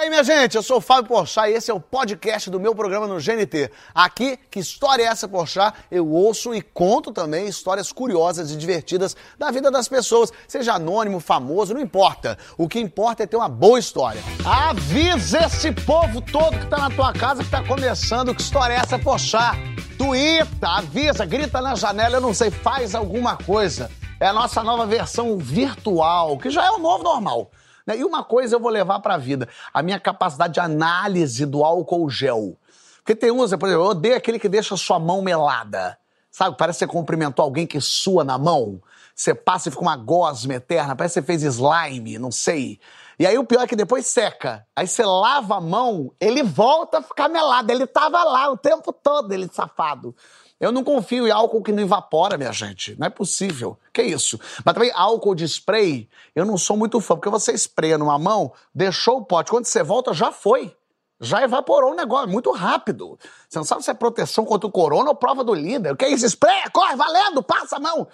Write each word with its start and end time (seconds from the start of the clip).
aí, 0.00 0.08
minha 0.08 0.24
gente, 0.24 0.56
eu 0.56 0.62
sou 0.62 0.78
o 0.78 0.80
Fábio 0.80 1.08
Porchat 1.08 1.50
e 1.50 1.54
esse 1.54 1.70
é 1.70 1.74
o 1.74 1.80
podcast 1.80 2.48
do 2.48 2.58
meu 2.58 2.74
programa 2.74 3.06
no 3.06 3.20
GNT. 3.20 3.70
Aqui, 3.94 4.38
que 4.50 4.58
história 4.58 5.02
é 5.02 5.06
essa, 5.06 5.28
Porchat? 5.28 5.76
Eu 5.90 6.08
ouço 6.08 6.54
e 6.54 6.62
conto 6.62 7.12
também 7.12 7.46
histórias 7.46 7.92
curiosas 7.92 8.50
e 8.50 8.56
divertidas 8.56 9.14
da 9.38 9.50
vida 9.50 9.70
das 9.70 9.88
pessoas, 9.88 10.32
seja 10.48 10.72
anônimo, 10.72 11.20
famoso, 11.20 11.74
não 11.74 11.80
importa. 11.82 12.38
O 12.56 12.66
que 12.66 12.80
importa 12.80 13.24
é 13.24 13.26
ter 13.26 13.36
uma 13.36 13.48
boa 13.48 13.78
história. 13.78 14.22
Avisa 14.42 15.44
esse 15.44 15.70
povo 15.70 16.22
todo 16.22 16.58
que 16.58 16.66
tá 16.66 16.78
na 16.78 16.90
tua 16.90 17.12
casa 17.12 17.44
que 17.44 17.50
tá 17.50 17.62
começando, 17.62 18.34
que 18.34 18.40
história 18.40 18.74
é 18.74 18.76
essa, 18.78 18.98
Porchat? 18.98 19.58
Tuita, 19.98 20.68
avisa, 20.78 21.26
grita 21.26 21.60
na 21.60 21.74
janela, 21.74 22.16
eu 22.16 22.22
não 22.22 22.32
sei, 22.32 22.50
faz 22.50 22.94
alguma 22.94 23.36
coisa. 23.36 23.90
É 24.18 24.26
a 24.26 24.32
nossa 24.32 24.62
nova 24.62 24.86
versão 24.86 25.36
virtual, 25.36 26.38
que 26.38 26.48
já 26.48 26.64
é 26.64 26.70
o 26.70 26.78
novo 26.78 27.04
normal. 27.04 27.50
Né? 27.90 27.98
E 27.98 28.04
uma 28.04 28.22
coisa 28.22 28.54
eu 28.54 28.60
vou 28.60 28.70
levar 28.70 29.00
para 29.00 29.14
a 29.14 29.18
vida: 29.18 29.48
a 29.74 29.82
minha 29.82 29.98
capacidade 29.98 30.54
de 30.54 30.60
análise 30.60 31.44
do 31.44 31.64
álcool 31.64 32.08
gel. 32.08 32.56
Porque 32.98 33.14
tem 33.14 33.30
uns, 33.30 33.50
por 33.56 33.66
exemplo, 33.66 33.68
eu 33.68 33.82
odeio 33.82 34.16
aquele 34.16 34.38
que 34.38 34.48
deixa 34.48 34.76
sua 34.76 34.98
mão 34.98 35.20
melada. 35.20 35.98
Sabe? 36.30 36.56
Parece 36.56 36.78
que 36.78 36.84
você 36.84 36.92
cumprimentou 36.92 37.44
alguém 37.44 37.66
que 37.66 37.80
sua 37.80 38.22
na 38.22 38.38
mão. 38.38 38.80
Você 39.14 39.34
passa 39.34 39.68
e 39.68 39.72
fica 39.72 39.82
uma 39.82 39.96
gosma 39.96 40.54
eterna, 40.54 40.94
parece 40.94 41.20
que 41.20 41.26
você 41.26 41.26
fez 41.26 41.42
slime, 41.42 42.18
não 42.18 42.30
sei. 42.30 42.78
E 43.18 43.26
aí 43.26 43.36
o 43.36 43.44
pior 43.44 43.62
é 43.62 43.66
que 43.66 43.76
depois 43.76 44.06
seca. 44.06 44.66
Aí 44.74 44.86
você 44.86 45.04
lava 45.04 45.56
a 45.56 45.60
mão, 45.60 46.10
ele 46.18 46.42
volta 46.42 46.98
a 46.98 47.02
ficar 47.02 47.28
melado. 47.28 47.70
Ele 47.70 47.86
tava 47.86 48.22
lá 48.22 48.50
o 48.50 48.56
tempo 48.56 48.92
todo, 48.92 49.32
ele 49.32 49.48
safado. 49.52 50.14
Eu 50.60 50.70
não 50.70 50.84
confio 50.84 51.26
em 51.26 51.30
álcool 51.30 51.62
que 51.62 51.72
não 51.72 51.82
evapora, 51.82 52.36
minha 52.36 52.52
gente. 52.52 52.94
Não 52.98 53.06
é 53.06 53.10
possível. 53.10 53.78
Que 53.94 54.02
isso? 54.02 54.38
Mas 54.62 54.74
também 54.74 54.92
álcool 54.94 55.34
de 55.34 55.44
spray, 55.44 56.06
eu 56.36 56.44
não 56.44 56.58
sou 56.58 56.76
muito 56.76 57.00
fã, 57.00 57.16
porque 57.16 57.30
você 57.30 57.52
espreia 57.52 57.96
numa 57.96 58.18
mão, 58.18 58.52
deixou 58.74 59.18
o 59.18 59.24
pote, 59.24 59.50
quando 59.50 59.64
você 59.64 59.82
volta 59.82 60.12
já 60.12 60.30
foi. 60.30 60.76
Já 61.18 61.42
evaporou 61.42 61.92
o 61.92 61.94
negócio, 61.94 62.28
muito 62.28 62.50
rápido. 62.50 63.18
Você 63.48 63.58
não 63.58 63.64
sabe 63.64 63.82
se 63.82 63.90
é 63.90 63.94
proteção 63.94 64.44
contra 64.44 64.66
o 64.66 64.72
corona 64.72 65.10
ou 65.10 65.14
prova 65.14 65.42
do 65.42 65.54
líder. 65.54 65.96
Que 65.96 66.04
é 66.04 66.10
isso? 66.10 66.26
Espreia, 66.26 66.70
corre, 66.70 66.94
valendo, 66.94 67.42
passa 67.42 67.76
a 67.76 67.80
mão. 67.80 68.06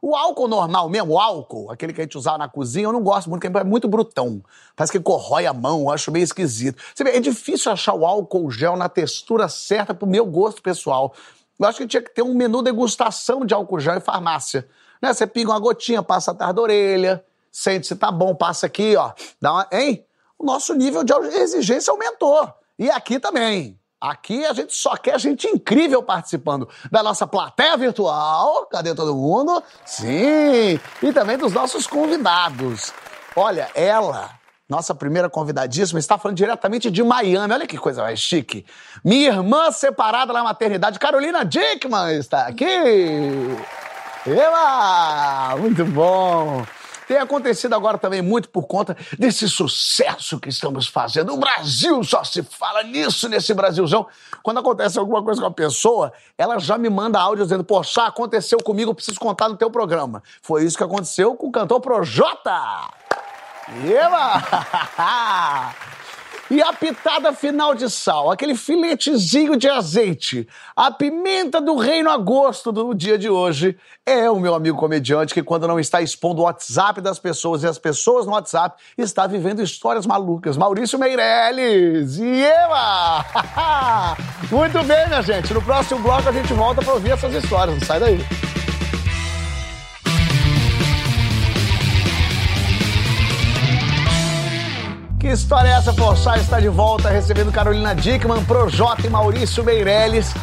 O 0.00 0.16
álcool 0.16 0.48
normal 0.48 0.88
mesmo, 0.88 1.12
o 1.12 1.18
álcool, 1.20 1.70
aquele 1.70 1.92
que 1.92 2.00
a 2.00 2.04
gente 2.04 2.18
usava 2.18 2.38
na 2.38 2.48
cozinha, 2.48 2.86
eu 2.86 2.92
não 2.92 3.02
gosto 3.02 3.30
muito, 3.30 3.42
porque 3.42 3.58
é 3.58 3.64
muito 3.64 3.86
brutão. 3.86 4.42
Parece 4.74 4.92
que 4.92 4.98
corrói 4.98 5.46
a 5.46 5.52
mão, 5.52 5.82
eu 5.82 5.90
acho 5.90 6.10
meio 6.10 6.24
esquisito. 6.24 6.82
Você 6.92 7.04
vê, 7.04 7.10
é 7.10 7.20
difícil 7.20 7.70
achar 7.70 7.94
o 7.94 8.04
álcool 8.04 8.50
gel 8.50 8.76
na 8.76 8.88
textura 8.88 9.48
certa 9.48 9.94
pro 9.94 10.04
meu 10.04 10.26
gosto 10.26 10.60
pessoal. 10.60 11.14
Eu 11.62 11.68
acho 11.68 11.78
que 11.78 11.86
tinha 11.86 12.02
que 12.02 12.12
ter 12.12 12.22
um 12.22 12.34
menu 12.34 12.60
degustação 12.60 13.46
de 13.46 13.54
álcool 13.54 13.78
gel 13.78 13.96
em 13.96 14.00
farmácia. 14.00 14.68
Né? 15.00 15.14
Você 15.14 15.26
pinga 15.26 15.52
uma 15.52 15.58
gotinha, 15.60 16.02
passa 16.02 16.32
atrás 16.32 16.52
da 16.52 16.60
orelha, 16.60 17.24
sente 17.52 17.86
se 17.86 17.94
tá 17.94 18.10
bom, 18.10 18.34
passa 18.34 18.66
aqui, 18.66 18.96
ó. 18.96 19.12
Dá 19.40 19.52
uma, 19.52 19.68
hein? 19.70 20.04
O 20.36 20.44
nosso 20.44 20.74
nível 20.74 21.04
de 21.04 21.12
exigência 21.12 21.92
aumentou. 21.92 22.52
E 22.76 22.90
aqui 22.90 23.20
também. 23.20 23.78
Aqui 24.00 24.44
a 24.44 24.52
gente 24.52 24.74
só 24.74 24.96
quer 24.96 25.20
gente 25.20 25.46
incrível 25.46 26.02
participando 26.02 26.68
da 26.90 27.00
nossa 27.00 27.28
plateia 27.28 27.76
virtual. 27.76 28.66
Cadê 28.66 28.92
todo 28.92 29.14
mundo? 29.14 29.62
Sim! 29.86 30.80
E 31.00 31.12
também 31.12 31.38
dos 31.38 31.52
nossos 31.52 31.86
convidados. 31.86 32.92
Olha, 33.36 33.70
ela 33.76 34.41
nossa 34.72 34.94
primeira 34.94 35.28
convidadíssima 35.28 36.00
está 36.00 36.16
falando 36.16 36.38
diretamente 36.38 36.90
de 36.90 37.02
Miami. 37.02 37.52
Olha 37.52 37.66
que 37.66 37.76
coisa 37.76 38.02
mais 38.02 38.18
chique. 38.18 38.64
Minha 39.04 39.28
irmã 39.28 39.70
separada 39.70 40.32
na 40.32 40.42
maternidade, 40.42 40.98
Carolina 40.98 41.44
Dickman, 41.44 42.16
está 42.16 42.46
aqui. 42.46 42.64
Ela! 44.26 45.54
Muito 45.58 45.84
bom. 45.84 46.64
Tem 47.06 47.18
acontecido 47.18 47.74
agora 47.74 47.98
também 47.98 48.22
muito 48.22 48.48
por 48.48 48.66
conta 48.66 48.96
desse 49.18 49.46
sucesso 49.46 50.40
que 50.40 50.48
estamos 50.48 50.86
fazendo. 50.86 51.34
O 51.34 51.36
Brasil 51.36 52.02
só 52.02 52.24
se 52.24 52.42
fala 52.42 52.82
nisso, 52.82 53.28
nesse 53.28 53.52
Brasilzão. 53.52 54.06
Quando 54.42 54.60
acontece 54.60 54.98
alguma 54.98 55.22
coisa 55.22 55.38
com 55.38 55.48
a 55.48 55.50
pessoa, 55.50 56.14
ela 56.38 56.58
já 56.58 56.78
me 56.78 56.88
manda 56.88 57.20
áudio 57.20 57.44
dizendo: 57.44 57.62
Poxa, 57.62 58.04
aconteceu 58.04 58.56
comigo, 58.64 58.94
preciso 58.94 59.20
contar 59.20 59.50
no 59.50 59.56
teu 59.58 59.70
programa. 59.70 60.22
Foi 60.40 60.64
isso 60.64 60.78
que 60.78 60.84
aconteceu 60.84 61.34
com 61.34 61.48
o 61.48 61.52
cantor 61.52 61.80
Projota. 61.82 63.01
Eba! 63.68 65.72
E 66.52 66.60
a 66.60 66.70
pitada 66.70 67.32
final 67.32 67.74
de 67.74 67.88
sal, 67.88 68.30
aquele 68.30 68.54
filetezinho 68.54 69.56
de 69.56 69.70
azeite, 69.70 70.46
a 70.76 70.90
pimenta 70.90 71.62
do 71.62 71.76
reino 71.76 72.10
a 72.10 72.18
gosto 72.18 72.70
do 72.70 72.92
dia 72.92 73.16
de 73.16 73.30
hoje, 73.30 73.74
é 74.04 74.28
o 74.28 74.38
meu 74.38 74.54
amigo 74.54 74.76
comediante 74.76 75.32
que, 75.32 75.42
quando 75.42 75.66
não 75.66 75.80
está 75.80 76.02
expondo 76.02 76.42
o 76.42 76.44
WhatsApp 76.44 77.00
das 77.00 77.18
pessoas 77.18 77.62
e 77.62 77.66
as 77.66 77.78
pessoas 77.78 78.26
no 78.26 78.32
WhatsApp, 78.32 78.78
está 78.98 79.26
vivendo 79.26 79.62
histórias 79.62 80.04
malucas. 80.04 80.58
Maurício 80.58 80.98
Meirelles! 80.98 82.18
E! 82.18 82.44
Muito 84.54 84.84
bem, 84.84 85.06
minha 85.06 85.22
gente. 85.22 85.54
No 85.54 85.62
próximo 85.62 86.00
bloco 86.00 86.28
a 86.28 86.32
gente 86.32 86.52
volta 86.52 86.82
para 86.82 86.92
ouvir 86.92 87.12
essas 87.12 87.32
histórias. 87.32 87.78
Não 87.78 87.86
sai 87.86 87.98
daí. 87.98 88.18
Que 95.22 95.28
história 95.28 95.68
é 95.68 95.72
essa? 95.74 95.92
Forçar 95.92 96.36
está 96.36 96.58
de 96.58 96.68
volta 96.68 97.08
recebendo 97.08 97.52
Carolina 97.52 97.94
Dickman, 97.94 98.44
Projota 98.44 99.06
e 99.06 99.08
Maurício 99.08 99.62
Meirelles. 99.62 100.34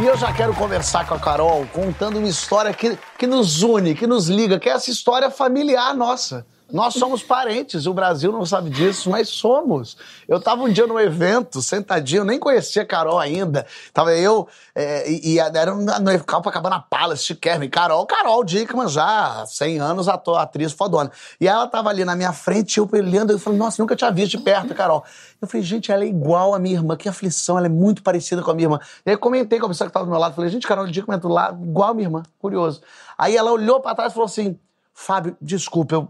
E 0.00 0.06
eu 0.06 0.16
já 0.16 0.32
quero 0.32 0.54
conversar 0.54 1.04
com 1.08 1.14
a 1.14 1.18
Carol, 1.18 1.66
contando 1.72 2.20
uma 2.20 2.28
história 2.28 2.72
que, 2.72 2.96
que 3.18 3.26
nos 3.26 3.64
une, 3.64 3.96
que 3.96 4.06
nos 4.06 4.28
liga, 4.28 4.56
que 4.60 4.68
é 4.68 4.74
essa 4.74 4.92
história 4.92 5.28
familiar 5.28 5.92
nossa. 5.92 6.46
Nós 6.70 6.92
somos 6.92 7.22
parentes, 7.22 7.86
o 7.86 7.94
Brasil 7.94 8.30
não 8.30 8.44
sabe 8.44 8.68
disso, 8.68 9.08
mas 9.08 9.30
somos. 9.30 9.96
Eu 10.28 10.36
estava 10.36 10.62
um 10.62 10.68
dia 10.70 10.86
num 10.86 11.00
evento, 11.00 11.62
sentadinho, 11.62 12.24
nem 12.24 12.38
conhecia 12.38 12.82
a 12.82 12.86
Carol 12.86 13.18
ainda. 13.18 13.66
Tava 13.90 14.12
eu 14.12 14.46
é, 14.74 15.10
e, 15.10 15.34
e 15.34 15.38
era 15.38 15.74
no 15.74 16.24
Copacabana 16.26 16.78
Palace, 16.78 17.24
Chiquerme. 17.24 17.70
Carol, 17.70 18.04
Carol 18.04 18.44
Dickman 18.44 18.86
já, 18.86 19.46
100 19.46 19.78
anos, 19.78 20.08
ator, 20.08 20.36
atriz 20.36 20.72
fodona. 20.72 21.10
E 21.40 21.48
ela 21.48 21.66
tava 21.66 21.88
ali 21.88 22.04
na 22.04 22.14
minha 22.14 22.34
frente, 22.34 22.76
eu 22.76 22.88
olhando, 22.92 23.32
eu 23.32 23.38
falei, 23.38 23.58
nossa, 23.58 23.82
nunca 23.82 23.96
tinha 23.96 24.10
visto 24.10 24.36
de 24.36 24.44
perto, 24.44 24.74
Carol. 24.74 25.02
Eu 25.40 25.48
falei, 25.48 25.64
gente, 25.64 25.90
ela 25.90 26.04
é 26.04 26.06
igual 26.06 26.54
a 26.54 26.58
minha 26.58 26.74
irmã, 26.74 26.96
que 26.96 27.08
aflição, 27.08 27.56
ela 27.56 27.66
é 27.66 27.70
muito 27.70 28.02
parecida 28.02 28.42
com 28.42 28.50
a 28.50 28.54
minha 28.54 28.66
irmã. 28.66 28.80
E 29.06 29.10
aí 29.10 29.16
comentei 29.16 29.58
com 29.58 29.64
a 29.64 29.68
pessoa 29.70 29.86
que 29.86 29.90
estava 29.90 30.04
do 30.04 30.10
meu 30.10 30.20
lado, 30.20 30.34
falei, 30.34 30.50
gente, 30.50 30.66
Carol 30.66 30.86
Dickman 30.86 31.16
é 31.16 31.20
do 31.20 31.28
lado, 31.28 31.64
igual 31.64 31.92
a 31.92 31.94
minha 31.94 32.08
irmã, 32.08 32.22
curioso. 32.38 32.82
Aí 33.16 33.34
ela 33.34 33.50
olhou 33.50 33.80
para 33.80 33.94
trás 33.94 34.12
e 34.12 34.14
falou 34.14 34.26
assim, 34.26 34.58
Fábio, 34.92 35.36
desculpa, 35.40 35.94
eu 35.94 36.08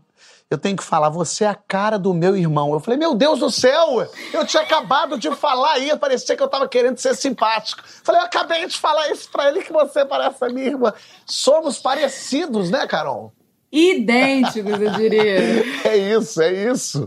eu 0.51 0.57
tenho 0.57 0.77
que 0.77 0.85
falar, 0.85 1.11
você 1.11 1.45
é 1.45 1.49
a 1.49 1.55
cara 1.55 1.99
do 1.99 2.15
meu 2.15 2.35
irmão. 2.35 2.73
Eu 2.73 2.81
falei, 2.81 2.99
meu 2.99 3.15
Deus 3.15 3.41
do 3.41 3.51
céu, 3.51 4.09
eu 4.33 4.47
tinha 4.47 4.63
acabado 4.63 5.19
de 5.19 5.31
falar 5.35 5.73
aí, 5.73 5.95
parecia 5.99 6.35
que 6.35 6.43
eu 6.43 6.49
tava 6.49 6.67
querendo 6.67 6.97
ser 6.97 7.15
simpático. 7.15 7.83
Falei, 8.03 8.23
eu 8.23 8.25
acabei 8.25 8.67
de 8.67 8.79
falar 8.79 9.11
isso 9.11 9.31
pra 9.31 9.49
ele 9.49 9.63
que 9.63 9.73
você 9.73 10.07
parece 10.07 10.43
a 10.43 10.49
minha 10.49 10.69
irmã. 10.69 10.93
Somos 11.27 11.79
parecidos, 11.79 12.71
né, 12.71 12.87
Carol? 12.87 13.33
Idênticos, 13.71 14.81
eu 14.81 14.91
diria. 14.93 15.65
é 15.85 15.97
isso, 15.97 16.41
é 16.41 16.51
isso. 16.51 17.07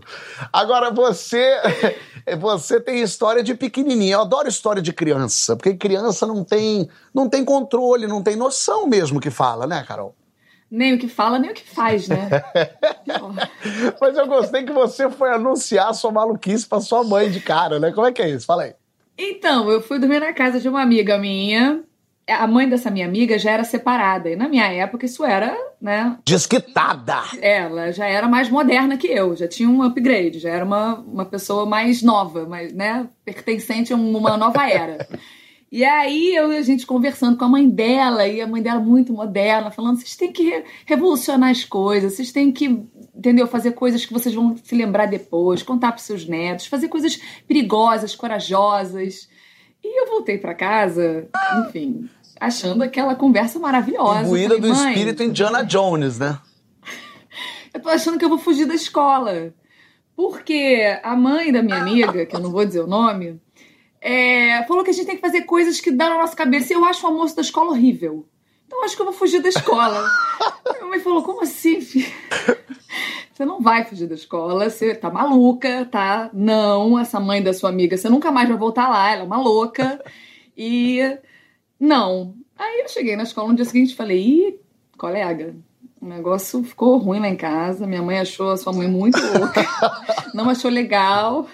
Agora, 0.54 0.92
você 0.92 1.60
você 2.38 2.80
tem 2.80 3.02
história 3.02 3.42
de 3.42 3.56
pequenininha. 3.56 4.14
Eu 4.14 4.22
adoro 4.22 4.48
história 4.48 4.84
de 4.84 4.94
criança, 4.94 5.56
porque 5.56 5.74
criança 5.74 6.28
não 6.28 6.44
tem, 6.44 6.88
não 7.12 7.28
tem 7.28 7.44
controle, 7.44 8.06
não 8.06 8.22
tem 8.22 8.36
noção 8.36 8.86
mesmo 8.86 9.20
que 9.20 9.32
fala, 9.32 9.66
né, 9.66 9.84
Carol? 9.88 10.16
Nem 10.72 10.94
o 10.94 10.98
que 10.98 11.10
fala, 11.10 11.38
nem 11.38 11.52
o 11.52 11.54
que 11.54 11.68
faz, 11.68 12.08
né? 12.08 12.30
Mas 14.00 14.18
eu 14.18 14.26
gostei 14.26 14.64
que 14.64 14.72
você 14.72 15.10
foi 15.10 15.30
anunciar 15.30 15.94
sua 15.94 16.14
maluquice 16.14 16.66
pra 16.66 16.80
sua 16.80 17.04
mãe 17.04 17.30
de 17.30 17.42
cara, 17.42 17.78
né? 17.78 17.92
Como 17.92 18.08
é 18.08 18.14
que 18.14 18.22
é 18.22 18.30
isso? 18.30 18.46
Fala 18.46 18.64
aí. 18.64 18.74
Então, 19.18 19.70
eu 19.70 19.82
fui 19.82 20.00
dormir 20.00 20.22
na 20.22 20.32
casa 20.32 20.62
de 20.62 20.70
uma 20.70 20.82
amiga 20.82 21.18
minha. 21.18 21.84
A 22.30 22.48
mãe 22.48 22.70
dessa 22.70 22.90
minha 22.90 23.06
amiga 23.06 23.38
já 23.38 23.52
era 23.52 23.66
separada. 23.66 24.30
E 24.30 24.36
na 24.38 24.48
minha 24.48 24.72
época 24.72 25.06
isso 25.06 25.26
era, 25.26 25.54
né? 25.82 26.18
Desquitada! 26.26 27.22
Ela 27.42 27.92
já 27.92 28.08
era 28.08 28.30
mais 28.30 28.50
moderna 28.50 28.96
que 28.96 29.08
eu, 29.08 29.36
já 29.36 29.50
tinha 29.50 29.68
um 29.68 29.84
upgrade, 29.84 30.40
já 30.40 30.52
era 30.52 30.64
uma, 30.64 30.96
uma 31.00 31.26
pessoa 31.26 31.66
mais 31.66 32.02
nova, 32.02 32.46
mais, 32.46 32.72
né? 32.72 33.10
Pertencente 33.26 33.92
a 33.92 33.98
uma 33.98 34.38
nova 34.38 34.70
era. 34.70 35.06
E 35.72 35.86
aí 35.86 36.36
eu 36.36 36.52
e 36.52 36.58
a 36.58 36.62
gente 36.62 36.86
conversando 36.86 37.38
com 37.38 37.46
a 37.46 37.50
mãe 37.50 37.70
dela, 37.70 38.28
e 38.28 38.42
a 38.42 38.48
mãe 38.48 38.62
dela 38.62 38.82
muito 38.82 39.14
moderna, 39.14 39.72
falando: 39.72 39.98
vocês 39.98 40.18
têm 40.18 40.30
que 40.30 40.66
revolucionar 40.86 41.50
as 41.50 41.64
coisas, 41.64 42.14
vocês 42.14 42.34
têm 42.34 42.52
que, 42.52 42.66
entendeu? 43.16 43.48
Fazer 43.48 43.72
coisas 43.72 44.06
que 44.06 44.12
vocês 44.12 44.36
vão 44.36 44.58
se 44.58 44.76
lembrar 44.76 45.06
depois, 45.06 45.64
contar 45.64 45.94
para 45.94 46.02
seus 46.02 46.28
netos, 46.28 46.66
fazer 46.66 46.90
coisas 46.90 47.18
perigosas, 47.48 48.14
corajosas. 48.14 49.30
E 49.82 50.02
eu 50.02 50.08
voltei 50.10 50.38
para 50.38 50.54
casa, 50.54 51.30
enfim, 51.66 52.10
achando 52.38 52.84
aquela 52.84 53.16
conversa 53.16 53.58
maravilhosa. 53.58 54.24
Imbuída 54.24 54.60
do 54.60 54.68
espírito 54.68 55.24
Indiana 55.24 55.64
Jones, 55.64 56.20
né? 56.20 56.38
eu 57.74 57.80
tô 57.80 57.88
achando 57.88 58.20
que 58.20 58.26
eu 58.26 58.30
vou 58.30 58.38
fugir 58.38 58.66
da 58.66 58.76
escola. 58.76 59.54
Porque 60.18 61.00
a 61.02 61.16
mãe 61.16 61.52
da 61.52 61.64
minha 61.64 61.78
amiga, 61.78 62.26
que 62.26 62.36
eu 62.36 62.40
não 62.42 62.52
vou 62.52 62.66
dizer 62.66 62.82
o 62.82 62.88
nome, 62.88 63.42
é, 64.02 64.64
falou 64.64 64.84
que 64.84 64.90
a 64.90 64.94
gente 64.94 65.06
tem 65.06 65.16
que 65.16 65.22
fazer 65.22 65.42
coisas 65.42 65.80
que 65.80 65.92
dão 65.92 66.10
na 66.10 66.18
nossa 66.18 66.36
cabeça. 66.36 66.74
E 66.74 66.76
eu 66.76 66.84
acho 66.84 67.06
o 67.06 67.10
almoço 67.10 67.36
da 67.36 67.44
escola 67.44 67.70
horrível. 67.70 68.26
Então 68.66 68.84
acho 68.84 68.96
que 68.96 69.02
eu 69.02 69.06
vou 69.06 69.14
fugir 69.14 69.42
da 69.42 69.50
escola. 69.50 70.04
Minha 70.74 70.88
mãe 70.88 71.00
falou, 71.00 71.22
como 71.24 71.44
assim, 71.44 71.80
filho? 71.82 72.12
Você 73.32 73.46
não 73.46 73.62
vai 73.62 73.84
fugir 73.86 74.08
da 74.08 74.16
escola, 74.16 74.70
você 74.70 74.96
tá 74.96 75.10
maluca, 75.10 75.86
tá? 75.86 76.30
Não, 76.34 76.98
essa 76.98 77.20
mãe 77.20 77.42
da 77.42 77.54
sua 77.54 77.70
amiga, 77.70 77.98
você 77.98 78.10
nunca 78.10 78.32
mais 78.32 78.48
vai 78.48 78.58
voltar 78.58 78.88
lá, 78.88 79.12
ela 79.12 79.22
é 79.22 79.26
uma 79.26 79.38
louca. 79.38 80.04
E 80.58 81.00
não. 81.80 82.36
Aí 82.58 82.82
eu 82.82 82.90
cheguei 82.90 83.16
na 83.16 83.24
escola 83.24 83.50
no 83.50 83.56
dia 83.56 83.66
seguinte 83.66 83.92
e 83.92 83.96
falei, 83.96 84.20
ih, 84.20 84.60
colega, 84.98 85.56
o 86.00 86.06
negócio 86.06 86.64
ficou 86.64 86.98
ruim 86.98 87.20
lá 87.20 87.28
em 87.28 87.36
casa. 87.36 87.88
Minha 87.88 88.02
mãe 88.02 88.20
achou 88.20 88.52
a 88.52 88.58
sua 88.58 88.74
mãe 88.74 88.88
muito 88.88 89.18
louca, 89.18 89.66
não 90.34 90.50
achou 90.50 90.70
legal. 90.70 91.48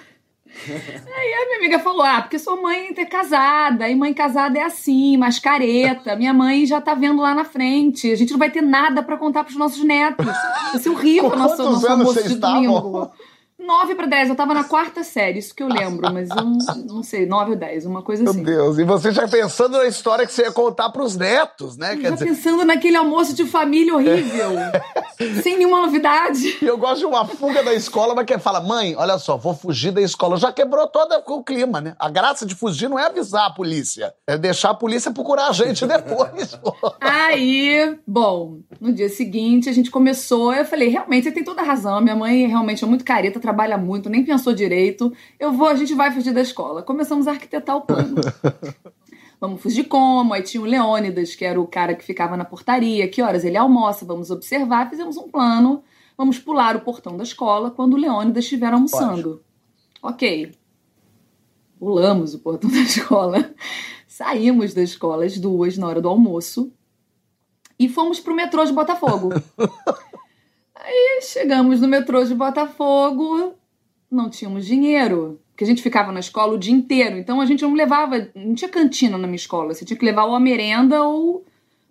Aí 0.67 1.33
a 1.33 1.45
minha 1.45 1.57
amiga 1.57 1.79
falou: 1.79 2.03
Ah, 2.03 2.21
porque 2.21 2.39
sua 2.39 2.55
mãe 2.55 2.93
é 2.95 3.05
casada, 3.05 3.87
e 3.87 3.95
mãe 3.95 4.13
casada 4.13 4.57
é 4.57 4.63
assim, 4.63 5.17
mais 5.17 5.39
careta. 5.39 6.15
Minha 6.15 6.33
mãe 6.33 6.65
já 6.65 6.81
tá 6.81 6.93
vendo 6.93 7.21
lá 7.21 7.33
na 7.33 7.45
frente. 7.45 8.11
A 8.11 8.15
gente 8.15 8.31
não 8.31 8.39
vai 8.39 8.49
ter 8.49 8.61
nada 8.61 9.03
para 9.03 9.17
contar 9.17 9.43
pros 9.43 9.57
nossos 9.57 9.83
netos. 9.83 10.25
Vai 10.25 10.81
ser 10.81 10.89
horrível 10.89 11.31
o 11.31 11.35
nosso, 11.35 11.63
nosso 11.63 11.87
almoço 11.87 12.27
de 12.27 12.35
domingo. 12.35 13.11
9 13.67 13.95
para 13.95 14.07
10, 14.07 14.29
eu 14.29 14.35
tava 14.35 14.53
na 14.53 14.63
quarta 14.63 15.03
série, 15.03 15.39
isso 15.39 15.53
que 15.53 15.61
eu 15.61 15.67
lembro, 15.67 16.11
mas 16.13 16.29
eu 16.29 16.37
não, 16.37 16.57
não 16.85 17.03
sei, 17.03 17.25
9 17.25 17.51
ou 17.51 17.57
10, 17.57 17.85
uma 17.85 18.01
coisa 18.01 18.23
assim. 18.23 18.41
Meu 18.41 18.45
Deus, 18.45 18.77
e 18.79 18.85
você 18.85 19.11
já 19.11 19.27
pensando 19.27 19.77
na 19.77 19.85
história 19.85 20.25
que 20.25 20.31
você 20.31 20.43
ia 20.43 20.51
contar 20.51 20.89
pros 20.89 21.17
netos, 21.17 21.75
né? 21.77 21.97
Quer 21.97 22.09
já 22.09 22.11
dizer... 22.11 22.25
pensando 22.25 22.63
naquele 22.63 22.95
almoço 22.95 23.33
de 23.33 23.43
família 23.45 23.93
horrível, 23.93 24.51
sem 25.43 25.57
nenhuma 25.57 25.81
novidade. 25.81 26.57
E 26.61 26.65
eu 26.65 26.77
gosto 26.77 26.99
de 26.99 27.05
uma 27.05 27.25
fuga 27.25 27.61
da 27.61 27.73
escola, 27.73 28.15
mas 28.15 28.25
que 28.25 28.39
fala, 28.39 28.61
mãe, 28.61 28.95
olha 28.95 29.17
só, 29.17 29.35
vou 29.35 29.53
fugir 29.53 29.91
da 29.91 30.01
escola. 30.01 30.37
Já 30.37 30.51
quebrou 30.51 30.87
todo 30.87 31.21
o 31.27 31.43
clima, 31.43 31.81
né? 31.81 31.93
A 31.99 32.09
graça 32.09 32.45
de 32.45 32.55
fugir 32.55 32.89
não 32.89 32.97
é 32.97 33.07
avisar 33.07 33.47
a 33.47 33.53
polícia, 33.53 34.13
é 34.25 34.37
deixar 34.37 34.69
a 34.69 34.75
polícia 34.75 35.11
procurar 35.11 35.49
a 35.49 35.51
gente 35.51 35.83
depois. 35.85 36.57
Aí, 37.01 37.99
bom, 38.07 38.59
no 38.79 38.93
dia 38.93 39.09
seguinte 39.09 39.69
a 39.69 39.73
gente 39.73 39.91
começou, 39.91 40.53
eu 40.53 40.63
falei, 40.63 40.87
realmente, 40.87 41.25
você 41.25 41.31
tem 41.31 41.43
toda 41.43 41.61
a 41.61 41.65
razão, 41.65 41.99
minha 41.99 42.15
mãe 42.15 42.47
realmente 42.47 42.81
é 42.81 42.87
muito 42.87 43.03
careta, 43.03 43.39
trabalha 43.39 43.56
muito, 43.77 44.09
nem 44.09 44.23
pensou 44.23 44.53
direito. 44.53 45.11
Eu 45.39 45.51
vou, 45.51 45.67
a 45.67 45.75
gente 45.75 45.93
vai 45.93 46.11
fugir 46.11 46.33
da 46.33 46.41
escola. 46.41 46.83
Começamos 46.83 47.27
a 47.27 47.31
arquitetar 47.31 47.75
o 47.75 47.81
plano. 47.81 48.15
Vamos 49.39 49.61
fugir 49.61 49.85
como? 49.85 50.33
Aí 50.33 50.41
tinha 50.41 50.61
o 50.61 50.65
Leônidas, 50.65 51.35
que 51.35 51.45
era 51.45 51.59
o 51.59 51.67
cara 51.67 51.95
que 51.95 52.03
ficava 52.03 52.35
na 52.35 52.45
portaria. 52.45 53.07
Que 53.07 53.21
horas 53.21 53.43
ele 53.43 53.57
almoça? 53.57 54.05
Vamos 54.05 54.31
observar. 54.31 54.89
Fizemos 54.89 55.17
um 55.17 55.29
plano. 55.29 55.83
Vamos 56.17 56.39
pular 56.39 56.75
o 56.75 56.81
portão 56.81 57.15
da 57.15 57.23
escola 57.23 57.71
quando 57.71 57.93
o 57.93 57.97
Leônidas 57.97 58.43
estiver 58.43 58.73
almoçando. 58.73 59.43
Pode. 60.01 60.15
Ok. 60.15 60.51
Pulamos 61.79 62.33
o 62.33 62.39
portão 62.39 62.69
da 62.71 62.79
escola. 62.79 63.53
Saímos 64.07 64.73
da 64.73 64.81
escola 64.81 65.25
às 65.25 65.37
duas 65.37 65.77
na 65.77 65.87
hora 65.87 66.01
do 66.01 66.09
almoço 66.09 66.71
e 67.79 67.87
fomos 67.87 68.19
pro 68.19 68.33
metrô 68.33 68.65
de 68.65 68.73
Botafogo. 68.73 69.29
Aí 70.87 71.19
chegamos 71.21 71.81
no 71.81 71.87
metrô 71.87 72.23
de 72.23 72.33
Botafogo, 72.33 73.55
não 74.09 74.29
tínhamos 74.29 74.65
dinheiro, 74.65 75.37
porque 75.49 75.65
a 75.65 75.67
gente 75.67 75.81
ficava 75.81 76.13
na 76.13 76.21
escola 76.21 76.53
o 76.53 76.57
dia 76.57 76.73
inteiro, 76.73 77.17
então 77.17 77.41
a 77.41 77.45
gente 77.45 77.61
não 77.61 77.73
levava, 77.73 78.29
não 78.33 78.55
tinha 78.55 78.69
cantina 78.69 79.17
na 79.17 79.27
minha 79.27 79.35
escola, 79.35 79.73
você 79.73 79.83
tinha 79.83 79.99
que 79.99 80.05
levar 80.05 80.23
ou 80.23 80.33
a 80.33 80.39
merenda 80.39 81.03
ou 81.03 81.43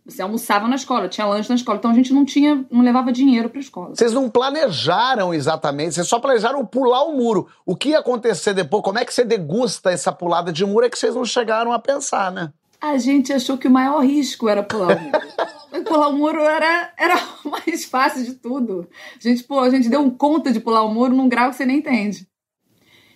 você 0.02 0.22
almoçava 0.22 0.66
na 0.66 0.76
escola, 0.76 1.10
tinha 1.10 1.26
lanche 1.26 1.50
na 1.50 1.56
escola, 1.56 1.76
então 1.76 1.90
a 1.90 1.94
gente 1.94 2.14
não 2.14 2.24
tinha, 2.24 2.64
não 2.70 2.80
levava 2.80 3.12
dinheiro 3.12 3.50
para 3.50 3.58
a 3.58 3.60
escola. 3.60 3.94
Vocês 3.94 4.14
não 4.14 4.30
planejaram 4.30 5.34
exatamente, 5.34 5.96
vocês 5.96 6.08
só 6.08 6.18
planejaram 6.18 6.64
pular 6.64 7.02
o 7.02 7.12
muro. 7.12 7.48
O 7.66 7.76
que 7.76 7.90
ia 7.90 7.98
acontecer 7.98 8.54
depois? 8.54 8.82
Como 8.82 8.98
é 8.98 9.04
que 9.04 9.12
você 9.12 9.26
degusta 9.26 9.90
essa 9.90 10.10
pulada 10.10 10.50
de 10.50 10.64
muro? 10.64 10.86
É 10.86 10.88
que 10.88 10.98
vocês 10.98 11.14
não 11.14 11.24
chegaram 11.26 11.70
a 11.70 11.78
pensar, 11.78 12.32
né? 12.32 12.50
A 12.86 12.98
gente 12.98 13.32
achou 13.32 13.58
que 13.58 13.66
o 13.66 13.70
maior 13.70 14.00
risco 14.04 14.48
era 14.48 14.62
pular 14.62 14.96
o 14.96 15.00
muro. 15.00 15.84
pular 15.84 16.08
o 16.08 16.16
muro 16.16 16.40
era, 16.40 16.92
era 16.96 17.16
o 17.44 17.50
mais 17.50 17.84
fácil 17.84 18.24
de 18.24 18.34
tudo. 18.34 18.88
A 19.18 19.28
gente, 19.28 19.42
pô, 19.44 19.60
a 19.60 19.70
gente 19.70 19.88
deu 19.88 20.00
um 20.00 20.10
conta 20.10 20.52
de 20.52 20.60
pular 20.60 20.82
o 20.82 20.92
muro 20.92 21.14
num 21.14 21.28
grau 21.28 21.50
que 21.50 21.56
você 21.56 21.66
nem 21.66 21.78
entende. 21.78 22.26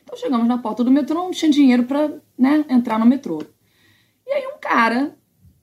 Então 0.02 0.18
chegamos 0.18 0.48
na 0.48 0.58
porta 0.58 0.82
do 0.82 0.90
metrô, 0.90 1.22
não 1.22 1.30
tinha 1.30 1.50
dinheiro 1.50 1.84
para 1.84 2.10
né, 2.36 2.64
entrar 2.68 2.98
no 2.98 3.06
metrô. 3.06 3.42
E 4.26 4.32
aí 4.32 4.46
um 4.46 4.58
cara, 4.60 5.16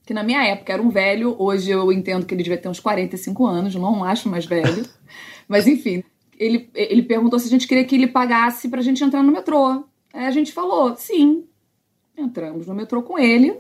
que 0.06 0.14
na 0.14 0.24
minha 0.24 0.42
época 0.44 0.72
era 0.72 0.82
um 0.82 0.90
velho, 0.90 1.36
hoje 1.38 1.70
eu 1.70 1.92
entendo 1.92 2.26
que 2.26 2.34
ele 2.34 2.44
devia 2.44 2.58
ter 2.58 2.70
uns 2.70 2.80
45 2.80 3.46
anos, 3.46 3.76
não 3.76 4.04
acho 4.06 4.30
mais 4.30 4.46
velho. 4.46 4.86
Mas 5.50 5.68
enfim, 5.68 6.02
ele, 6.40 6.70
ele 6.74 7.04
perguntou 7.04 7.40
se 7.40 7.48
a 7.48 7.50
gente 7.50 7.68
queria 7.68 7.84
que 7.84 7.96
ele 7.96 8.08
pagasse 8.08 8.70
pra 8.70 8.82
gente 8.82 9.04
entrar 9.04 9.22
no 9.22 9.34
metrô. 9.34 9.84
Aí 10.14 10.26
a 10.26 10.32
gente 10.32 10.54
falou, 10.54 10.96
sim. 10.96 11.46
Entramos 12.18 12.68
no 12.68 12.74
metrô 12.74 13.04
com 13.04 13.20
ele. 13.20 13.58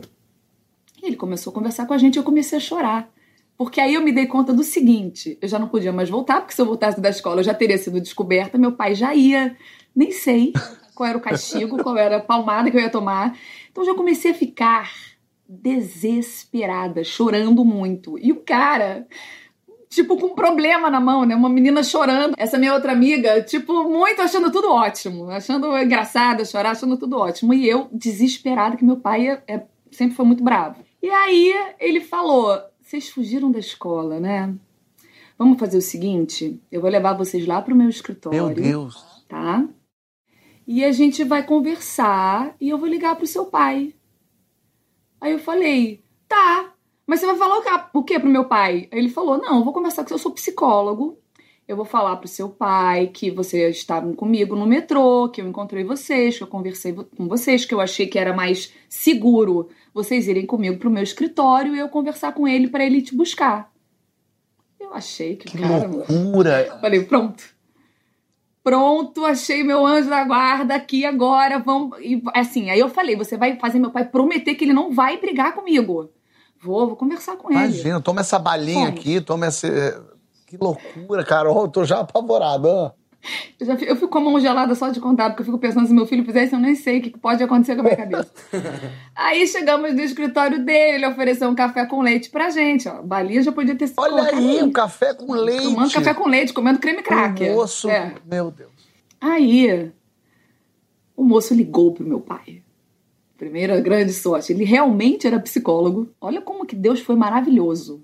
Ele 1.02 1.16
começou 1.16 1.52
a 1.52 1.54
conversar 1.54 1.86
com 1.86 1.94
a 1.94 1.98
gente 1.98 2.16
e 2.16 2.20
eu 2.20 2.24
comecei 2.24 2.58
a 2.58 2.62
chorar. 2.62 3.12
Porque 3.58 3.82
aí 3.82 3.96
eu 3.96 4.02
me 4.02 4.12
dei 4.12 4.28
conta 4.28 4.54
do 4.54 4.64
seguinte: 4.64 5.38
eu 5.42 5.48
já 5.48 5.58
não 5.58 5.68
podia 5.68 5.92
mais 5.92 6.10
voltar, 6.10 6.42
porque 6.42 6.54
se 6.54 6.62
eu 6.62 6.66
voltasse 6.66 7.02
da 7.02 7.10
escola 7.10 7.40
eu 7.40 7.44
já 7.44 7.54
teria 7.54 7.78
sido 7.78 8.00
descoberta, 8.00 8.58
meu 8.58 8.74
pai 8.74 8.94
já 8.94 9.16
ia, 9.16 9.58
nem 9.96 10.12
sei 10.12 10.54
qual 10.94 11.10
era 11.10 11.18
o 11.18 11.22
castigo, 11.22 11.82
qual 11.82 11.98
era 11.98 12.18
a 12.18 12.22
palmada 12.22 12.70
que 12.70 12.78
eu 12.78 12.82
ia 12.82 12.90
tomar. 12.90 13.38
Então 13.72 13.84
já 13.84 13.96
comecei 13.96 14.32
a 14.32 14.36
ficar 14.36 14.92
desesperada, 15.48 17.04
chorando 17.04 17.64
muito. 17.64 18.18
E 18.20 18.32
o 18.32 18.38
cara, 18.38 19.08
tipo, 19.90 20.18
com 20.18 20.28
um 20.28 20.36
problema 20.36 20.90
na 20.90 21.00
mão, 21.00 21.26
né? 21.26 21.36
Uma 21.36 21.50
menina 21.50 21.84
chorando. 21.84 22.34
Essa 22.38 22.58
minha 22.58 22.74
outra 22.74 22.92
amiga, 22.92 23.42
tipo, 23.42 23.84
muito 23.86 24.22
achando 24.22 24.52
tudo 24.52 24.72
ótimo, 24.72 25.30
achando 25.30 25.78
engraçado 25.78 26.46
chorar, 26.46 26.72
achando 26.72 26.98
tudo 26.98 27.18
ótimo. 27.18 27.54
E 27.54 27.68
eu, 27.68 27.88
desesperada, 27.92 28.76
que 28.76 28.84
meu 28.84 28.98
pai 28.98 29.28
é, 29.30 29.44
é, 29.48 29.64
sempre 29.92 30.16
foi 30.16 30.26
muito 30.26 30.44
bravo. 30.44 30.87
E 31.02 31.10
aí 31.10 31.54
ele 31.80 32.02
falou: 32.02 32.60
vocês 32.82 33.10
fugiram 33.10 33.52
da 33.52 33.60
escola, 33.60 34.20
né? 34.20 34.56
Vamos 35.38 35.60
fazer 35.60 35.78
o 35.78 35.82
seguinte: 35.82 36.62
eu 36.72 36.82
vou 36.82 36.90
levar 36.90 37.14
vocês 37.14 37.46
lá 37.46 37.62
pro 37.62 37.76
meu 37.76 37.90
escritório. 37.90 38.46
Meu 38.46 38.54
Deus! 38.54 39.24
Tá? 39.28 39.68
E 40.66 40.84
a 40.84 40.92
gente 40.92 41.24
vai 41.24 41.46
conversar 41.46 42.56
e 42.60 42.70
eu 42.70 42.78
vou 42.78 42.88
ligar 42.88 43.16
pro 43.16 43.28
seu 43.28 43.46
pai. 43.46 43.94
Aí 45.22 45.32
eu 45.32 45.40
falei: 45.40 46.04
tá, 46.28 46.74
mas 47.06 47.20
você 47.20 47.26
vai 47.26 47.38
falar 47.38 47.90
o 47.94 48.04
que 48.04 48.20
pro 48.20 48.30
meu 48.30 48.46
pai? 48.46 48.88
Aí 48.92 49.00
ele 49.00 49.10
falou: 49.10 49.38
não, 49.38 49.60
eu 49.60 49.64
vou 49.64 49.74
conversar 49.74 50.04
com 50.04 50.10
você, 50.10 50.14
eu 50.14 50.20
sou 50.20 50.32
psicólogo. 50.32 51.20
Eu 51.68 51.76
vou 51.76 51.84
falar 51.84 52.16
pro 52.16 52.30
seu 52.30 52.48
pai 52.48 53.08
que 53.08 53.30
vocês 53.30 53.76
estavam 53.76 54.14
comigo 54.14 54.56
no 54.56 54.66
metrô, 54.66 55.28
que 55.28 55.42
eu 55.42 55.48
encontrei 55.48 55.84
vocês, 55.84 56.38
que 56.38 56.44
eu 56.44 56.48
conversei 56.48 56.94
com 56.94 57.28
vocês, 57.28 57.66
que 57.66 57.74
eu 57.74 57.82
achei 57.82 58.08
que 58.08 58.18
era 58.18 58.34
mais 58.34 58.74
seguro 58.88 59.68
vocês 59.98 60.28
irem 60.28 60.46
comigo 60.46 60.78
pro 60.78 60.92
meu 60.92 61.02
escritório 61.02 61.76
e 61.76 61.80
eu 61.80 61.90
conversar 61.90 62.32
com 62.32 62.48
ele 62.48 62.68
para 62.68 62.86
ele 62.86 63.02
te 63.02 63.16
buscar. 63.16 63.72
Eu 64.80 64.94
achei 64.94 65.36
que, 65.36 65.50
que 65.50 65.58
cara, 65.58 65.88
loucura. 65.88 66.78
Falei, 66.80 67.04
pronto. 67.04 67.44
Pronto, 68.64 69.26
achei 69.26 69.64
meu 69.64 69.84
anjo 69.84 70.08
da 70.08 70.24
guarda 70.24 70.76
aqui 70.76 71.04
agora, 71.04 71.58
vamos. 71.58 71.98
E 72.00 72.22
assim, 72.36 72.70
aí 72.70 72.80
eu 72.80 72.90
falei, 72.90 73.16
você 73.16 73.38
vai 73.38 73.58
fazer 73.58 73.80
meu 73.80 73.90
pai 73.90 74.06
prometer 74.06 74.54
que 74.54 74.66
ele 74.66 74.74
não 74.74 74.94
vai 74.94 75.20
brigar 75.20 75.56
comigo. 75.56 76.12
Vou, 76.62 76.88
vou 76.88 76.96
conversar 76.96 77.36
com 77.36 77.50
Imagina, 77.50 77.66
ele. 77.66 77.80
Imagina, 77.80 78.02
toma 78.02 78.22
essa 78.22 78.38
balinha 78.38 78.90
aqui, 78.90 79.20
toma 79.20 79.48
esse. 79.48 79.68
Que 80.46 80.58
loucura, 80.58 81.24
Carol, 81.24 81.64
eu 81.64 81.70
tô 81.70 81.84
já 81.84 82.02
apavorado. 82.02 82.94
Eu, 83.60 83.66
já, 83.66 83.74
eu 83.74 83.96
fico 83.96 84.08
com 84.08 84.18
a 84.18 84.22
mão 84.22 84.40
gelada 84.40 84.74
só 84.76 84.90
de 84.90 85.00
contar, 85.00 85.30
porque 85.30 85.42
eu 85.42 85.46
fico 85.46 85.58
pensando 85.58 85.88
se 85.88 85.94
meu 85.94 86.06
filho 86.06 86.24
fizesse, 86.24 86.54
eu 86.54 86.60
nem 86.60 86.76
sei 86.76 87.00
o 87.00 87.02
que 87.02 87.18
pode 87.18 87.44
acontecer 87.44 87.76
com 87.76 87.82
a 87.82 87.84
minha 87.84 87.96
cabeça. 87.96 88.32
aí 89.16 89.48
chegamos 89.48 89.94
no 89.94 90.02
escritório 90.02 90.64
dele, 90.64 90.98
ele 90.98 91.08
ofereceu 91.08 91.50
um 91.50 91.56
café 91.56 91.86
com 91.86 92.02
leite 92.02 92.30
pra 92.30 92.50
gente, 92.50 92.88
ó. 92.88 93.02
Balinha 93.02 93.42
já 93.42 93.52
podia 93.52 93.76
ter 93.76 93.88
sido 93.88 94.00
Olha 94.00 94.24
aí, 94.24 94.64
um 94.64 94.72
café 94.72 95.14
com 95.14 95.34
leite. 95.34 95.64
Tomando 95.64 95.92
café 95.92 96.14
com 96.14 96.28
leite, 96.30 96.54
comendo 96.54 96.80
creme 96.80 97.02
cracker. 97.02 97.52
O 97.52 97.56
moço, 97.56 97.90
é. 97.90 98.14
meu 98.26 98.52
Deus. 98.52 98.72
Aí, 99.20 99.92
o 101.16 101.24
moço 101.24 101.54
ligou 101.54 101.92
pro 101.92 102.08
meu 102.08 102.20
pai. 102.20 102.62
Primeira 103.38 103.80
grande 103.80 104.14
sorte. 104.14 104.52
Ele 104.54 104.64
realmente 104.64 105.28
era 105.28 105.40
psicólogo. 105.40 106.10
Olha 106.20 106.42
como 106.42 106.66
que 106.66 106.76
Deus 106.76 107.00
foi 107.00 107.16
maravilhoso. 107.16 108.02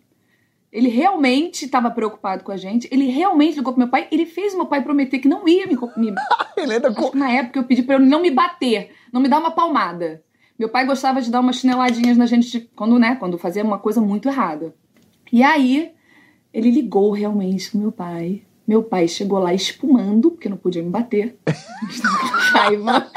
Ele 0.74 0.90
realmente 0.90 1.66
estava 1.66 1.92
preocupado 1.92 2.44
com 2.44 2.52
a 2.52 2.58
gente. 2.58 2.90
Ele 2.92 3.06
realmente 3.06 3.58
ligou 3.58 3.74
pro 3.74 3.80
meu 3.80 3.90
pai. 3.90 4.08
Ele 4.12 4.26
fez 4.26 4.56
meu 4.56 4.66
pai 4.66 4.82
prometer 4.82 5.20
que 5.20 5.28
não 5.28 5.48
ia 5.48 5.68
me. 5.68 5.78
me... 5.96 6.16
ele 6.58 6.74
ainda... 6.74 6.90
Acho 6.90 7.12
que 7.12 7.18
na 7.18 7.32
época 7.32 7.60
eu 7.60 7.64
pedi 7.64 7.84
para 7.84 7.96
ele 7.96 8.08
não 8.08 8.20
me 8.20 8.32
bater, 8.32 8.90
não 9.12 9.22
me 9.22 9.30
dar 9.30 9.40
uma 9.40 9.52
palmada. 9.52 10.24
Meu 10.58 10.68
pai 10.68 10.84
gostava 10.84 11.22
de 11.22 11.30
dar 11.30 11.42
umas 11.42 11.58
chineladinhas 11.58 12.18
na 12.18 12.26
gente 12.26 12.72
quando, 12.76 12.98
né, 12.98 13.16
quando 13.16 13.38
fazia 13.38 13.64
uma 13.64 13.78
coisa 13.78 14.02
muito 14.02 14.28
errada. 14.28 14.74
E 15.32 15.44
aí 15.44 15.92
ele 16.52 16.72
ligou 16.72 17.12
realmente 17.12 17.70
pro 17.70 17.80
meu 17.80 17.92
pai 17.92 18.42
meu 18.66 18.82
pai 18.82 19.10
chegou 19.10 19.40
lá 19.40 19.54
espumando, 19.54 20.32
porque 20.32 20.48
não 20.48 20.56
podia 20.56 20.82
me 20.82 20.90
bater. 20.90 21.38
Estava 21.90 22.18
com 22.18 22.28
raiva. 22.28 23.08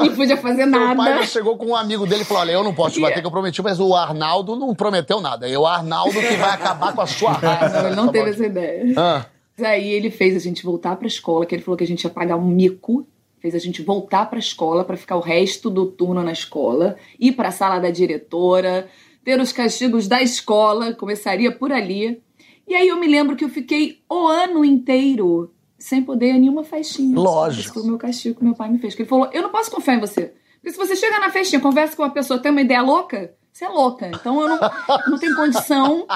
não 0.00 0.16
podia 0.16 0.36
fazer 0.36 0.66
nada. 0.66 1.00
Meu 1.00 1.14
pai 1.14 1.26
chegou 1.26 1.56
com 1.56 1.66
um 1.66 1.76
amigo 1.76 2.06
dele 2.06 2.22
e 2.22 2.24
falou: 2.24 2.42
Olha, 2.42 2.52
eu 2.52 2.64
não 2.64 2.74
posso 2.74 2.96
te 2.96 3.00
bater, 3.00 3.20
que 3.20 3.26
eu 3.26 3.30
prometi, 3.30 3.62
mas 3.62 3.78
o 3.78 3.94
Arnaldo 3.94 4.56
não 4.56 4.74
prometeu 4.74 5.20
nada. 5.20 5.48
É 5.48 5.56
o 5.56 5.64
Arnaldo 5.64 6.12
que 6.12 6.36
vai 6.36 6.50
acabar 6.50 6.92
com 6.92 7.00
a 7.00 7.06
sua 7.06 7.32
raiva. 7.32 7.68
Não, 7.68 7.86
ele 7.86 7.96
não 7.96 8.08
teve 8.08 8.30
essa 8.30 8.44
ideia. 8.44 8.94
Ah. 8.96 9.26
Aí 9.62 9.88
ele 9.88 10.10
fez 10.10 10.34
a 10.34 10.40
gente 10.40 10.64
voltar 10.64 10.96
pra 10.96 11.06
escola, 11.06 11.46
que 11.46 11.54
ele 11.54 11.62
falou 11.62 11.78
que 11.78 11.84
a 11.84 11.86
gente 11.86 12.02
ia 12.02 12.10
pagar 12.10 12.36
um 12.36 12.44
mico. 12.44 13.06
Fez 13.38 13.54
a 13.54 13.58
gente 13.58 13.82
voltar 13.82 14.28
pra 14.28 14.38
escola 14.38 14.84
para 14.84 14.96
ficar 14.96 15.16
o 15.16 15.20
resto 15.20 15.70
do 15.70 15.86
turno 15.86 16.22
na 16.22 16.32
escola, 16.32 16.96
ir 17.20 17.32
pra 17.32 17.50
sala 17.50 17.78
da 17.78 17.90
diretora, 17.90 18.88
ter 19.22 19.38
os 19.38 19.52
castigos 19.52 20.08
da 20.08 20.22
escola, 20.22 20.94
começaria 20.94 21.52
por 21.52 21.70
ali. 21.70 22.22
E 22.66 22.74
aí 22.74 22.88
eu 22.88 22.96
me 22.98 23.06
lembro 23.06 23.36
que 23.36 23.44
eu 23.44 23.48
fiquei 23.48 24.02
o 24.08 24.26
ano 24.26 24.64
inteiro 24.64 25.52
sem 25.78 26.02
poder 26.02 26.32
nenhuma 26.34 26.64
festinha. 26.64 27.18
Lógico. 27.18 27.60
Esse 27.62 27.72
foi 27.72 27.82
o 27.82 27.86
meu 27.86 27.98
castigo 27.98 28.38
que 28.38 28.44
meu 28.44 28.54
pai 28.54 28.70
me 28.70 28.78
fez. 28.78 28.94
Ele 28.94 29.08
falou: 29.08 29.28
eu 29.32 29.42
não 29.42 29.50
posso 29.50 29.70
confiar 29.70 29.96
em 29.96 30.00
você. 30.00 30.32
Porque 30.54 30.70
se 30.70 30.78
você 30.78 30.96
chega 30.96 31.20
na 31.20 31.30
festinha, 31.30 31.60
conversa 31.60 31.94
com 31.94 32.02
uma 32.02 32.10
pessoa, 32.10 32.38
tem 32.38 32.50
uma 32.50 32.62
ideia 32.62 32.80
louca, 32.80 33.34
você 33.52 33.66
é 33.66 33.68
louca. 33.68 34.08
Então 34.08 34.40
eu 34.40 34.48
não, 34.48 34.56
eu 34.56 35.10
não 35.10 35.18
tenho 35.18 35.36
condição 35.36 36.06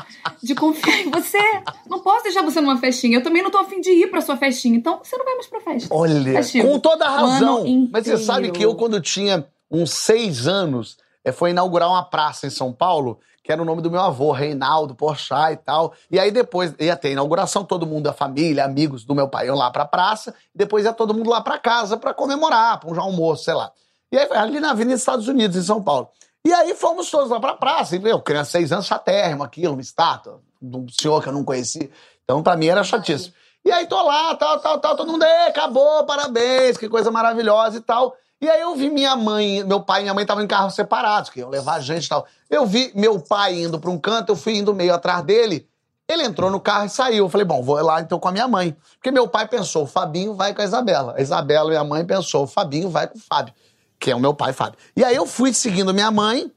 de 0.42 0.54
confiar 0.54 1.00
em 1.00 1.10
você. 1.10 1.38
Não 1.86 2.00
posso 2.00 2.22
deixar 2.24 2.42
você 2.42 2.60
numa 2.60 2.78
festinha. 2.78 3.18
Eu 3.18 3.22
também 3.22 3.42
não 3.42 3.50
tô 3.50 3.58
afim 3.58 3.80
de 3.80 3.90
ir 3.90 4.10
pra 4.10 4.22
sua 4.22 4.38
festinha. 4.38 4.76
Então 4.76 5.00
você 5.02 5.16
não 5.18 5.24
vai 5.24 5.34
mais 5.34 5.46
pra 5.46 5.60
festa. 5.60 5.94
Olha, 5.94 6.32
Castigo. 6.32 6.66
com 6.66 6.80
toda 6.80 7.04
a 7.04 7.10
razão. 7.10 7.88
Mas 7.92 8.06
você 8.06 8.16
sabe 8.16 8.50
que 8.50 8.64
eu, 8.64 8.74
quando 8.74 9.00
tinha 9.00 9.46
uns 9.70 9.90
seis 9.92 10.48
anos, 10.48 10.96
eh, 11.22 11.30
foi 11.30 11.50
inaugurar 11.50 11.90
uma 11.90 12.02
praça 12.02 12.46
em 12.46 12.50
São 12.50 12.72
Paulo, 12.72 13.20
que 13.48 13.52
era 13.52 13.62
o 13.62 13.64
nome 13.64 13.80
do 13.80 13.90
meu 13.90 14.02
avô, 14.02 14.30
Reinaldo 14.30 14.94
Porchat 14.94 15.54
e 15.54 15.56
tal. 15.56 15.94
E 16.10 16.18
aí 16.18 16.30
depois 16.30 16.74
ia 16.78 16.94
ter 16.94 17.08
a 17.08 17.12
inauguração, 17.12 17.64
todo 17.64 17.86
mundo, 17.86 18.06
a 18.06 18.12
família, 18.12 18.62
amigos 18.62 19.06
do 19.06 19.14
meu 19.14 19.26
pai 19.26 19.46
iam 19.46 19.56
lá 19.56 19.70
pra 19.70 19.86
praça, 19.86 20.34
depois 20.54 20.84
ia 20.84 20.92
todo 20.92 21.14
mundo 21.14 21.30
lá 21.30 21.40
pra 21.40 21.58
casa 21.58 21.96
pra 21.96 22.12
comemorar, 22.12 22.78
pra 22.78 22.90
um 22.90 23.00
almoço, 23.00 23.44
sei 23.44 23.54
lá. 23.54 23.72
E 24.12 24.18
aí 24.18 24.28
ali 24.32 24.60
na 24.60 24.72
Avenida 24.72 24.96
Estados 24.96 25.28
Unidos, 25.28 25.56
em 25.56 25.62
São 25.62 25.82
Paulo. 25.82 26.10
E 26.46 26.52
aí 26.52 26.74
fomos 26.74 27.10
todos 27.10 27.30
lá 27.30 27.40
pra 27.40 27.54
praça, 27.54 27.96
e 27.96 28.04
eu, 28.04 28.20
criança, 28.20 28.50
seis 28.50 28.70
anos, 28.70 28.84
chatérrimo, 28.84 29.42
aquilo, 29.42 29.72
uma 29.72 29.80
estátua 29.80 30.42
de 30.60 30.76
um 30.76 30.84
senhor 30.90 31.22
que 31.22 31.30
eu 31.30 31.32
não 31.32 31.42
conhecia. 31.42 31.88
Então, 32.24 32.42
pra 32.42 32.54
mim, 32.54 32.66
era 32.66 32.84
chatíssimo. 32.84 33.32
E 33.64 33.72
aí 33.72 33.86
tô 33.86 34.02
lá, 34.02 34.34
tal, 34.34 34.60
tal, 34.60 34.78
tal, 34.78 34.94
todo 34.94 35.10
mundo, 35.10 35.24
"Ê, 35.24 35.46
acabou, 35.46 36.04
parabéns, 36.04 36.76
que 36.76 36.86
coisa 36.86 37.10
maravilhosa 37.10 37.78
e 37.78 37.80
tal. 37.80 38.14
E 38.40 38.48
aí 38.48 38.60
eu 38.60 38.74
vi 38.76 38.88
minha 38.88 39.16
mãe, 39.16 39.64
meu 39.64 39.80
pai 39.80 40.00
e 40.00 40.02
minha 40.04 40.14
mãe 40.14 40.22
estavam 40.22 40.44
em 40.44 40.46
carros 40.46 40.74
separados, 40.74 41.28
que 41.28 41.40
iam 41.40 41.48
levar 41.48 41.80
gente 41.80 42.06
e 42.06 42.08
tal. 42.08 42.26
Eu 42.48 42.64
vi 42.66 42.92
meu 42.94 43.18
pai 43.18 43.60
indo 43.60 43.80
pra 43.80 43.90
um 43.90 43.98
canto, 43.98 44.30
eu 44.30 44.36
fui 44.36 44.56
indo 44.56 44.72
meio 44.72 44.94
atrás 44.94 45.24
dele. 45.24 45.68
Ele 46.08 46.22
entrou 46.22 46.50
no 46.50 46.60
carro 46.60 46.86
e 46.86 46.88
saiu. 46.88 47.26
Eu 47.26 47.28
falei, 47.28 47.44
bom, 47.44 47.62
vou 47.62 47.76
lá 47.82 48.00
então 48.00 48.18
com 48.18 48.28
a 48.28 48.32
minha 48.32 48.46
mãe. 48.46 48.76
Porque 48.94 49.10
meu 49.10 49.28
pai 49.28 49.46
pensou, 49.46 49.82
o 49.82 49.86
Fabinho 49.86 50.34
vai 50.34 50.54
com 50.54 50.62
a 50.62 50.64
Isabela. 50.64 51.14
A 51.18 51.20
Isabela, 51.20 51.68
minha 51.68 51.84
mãe, 51.84 52.04
pensou, 52.04 52.44
o 52.44 52.46
Fabinho 52.46 52.88
vai 52.88 53.08
com 53.08 53.18
o 53.18 53.20
Fábio, 53.20 53.52
que 53.98 54.10
é 54.10 54.14
o 54.16 54.20
meu 54.20 54.32
pai, 54.32 54.52
Fábio. 54.52 54.78
E 54.96 55.04
aí 55.04 55.16
eu 55.16 55.26
fui 55.26 55.52
seguindo 55.52 55.92
minha 55.92 56.10
mãe, 56.10 56.50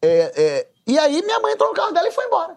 é, 0.00 0.32
é, 0.36 0.68
e 0.86 0.98
aí 0.98 1.20
minha 1.22 1.40
mãe 1.40 1.52
entrou 1.52 1.70
no 1.70 1.74
carro 1.74 1.92
dela 1.92 2.08
e 2.08 2.12
foi 2.12 2.24
embora. 2.24 2.56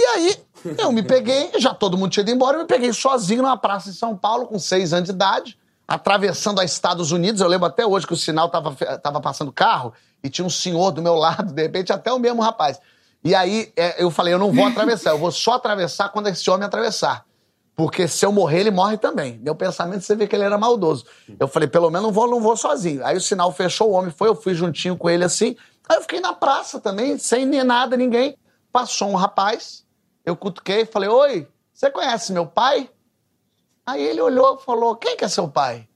E 0.00 0.04
aí 0.04 0.36
eu 0.78 0.90
me 0.92 1.02
peguei, 1.02 1.50
já 1.58 1.74
todo 1.74 1.98
mundo 1.98 2.10
tinha 2.10 2.22
ido 2.22 2.30
embora, 2.30 2.56
eu 2.56 2.62
me 2.62 2.66
peguei 2.66 2.92
sozinho 2.92 3.42
numa 3.42 3.56
praça 3.56 3.90
em 3.90 3.92
São 3.92 4.16
Paulo, 4.16 4.46
com 4.46 4.58
seis 4.58 4.92
anos 4.92 5.08
de 5.08 5.14
idade, 5.14 5.58
atravessando 5.86 6.60
a 6.60 6.64
Estados 6.64 7.12
Unidos. 7.12 7.40
Eu 7.40 7.48
lembro 7.48 7.66
até 7.66 7.86
hoje 7.86 8.06
que 8.06 8.12
o 8.12 8.16
sinal 8.16 8.48
tava, 8.48 8.74
tava 8.98 9.20
passando 9.20 9.52
carro 9.52 9.92
e 10.22 10.30
tinha 10.30 10.44
um 10.44 10.50
senhor 10.50 10.90
do 10.90 11.02
meu 11.02 11.14
lado, 11.16 11.52
de 11.52 11.62
repente 11.62 11.92
até 11.92 12.12
o 12.12 12.18
mesmo 12.18 12.42
rapaz. 12.42 12.80
E 13.24 13.34
aí 13.34 13.72
é, 13.76 14.02
eu 14.02 14.10
falei, 14.10 14.34
eu 14.34 14.38
não 14.38 14.52
vou 14.52 14.66
atravessar, 14.66 15.10
eu 15.10 15.18
vou 15.18 15.30
só 15.30 15.54
atravessar 15.54 16.08
quando 16.08 16.28
esse 16.28 16.48
homem 16.50 16.66
atravessar. 16.66 17.24
Porque 17.74 18.06
se 18.06 18.24
eu 18.26 18.32
morrer, 18.32 18.60
ele 18.60 18.70
morre 18.70 18.98
também. 18.98 19.38
Meu 19.38 19.54
pensamento, 19.54 20.02
você 20.02 20.14
vê 20.14 20.26
que 20.26 20.36
ele 20.36 20.44
era 20.44 20.58
maldoso. 20.58 21.06
Eu 21.38 21.48
falei, 21.48 21.68
pelo 21.68 21.90
menos 21.90 22.06
não 22.06 22.12
vou, 22.12 22.28
não 22.28 22.40
vou 22.40 22.56
sozinho. 22.56 23.04
Aí 23.04 23.16
o 23.16 23.20
sinal 23.20 23.50
fechou, 23.52 23.90
o 23.90 23.92
homem 23.92 24.10
foi, 24.10 24.28
eu 24.28 24.34
fui 24.34 24.54
juntinho 24.54 24.96
com 24.96 25.08
ele 25.08 25.24
assim. 25.24 25.56
Aí 25.88 25.96
eu 25.96 26.02
fiquei 26.02 26.20
na 26.20 26.32
praça 26.32 26.80
também, 26.80 27.16
sem 27.16 27.46
nem 27.46 27.64
nada, 27.64 27.96
ninguém. 27.96 28.36
Passou 28.70 29.08
um 29.08 29.14
rapaz, 29.14 29.84
eu 30.24 30.36
cutuquei, 30.36 30.84
falei, 30.84 31.08
oi, 31.08 31.48
você 31.72 31.90
conhece 31.90 32.32
meu 32.32 32.46
pai? 32.46 32.88
Aí 33.86 34.02
ele 34.02 34.20
olhou 34.20 34.56
e 34.56 34.64
falou, 34.64 34.96
quem 34.96 35.16
que 35.16 35.24
é 35.24 35.28
seu 35.28 35.48
pai? 35.48 35.88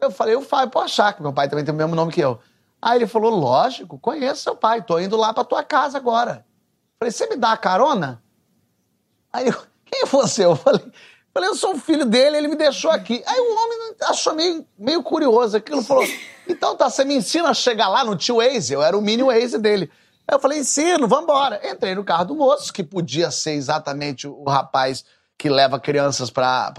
Eu 0.00 0.10
falei, 0.10 0.34
o 0.34 0.42
Fábio 0.42 0.70
Pochá, 0.70 1.12
que 1.12 1.22
meu 1.22 1.32
pai 1.32 1.48
também 1.48 1.64
tem 1.64 1.74
o 1.74 1.76
mesmo 1.76 1.94
nome 1.94 2.12
que 2.12 2.20
eu. 2.20 2.38
Aí 2.80 2.98
ele 2.98 3.06
falou, 3.06 3.30
lógico, 3.30 3.98
conheço 3.98 4.42
seu 4.42 4.56
pai, 4.56 4.82
tô 4.82 4.98
indo 4.98 5.16
lá 5.16 5.34
pra 5.34 5.44
tua 5.44 5.62
casa 5.62 5.98
agora. 5.98 6.46
Falei, 6.98 7.12
você 7.12 7.26
me 7.26 7.36
dá 7.36 7.52
a 7.52 7.56
carona? 7.56 8.22
Aí, 9.32 9.48
eu, 9.48 9.54
quem 9.84 10.02
é 10.02 10.06
você? 10.06 10.44
Eu 10.44 10.56
falei, 10.56 10.80
falei, 11.34 11.50
eu 11.50 11.54
sou 11.54 11.74
o 11.74 11.78
filho 11.78 12.06
dele, 12.06 12.36
ele 12.36 12.48
me 12.48 12.56
deixou 12.56 12.90
aqui. 12.90 13.22
Aí 13.26 13.40
o 13.40 13.56
homem 13.56 13.94
achou 14.02 14.34
meio, 14.34 14.66
meio 14.78 15.02
curioso 15.02 15.56
aquilo, 15.56 15.82
falou, 15.82 16.04
então 16.48 16.76
tá, 16.76 16.88
você 16.88 17.04
me 17.04 17.14
ensina 17.14 17.50
a 17.50 17.54
chegar 17.54 17.88
lá 17.88 18.04
no 18.04 18.16
tio 18.16 18.36
Waze, 18.36 18.72
eu 18.72 18.82
era 18.82 18.96
o 18.96 19.02
mini 19.02 19.22
Waze 19.22 19.58
dele. 19.58 19.90
Aí 20.26 20.34
eu 20.34 20.40
falei, 20.40 20.58
ensino, 20.58 21.08
vambora. 21.08 21.60
Entrei 21.64 21.94
no 21.94 22.04
carro 22.04 22.26
do 22.26 22.34
moço, 22.34 22.72
que 22.72 22.84
podia 22.84 23.30
ser 23.30 23.52
exatamente 23.52 24.28
o 24.28 24.44
rapaz 24.44 25.04
que 25.38 25.48
leva 25.48 25.78
crianças 25.78 26.30
para 26.30 26.74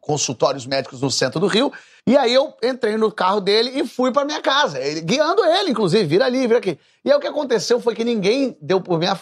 consultórios 0.00 0.64
médicos 0.64 1.00
no 1.00 1.10
centro 1.10 1.40
do 1.40 1.48
Rio. 1.48 1.72
E 2.06 2.16
aí 2.16 2.32
eu 2.32 2.56
entrei 2.62 2.96
no 2.96 3.10
carro 3.10 3.40
dele 3.40 3.72
e 3.74 3.86
fui 3.86 4.12
para 4.12 4.24
minha 4.24 4.40
casa, 4.40 4.80
ele, 4.80 5.00
guiando 5.00 5.44
ele, 5.44 5.72
inclusive, 5.72 6.04
vira 6.04 6.24
ali, 6.24 6.46
vira 6.46 6.58
aqui. 6.58 6.78
E 7.04 7.10
aí 7.10 7.16
o 7.16 7.20
que 7.20 7.26
aconteceu 7.26 7.80
foi 7.80 7.94
que 7.94 8.04
ninguém 8.04 8.56
deu 8.62 8.80
por 8.80 8.98
minha, 8.98 9.18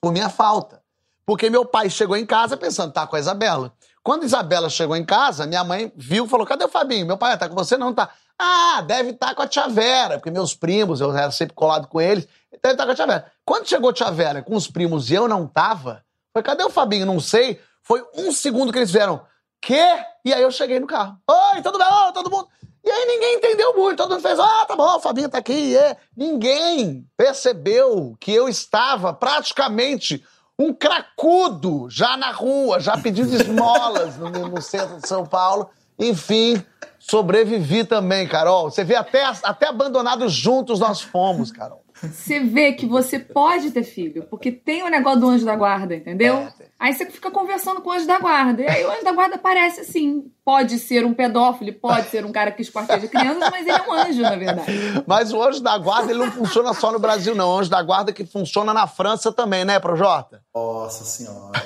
por 0.00 0.12
minha 0.12 0.28
falta. 0.28 0.82
Porque 1.24 1.48
meu 1.48 1.64
pai 1.64 1.88
chegou 1.88 2.16
em 2.16 2.26
casa 2.26 2.56
pensando, 2.56 2.92
tá 2.92 3.06
com 3.06 3.14
a 3.14 3.20
Isabela. 3.20 3.72
Quando 4.02 4.24
Isabela 4.24 4.68
chegou 4.68 4.96
em 4.96 5.04
casa, 5.04 5.46
minha 5.46 5.62
mãe 5.62 5.92
viu 5.94 6.26
falou: 6.26 6.44
cadê 6.44 6.64
o 6.64 6.68
Fabinho? 6.68 7.06
Meu 7.06 7.16
pai, 7.16 7.38
tá 7.38 7.48
com 7.48 7.54
você? 7.54 7.76
Não, 7.76 7.94
tá. 7.94 8.10
Ah, 8.36 8.82
deve 8.84 9.10
estar 9.10 9.34
com 9.34 9.42
a 9.42 9.46
tia 9.46 9.68
Vera, 9.68 10.16
porque 10.16 10.30
meus 10.30 10.54
primos, 10.54 11.00
eu 11.00 11.14
era 11.14 11.30
sempre 11.30 11.54
colado 11.54 11.86
com 11.86 12.00
eles, 12.00 12.26
deve 12.62 12.72
estar 12.72 12.86
com 12.86 12.92
a 12.92 12.94
tia 12.94 13.06
Vera. 13.06 13.32
Quando 13.44 13.68
chegou 13.68 13.90
a 13.90 13.92
tia 13.92 14.10
Vera 14.10 14.42
com 14.42 14.56
os 14.56 14.66
primos 14.66 15.10
e 15.10 15.14
eu 15.14 15.28
não 15.28 15.46
tava, 15.46 16.02
foi, 16.32 16.42
cadê 16.42 16.64
o 16.64 16.70
Fabinho? 16.70 17.06
Não 17.06 17.20
sei. 17.20 17.60
Foi 17.90 18.04
um 18.14 18.30
segundo 18.30 18.70
que 18.70 18.78
eles 18.78 18.92
fizeram, 18.92 19.20
quê? 19.60 19.84
E 20.24 20.32
aí 20.32 20.40
eu 20.40 20.52
cheguei 20.52 20.78
no 20.78 20.86
carro. 20.86 21.16
Oi, 21.28 21.60
tudo 21.60 21.76
bem? 21.76 21.88
Oi, 21.88 22.12
todo 22.12 22.30
mundo. 22.30 22.46
E 22.84 22.88
aí 22.88 23.04
ninguém 23.04 23.34
entendeu 23.34 23.76
muito, 23.76 23.96
todo 23.96 24.12
mundo 24.12 24.22
fez, 24.22 24.38
ah, 24.38 24.64
tá 24.64 24.76
bom, 24.76 24.96
o 24.96 25.00
Fabinho 25.00 25.28
tá 25.28 25.38
aqui. 25.38 25.76
É. 25.76 25.96
Ninguém 26.16 27.04
percebeu 27.16 28.16
que 28.20 28.32
eu 28.32 28.48
estava 28.48 29.12
praticamente 29.12 30.24
um 30.56 30.72
cracudo 30.72 31.88
já 31.90 32.16
na 32.16 32.30
rua, 32.30 32.78
já 32.78 32.96
pedindo 32.96 33.34
esmolas 33.34 34.16
no, 34.16 34.30
no 34.30 34.62
centro 34.62 35.00
de 35.00 35.08
São 35.08 35.26
Paulo. 35.26 35.68
Enfim, 35.98 36.64
sobrevivi 36.96 37.82
também, 37.82 38.28
Carol. 38.28 38.70
Você 38.70 38.84
vê, 38.84 38.94
até, 38.94 39.24
até 39.42 39.66
abandonados 39.66 40.32
juntos 40.32 40.78
nós 40.78 41.00
fomos, 41.00 41.50
Carol. 41.50 41.82
Você 42.02 42.40
vê 42.40 42.72
que 42.72 42.86
você 42.86 43.18
pode 43.18 43.70
ter 43.70 43.82
filho, 43.82 44.26
porque 44.30 44.50
tem 44.50 44.82
o 44.82 44.88
negócio 44.88 45.20
do 45.20 45.28
anjo 45.28 45.44
da 45.44 45.54
guarda, 45.54 45.94
entendeu? 45.94 46.36
É. 46.36 46.52
Aí 46.78 46.94
você 46.94 47.04
fica 47.06 47.30
conversando 47.30 47.80
com 47.80 47.90
o 47.90 47.92
anjo 47.92 48.06
da 48.06 48.18
guarda. 48.18 48.62
E 48.62 48.68
aí 48.68 48.84
o 48.84 48.90
anjo 48.90 49.04
da 49.04 49.12
guarda 49.12 49.36
parece 49.36 49.80
assim. 49.80 50.30
Pode 50.44 50.78
ser 50.78 51.04
um 51.04 51.12
pedófilo, 51.12 51.72
pode 51.74 52.08
ser 52.08 52.24
um 52.24 52.32
cara 52.32 52.50
que 52.50 52.62
esquarteja 52.62 53.06
crianças, 53.06 53.50
mas 53.50 53.66
ele 53.66 53.76
é 53.76 53.82
um 53.82 53.92
anjo, 53.92 54.22
na 54.22 54.36
verdade. 54.36 54.72
Mas 55.06 55.32
o 55.32 55.42
anjo 55.42 55.62
da 55.62 55.76
guarda, 55.78 56.10
ele 56.10 56.20
não 56.20 56.32
funciona 56.32 56.72
só 56.72 56.90
no 56.90 56.98
Brasil, 56.98 57.34
não. 57.34 57.50
O 57.50 57.58
anjo 57.58 57.70
da 57.70 57.82
guarda 57.82 58.12
que 58.12 58.24
funciona 58.24 58.72
na 58.72 58.86
França 58.86 59.30
também, 59.30 59.64
né, 59.64 59.78
Projota? 59.78 60.42
Nossa 60.54 61.04
senhora. 61.04 61.62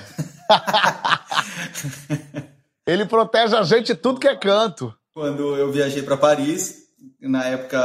Ele 2.87 3.07
protege 3.07 3.57
a 3.57 3.62
gente 3.62 3.87
de 3.87 3.95
tudo 3.95 4.21
que 4.21 4.29
é 4.29 4.37
canto. 4.37 4.95
Quando 5.14 5.57
eu 5.57 5.73
viajei 5.73 6.03
para 6.03 6.19
Paris, 6.19 6.84
na 7.28 7.45
época 7.45 7.78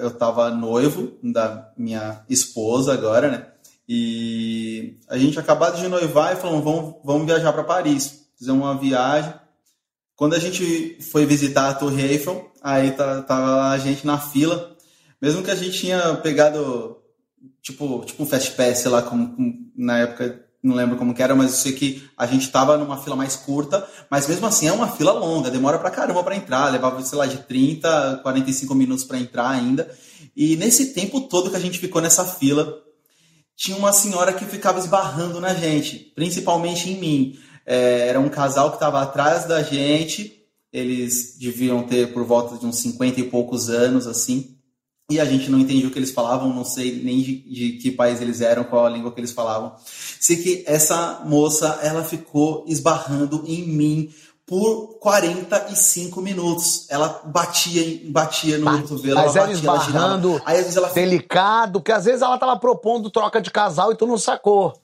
eu 0.00 0.08
estava 0.08 0.50
noivo 0.50 1.18
da 1.22 1.72
minha 1.76 2.24
esposa 2.28 2.92
agora, 2.92 3.30
né? 3.30 3.46
E 3.88 4.96
a 5.08 5.16
gente 5.16 5.38
acabado 5.38 5.76
de 5.80 5.88
noivar 5.88 6.32
e 6.32 6.40
falamos, 6.40 6.64
vamos, 6.64 6.94
vamos 7.04 7.26
viajar 7.26 7.52
para 7.52 7.64
Paris. 7.64 8.26
Fizemos 8.36 8.62
uma 8.62 8.76
viagem. 8.76 9.32
Quando 10.16 10.34
a 10.34 10.38
gente 10.38 10.98
foi 11.10 11.24
visitar 11.26 11.68
a 11.68 11.74
Torre 11.74 12.02
Eiffel, 12.02 12.50
aí 12.62 12.90
tá- 12.92 13.22
tava 13.22 13.70
a 13.70 13.78
gente 13.78 14.06
na 14.06 14.18
fila. 14.18 14.76
Mesmo 15.20 15.42
que 15.42 15.50
a 15.50 15.54
gente 15.54 15.78
tinha 15.78 16.14
pegado, 16.16 16.98
tipo, 17.62 18.04
tipo 18.04 18.22
um 18.22 18.26
Fast 18.26 18.52
Pass, 18.52 18.78
sei 18.78 18.90
lá, 18.90 19.02
como, 19.02 19.34
como- 19.34 19.54
na 19.76 19.98
época, 19.98 20.45
não 20.66 20.74
lembro 20.74 20.96
como 20.96 21.14
que 21.14 21.22
era, 21.22 21.34
mas 21.34 21.52
eu 21.52 21.56
sei 21.56 21.72
que 21.72 22.08
a 22.16 22.26
gente 22.26 22.50
tava 22.50 22.76
numa 22.76 22.98
fila 22.98 23.14
mais 23.14 23.36
curta, 23.36 23.86
mas 24.10 24.26
mesmo 24.26 24.46
assim 24.46 24.66
é 24.66 24.72
uma 24.72 24.88
fila 24.88 25.12
longa, 25.12 25.50
demora 25.50 25.78
pra 25.78 25.90
caramba 25.90 26.22
pra 26.24 26.36
entrar, 26.36 26.70
levava, 26.70 27.00
sei 27.02 27.18
lá, 27.18 27.26
de 27.26 27.38
30, 27.38 28.20
45 28.22 28.74
minutos 28.74 29.04
pra 29.04 29.18
entrar 29.18 29.48
ainda. 29.48 29.90
E 30.36 30.56
nesse 30.56 30.92
tempo 30.92 31.22
todo 31.22 31.50
que 31.50 31.56
a 31.56 31.60
gente 31.60 31.78
ficou 31.78 32.02
nessa 32.02 32.24
fila, 32.24 32.82
tinha 33.56 33.76
uma 33.76 33.92
senhora 33.92 34.32
que 34.32 34.44
ficava 34.44 34.78
esbarrando 34.78 35.40
na 35.40 35.54
gente, 35.54 36.12
principalmente 36.14 36.90
em 36.90 36.98
mim. 36.98 37.38
É, 37.64 38.08
era 38.08 38.20
um 38.20 38.28
casal 38.28 38.70
que 38.70 38.76
estava 38.76 39.00
atrás 39.00 39.46
da 39.46 39.62
gente, 39.62 40.42
eles 40.72 41.36
deviam 41.38 41.82
ter 41.82 42.12
por 42.12 42.24
volta 42.24 42.58
de 42.58 42.66
uns 42.66 42.78
50 42.78 43.20
e 43.20 43.24
poucos 43.24 43.70
anos, 43.70 44.06
assim, 44.06 44.56
e 45.08 45.20
a 45.20 45.24
gente 45.24 45.48
não 45.48 45.60
entendia 45.60 45.86
o 45.86 45.90
que 45.90 45.98
eles 45.98 46.10
falavam, 46.10 46.52
não 46.52 46.64
sei 46.64 47.00
nem 47.02 47.22
de, 47.22 47.36
de 47.38 47.72
que 47.78 47.92
país 47.92 48.20
eles 48.20 48.40
eram, 48.40 48.64
qual 48.64 48.86
a 48.86 48.90
língua 48.90 49.12
que 49.12 49.20
eles 49.20 49.30
falavam. 49.30 49.72
Sei 50.20 50.36
que 50.36 50.64
essa 50.66 51.22
moça, 51.24 51.78
ela 51.80 52.02
ficou 52.02 52.64
esbarrando 52.66 53.44
em 53.46 53.62
mim 53.68 54.12
por 54.44 54.98
45 54.98 56.20
minutos. 56.20 56.86
Ela 56.90 57.20
batia, 57.24 58.00
batia 58.06 58.58
no 58.58 58.82
cotovelo, 58.82 59.14
Mas 59.14 59.36
ela 59.36 59.46
batia, 59.46 59.68
ela 59.68 59.78
esbarrando, 59.78 60.28
girava. 60.32 60.50
Aí 60.50 60.56
às 60.56 60.62
vezes 60.62 60.76
ela 60.76 60.88
delicado, 60.88 61.80
que 61.80 61.92
às 61.92 62.04
vezes 62.04 62.22
ela 62.22 62.36
tava 62.36 62.58
propondo 62.58 63.08
troca 63.08 63.40
de 63.40 63.50
casal 63.50 63.92
e 63.92 63.96
tu 63.96 64.08
não 64.08 64.18
sacou. 64.18 64.74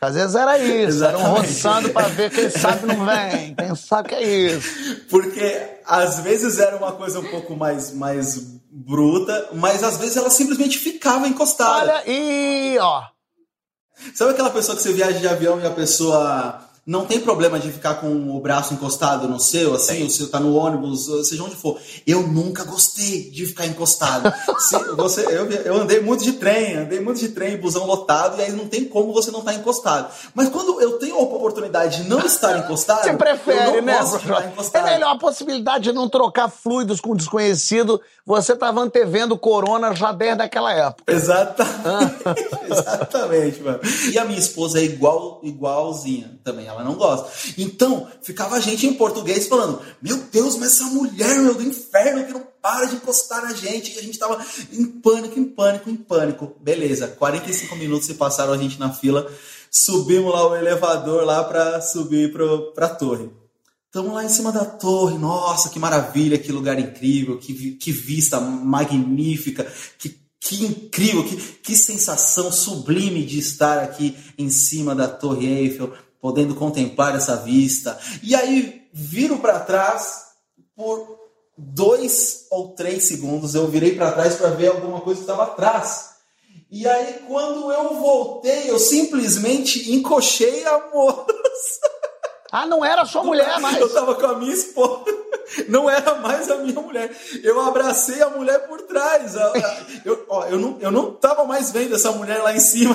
Às 0.00 0.14
vezes 0.14 0.34
era 0.34 0.58
isso, 0.58 1.04
era 1.04 1.18
um 1.18 1.34
roçando 1.34 1.90
pra 1.90 2.06
ver 2.06 2.30
quem 2.30 2.48
sabe 2.50 2.86
não 2.86 3.04
vem, 3.04 3.54
quem 3.54 3.74
sabe 3.74 4.08
que 4.08 4.14
é 4.14 4.22
isso. 4.22 5.06
Porque 5.10 5.77
às 5.88 6.20
vezes 6.20 6.58
era 6.58 6.76
uma 6.76 6.92
coisa 6.92 7.18
um 7.18 7.30
pouco 7.30 7.56
mais, 7.56 7.92
mais 7.92 8.36
bruta, 8.70 9.48
mas 9.54 9.82
às 9.82 9.96
vezes 9.96 10.16
ela 10.16 10.30
simplesmente 10.30 10.78
ficava 10.78 11.26
encostada. 11.26 11.92
Olha, 11.92 12.02
e 12.06 12.78
ó, 12.78 13.02
Sabe 14.14 14.30
aquela 14.30 14.50
pessoa 14.50 14.76
que 14.76 14.82
você 14.82 14.92
viaja 14.92 15.18
de 15.18 15.26
avião 15.26 15.60
e 15.60 15.66
a 15.66 15.70
pessoa 15.70 16.67
não 16.88 17.04
tem 17.04 17.20
problema 17.20 17.58
de 17.58 17.70
ficar 17.70 17.96
com 17.96 18.34
o 18.34 18.40
braço 18.40 18.72
encostado 18.72 19.28
no 19.28 19.38
seu, 19.38 19.74
assim, 19.74 20.06
o 20.06 20.10
seu 20.10 20.30
tá 20.30 20.40
no 20.40 20.54
ônibus, 20.54 21.04
seja 21.28 21.44
onde 21.44 21.54
for. 21.54 21.78
Eu 22.06 22.26
nunca 22.26 22.64
gostei 22.64 23.28
de 23.28 23.44
ficar 23.44 23.66
encostado. 23.66 24.32
Se 24.58 24.78
você, 24.94 25.20
eu, 25.26 25.50
eu 25.50 25.76
andei 25.82 26.00
muito 26.00 26.24
de 26.24 26.32
trem, 26.32 26.76
andei 26.76 26.98
muito 26.98 27.20
de 27.20 27.28
trem, 27.28 27.58
busão 27.58 27.84
lotado, 27.84 28.38
e 28.38 28.42
aí 28.42 28.52
não 28.52 28.66
tem 28.66 28.86
como 28.86 29.12
você 29.12 29.30
não 29.30 29.40
estar 29.40 29.52
tá 29.52 29.58
encostado. 29.58 30.10
Mas 30.34 30.48
quando 30.48 30.80
eu 30.80 30.98
tenho 30.98 31.16
a 31.16 31.20
oportunidade 31.20 32.04
de 32.04 32.08
não 32.08 32.20
estar 32.20 32.56
encostado, 32.64 33.02
você 33.02 33.12
prefere, 33.12 33.76
eu 33.76 33.82
né? 33.82 33.98
É 34.72 34.82
melhor 34.82 35.14
a 35.14 35.18
possibilidade 35.18 35.84
de 35.84 35.92
não 35.92 36.08
trocar 36.08 36.48
fluidos 36.48 37.02
com 37.02 37.14
desconhecido. 37.14 38.00
Você 38.24 38.54
estava 38.54 38.80
antevendo 38.80 39.36
corona 39.36 39.94
já 39.94 40.10
desde 40.10 40.42
aquela 40.42 40.72
época. 40.72 41.12
Exatamente. 41.12 42.24
Exatamente, 42.70 43.60
mano. 43.60 43.80
E 44.10 44.18
a 44.18 44.24
minha 44.24 44.38
esposa 44.38 44.78
é 44.78 44.84
igual, 44.84 45.40
igualzinha 45.42 46.38
também. 46.42 46.66
Ela 46.66 46.77
ela 46.78 46.88
não 46.88 46.96
gosta. 46.96 47.28
Então, 47.58 48.08
ficava 48.22 48.56
a 48.56 48.60
gente 48.60 48.86
em 48.86 48.94
português 48.94 49.46
falando: 49.46 49.80
Meu 50.00 50.16
Deus, 50.16 50.56
mas 50.56 50.72
essa 50.72 50.84
mulher, 50.84 51.38
meu, 51.40 51.54
do 51.54 51.62
inferno, 51.62 52.24
que 52.24 52.32
não 52.32 52.46
para 52.62 52.86
de 52.86 52.96
encostar 52.96 53.42
na 53.42 53.52
gente. 53.52 53.94
E 53.94 53.98
a 53.98 54.02
gente 54.02 54.18
tava 54.18 54.44
em 54.72 54.84
pânico, 54.84 55.38
em 55.38 55.44
pânico, 55.44 55.90
em 55.90 55.96
pânico. 55.96 56.56
Beleza, 56.60 57.08
45 57.08 57.76
minutos 57.76 58.06
se 58.06 58.14
passaram 58.14 58.52
a 58.52 58.58
gente 58.58 58.78
na 58.78 58.92
fila. 58.92 59.30
Subimos 59.70 60.32
lá 60.32 60.48
o 60.48 60.56
elevador 60.56 61.24
lá 61.24 61.44
para 61.44 61.80
subir 61.80 62.32
pro, 62.32 62.72
pra 62.72 62.88
torre. 62.88 63.30
Estamos 63.86 64.12
lá 64.12 64.22
em 64.22 64.28
cima 64.28 64.52
da 64.52 64.66
torre, 64.66 65.16
nossa, 65.16 65.70
que 65.70 65.78
maravilha, 65.78 66.38
que 66.38 66.52
lugar 66.52 66.78
incrível, 66.78 67.38
que, 67.38 67.72
que 67.72 67.90
vista 67.90 68.38
magnífica, 68.38 69.66
que, 69.98 70.14
que 70.38 70.62
incrível, 70.62 71.24
que, 71.24 71.36
que 71.36 71.74
sensação 71.74 72.52
sublime 72.52 73.24
de 73.24 73.38
estar 73.38 73.78
aqui 73.78 74.14
em 74.36 74.50
cima 74.50 74.94
da 74.94 75.08
Torre 75.08 75.46
Eiffel, 75.46 75.94
podendo 76.20 76.54
contemplar 76.54 77.14
essa 77.16 77.36
vista. 77.36 77.98
E 78.22 78.34
aí 78.34 78.88
viro 78.92 79.38
para 79.38 79.60
trás 79.60 80.24
por 80.76 81.18
dois 81.56 82.46
ou 82.50 82.74
três 82.74 83.04
segundos. 83.04 83.54
Eu 83.54 83.68
virei 83.68 83.94
para 83.94 84.12
trás 84.12 84.36
para 84.36 84.50
ver 84.50 84.68
alguma 84.68 85.00
coisa 85.00 85.20
que 85.20 85.30
estava 85.30 85.44
atrás. 85.44 86.08
E 86.70 86.86
aí, 86.86 87.22
quando 87.26 87.72
eu 87.72 87.94
voltei, 87.94 88.70
eu 88.70 88.78
simplesmente 88.78 89.90
encochei 89.92 90.64
a 90.66 90.90
moça. 90.92 91.26
Ah, 92.50 92.64
não 92.64 92.82
era 92.82 93.04
sua 93.04 93.22
mulher 93.22 93.60
mais. 93.60 93.78
Eu 93.78 93.92
tava 93.92 94.14
com 94.14 94.24
a 94.24 94.38
minha 94.38 94.54
esposa. 94.54 95.04
Não 95.68 95.88
era 95.88 96.14
mais 96.16 96.50
a 96.50 96.56
minha 96.56 96.80
mulher. 96.80 97.14
Eu 97.42 97.60
abracei 97.60 98.22
a 98.22 98.30
mulher 98.30 98.66
por 98.66 98.82
trás. 98.82 99.34
Eu, 100.02 100.24
ó, 100.28 100.46
eu, 100.46 100.58
não, 100.58 100.78
eu 100.80 100.90
não 100.90 101.12
tava 101.12 101.44
mais 101.44 101.70
vendo 101.70 101.94
essa 101.94 102.12
mulher 102.12 102.42
lá 102.42 102.54
em 102.54 102.60
cima. 102.60 102.94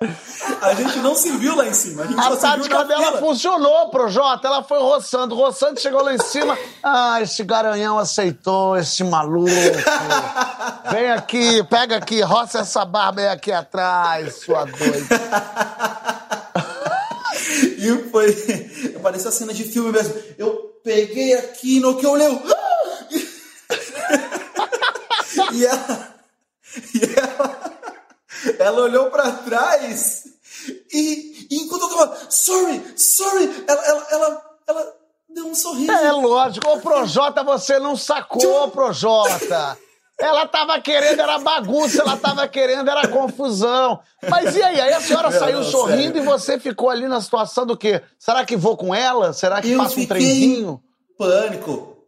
A 0.60 0.74
gente 0.74 0.98
não 0.98 1.14
se 1.14 1.30
viu 1.32 1.54
lá 1.54 1.66
em 1.66 1.72
cima. 1.72 2.04
A, 2.16 2.28
a 2.28 2.36
tática 2.36 2.84
dela 2.84 3.06
fila. 3.06 3.18
funcionou, 3.18 3.90
Projota. 3.90 4.46
Ela 4.46 4.62
foi 4.62 4.78
roçando, 4.78 5.34
roçando, 5.34 5.80
chegou 5.80 6.02
lá 6.02 6.14
em 6.14 6.18
cima. 6.18 6.56
Ah, 6.82 7.20
esse 7.20 7.42
garanhão 7.44 7.98
aceitou, 7.98 8.76
esse 8.76 9.04
maluco. 9.04 9.50
Vem 10.90 11.10
aqui, 11.12 11.62
pega 11.64 11.96
aqui, 11.96 12.20
roça 12.22 12.60
essa 12.60 12.84
barba 12.84 13.20
aí 13.20 13.28
aqui 13.28 13.52
atrás, 13.52 14.36
sua 14.36 14.64
doida. 14.64 15.20
e 17.78 18.10
foi. 18.10 18.32
Parecia 19.02 19.30
cena 19.30 19.52
de 19.52 19.64
filme 19.64 19.92
mesmo. 19.92 20.14
Eu 20.38 20.80
peguei 20.82 21.34
aqui 21.34 21.80
no 21.80 21.96
que 21.96 22.06
eu 22.06 22.12
olhei. 22.12 22.42
e 25.52 25.66
ela. 25.66 26.14
E 26.94 27.00
ela. 27.18 27.66
Ela 28.58 28.82
olhou 28.82 29.10
para 29.10 29.32
trás 29.32 30.25
e, 30.92 31.46
e, 31.50 31.56
enquanto 31.56 31.82
eu 31.82 31.88
tava, 31.88 32.30
sorry, 32.30 32.82
sorry, 32.96 33.64
ela, 33.66 33.86
ela, 33.86 34.06
ela, 34.10 34.56
ela 34.68 34.96
deu 35.28 35.46
um 35.46 35.54
sorriso. 35.54 35.90
É 35.92 36.12
lógico, 36.12 36.68
ô 36.68 36.80
Projota, 36.80 37.42
você 37.44 37.78
não 37.78 37.96
sacou, 37.96 38.70
Projota. 38.70 39.78
Ela 40.18 40.48
tava 40.48 40.80
querendo, 40.80 41.20
era 41.20 41.38
bagunça, 41.38 42.00
ela 42.00 42.16
tava 42.16 42.48
querendo, 42.48 42.90
era 42.90 43.06
confusão. 43.06 44.00
Mas 44.26 44.56
e 44.56 44.62
aí? 44.62 44.80
Aí 44.80 44.92
a 44.94 45.00
senhora 45.00 45.28
Meu 45.28 45.38
saiu 45.38 45.62
sorrindo 45.62 46.14
sério. 46.14 46.22
e 46.22 46.24
você 46.24 46.58
ficou 46.58 46.88
ali 46.88 47.06
na 47.06 47.20
situação 47.20 47.66
do 47.66 47.76
quê? 47.76 48.00
Será 48.18 48.42
que 48.42 48.56
vou 48.56 48.78
com 48.78 48.94
ela? 48.94 49.34
Será 49.34 49.60
que 49.60 49.72
eu 49.72 49.78
passa 49.78 50.00
um 50.00 50.06
trenzinho? 50.06 50.82
Pânico. 51.18 51.98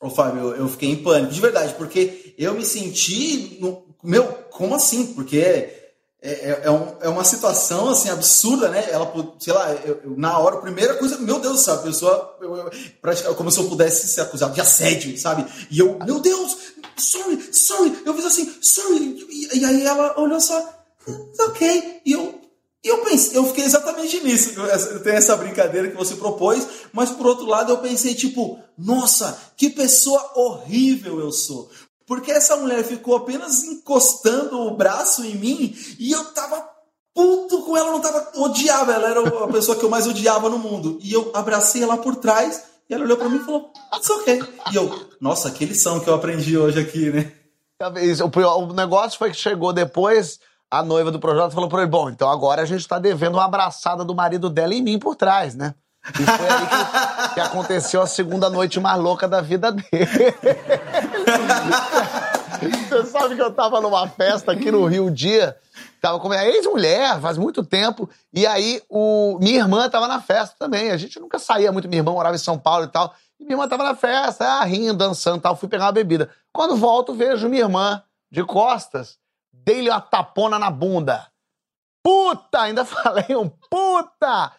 Ô, 0.00 0.08
Fábio, 0.08 0.54
eu 0.54 0.68
fiquei 0.68 0.90
em 0.90 1.02
pânico, 1.02 1.32
de 1.32 1.40
verdade, 1.40 1.74
porque 1.74 2.34
eu 2.38 2.54
me 2.54 2.64
senti. 2.64 3.58
No... 3.60 3.86
Meu, 4.04 4.24
como 4.50 4.76
assim? 4.76 5.12
Porque 5.14 5.81
é, 6.24 6.30
é, 6.30 6.60
é, 6.66 6.70
um, 6.70 6.96
é, 7.00 7.08
uma 7.08 7.24
situação 7.24 7.88
assim 7.88 8.08
absurda, 8.08 8.68
né? 8.68 8.86
Ela, 8.88 9.12
sei 9.40 9.52
lá, 9.52 9.72
eu, 9.84 10.00
eu, 10.04 10.16
na 10.16 10.38
hora, 10.38 10.56
a 10.56 10.60
primeira 10.60 10.94
coisa, 10.94 11.18
meu 11.18 11.40
Deus, 11.40 11.62
sabe? 11.62 11.80
A 11.80 11.82
pessoa, 11.82 12.38
eu, 12.40 13.34
como 13.34 13.50
se 13.50 13.58
eu 13.58 13.68
pudesse 13.68 14.06
ser 14.06 14.20
acusado 14.20 14.54
de 14.54 14.60
assédio, 14.60 15.18
sabe? 15.18 15.44
E 15.68 15.80
eu, 15.80 15.98
meu 16.04 16.20
Deus, 16.20 16.56
sorry, 16.96 17.52
sorry. 17.52 18.02
Eu 18.06 18.14
fiz 18.14 18.24
assim, 18.24 18.54
sorry. 18.62 19.26
E, 19.28 19.58
e 19.58 19.64
aí 19.64 19.84
ela 19.84 20.16
olhou 20.20 20.40
só, 20.40 20.64
ok. 21.40 22.00
E 22.06 22.12
eu, 22.12 22.40
e 22.84 22.88
eu 22.88 22.98
pensei, 22.98 23.36
eu 23.36 23.44
fiquei 23.46 23.64
exatamente 23.64 24.20
nisso. 24.20 24.54
Tem 25.02 25.14
essa 25.14 25.36
brincadeira 25.36 25.90
que 25.90 25.96
você 25.96 26.14
propôs, 26.14 26.64
mas 26.92 27.10
por 27.10 27.26
outro 27.26 27.46
lado 27.46 27.72
eu 27.72 27.78
pensei, 27.78 28.14
tipo, 28.14 28.60
nossa, 28.78 29.36
que 29.56 29.70
pessoa 29.70 30.32
horrível 30.36 31.18
eu 31.18 31.32
sou. 31.32 31.68
Porque 32.06 32.30
essa 32.30 32.56
mulher 32.56 32.84
ficou 32.84 33.16
apenas 33.16 33.64
encostando 33.64 34.60
o 34.60 34.76
braço 34.76 35.24
em 35.24 35.36
mim 35.36 35.76
e 35.98 36.12
eu 36.12 36.24
tava 36.26 36.68
puto 37.14 37.62
com 37.62 37.76
ela, 37.76 37.92
não 37.92 38.00
tava. 38.00 38.30
Odiava, 38.36 38.92
ela 38.92 39.08
era 39.08 39.44
a 39.44 39.48
pessoa 39.48 39.76
que 39.76 39.84
eu 39.84 39.90
mais 39.90 40.06
odiava 40.06 40.48
no 40.48 40.58
mundo. 40.58 40.98
E 41.02 41.12
eu 41.12 41.30
abracei 41.34 41.82
ela 41.82 41.96
por 41.96 42.16
trás 42.16 42.64
e 42.88 42.94
ela 42.94 43.04
olhou 43.04 43.16
para 43.16 43.28
mim 43.28 43.36
e 43.36 43.44
falou: 43.44 43.70
It's 43.94 44.10
ok. 44.10 44.42
E 44.72 44.76
eu, 44.76 45.08
nossa, 45.20 45.50
que 45.50 45.64
lição 45.64 46.00
que 46.00 46.08
eu 46.08 46.14
aprendi 46.14 46.56
hoje 46.56 46.80
aqui, 46.80 47.10
né? 47.10 47.32
O 47.80 48.72
negócio 48.72 49.18
foi 49.18 49.30
que 49.30 49.36
chegou 49.36 49.72
depois 49.72 50.38
a 50.72 50.82
noiva 50.82 51.10
do 51.10 51.20
projeto 51.20 51.52
falou 51.52 51.68
para 51.68 51.82
ele: 51.82 51.90
bom, 51.90 52.08
então 52.08 52.30
agora 52.30 52.62
a 52.62 52.64
gente 52.64 52.80
está 52.80 52.98
devendo 52.98 53.34
uma 53.34 53.44
abraçada 53.44 54.04
do 54.04 54.14
marido 54.14 54.48
dela 54.48 54.74
em 54.74 54.82
mim 54.82 54.98
por 54.98 55.14
trás, 55.14 55.54
né? 55.54 55.74
E 56.08 56.24
foi 56.24 56.48
aí 56.48 56.66
que, 57.28 57.34
que 57.34 57.40
aconteceu 57.40 58.02
a 58.02 58.06
segunda 58.06 58.50
noite 58.50 58.80
mais 58.80 59.00
louca 59.00 59.28
da 59.28 59.40
vida 59.40 59.70
dele. 59.70 59.86
Você 62.88 63.06
sabe 63.06 63.36
que 63.36 63.42
eu 63.42 63.52
tava 63.52 63.80
numa 63.80 64.08
festa 64.08 64.52
aqui 64.52 64.70
no 64.70 64.84
Rio 64.86 65.10
dia, 65.10 65.56
tava 66.00 66.18
com 66.20 66.28
minha 66.28 66.44
ex-mulher, 66.44 67.20
faz 67.20 67.38
muito 67.38 67.64
tempo, 67.64 68.08
e 68.32 68.46
aí 68.46 68.82
o, 68.88 69.38
minha 69.40 69.58
irmã 69.58 69.88
tava 69.88 70.06
na 70.08 70.20
festa 70.20 70.56
também. 70.58 70.90
A 70.90 70.96
gente 70.96 71.18
nunca 71.20 71.38
saía 71.38 71.72
muito, 71.72 71.88
minha 71.88 72.00
irmã 72.00 72.12
morava 72.12 72.34
em 72.34 72.38
São 72.38 72.58
Paulo 72.58 72.84
e 72.84 72.88
tal. 72.88 73.14
E 73.38 73.44
minha 73.44 73.54
irmã 73.54 73.68
tava 73.68 73.84
na 73.84 73.94
festa, 73.94 74.44
ah, 74.44 74.64
rindo, 74.64 74.94
dançando 74.94 75.38
e 75.38 75.40
tal. 75.40 75.56
Fui 75.56 75.68
pegar 75.68 75.86
uma 75.86 75.92
bebida. 75.92 76.30
Quando 76.52 76.76
volto, 76.76 77.14
vejo 77.14 77.48
minha 77.48 77.62
irmã 77.62 78.02
de 78.30 78.44
costas 78.44 79.18
dei-lhe 79.52 79.90
uma 79.90 80.00
tapona 80.00 80.58
na 80.58 80.70
bunda. 80.70 81.26
Puta! 82.02 82.62
Ainda 82.62 82.84
falei 82.86 83.36
um 83.36 83.48
puta! 83.48 84.52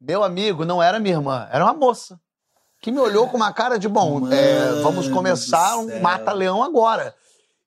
Meu 0.00 0.24
amigo, 0.24 0.64
não 0.64 0.82
era 0.82 0.98
minha 0.98 1.16
irmã, 1.16 1.46
era 1.52 1.62
uma 1.62 1.74
moça. 1.74 2.18
Que 2.80 2.90
me 2.90 2.98
olhou 2.98 3.28
com 3.28 3.36
uma 3.36 3.52
cara 3.52 3.78
de, 3.78 3.86
bom, 3.86 4.32
é, 4.32 4.80
vamos 4.80 5.06
começar 5.08 5.76
um 5.76 6.00
mata-leão 6.00 6.62
agora. 6.62 7.14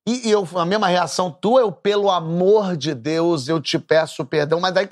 E, 0.05 0.27
e, 0.27 0.31
eu, 0.31 0.47
a 0.55 0.65
mesma 0.65 0.87
reação 0.87 1.31
tua, 1.31 1.61
eu, 1.61 1.71
pelo 1.71 2.09
amor 2.09 2.75
de 2.75 2.95
Deus, 2.95 3.47
eu 3.47 3.61
te 3.61 3.77
peço 3.77 4.25
perdão. 4.25 4.59
Mas 4.59 4.73
daí, 4.73 4.87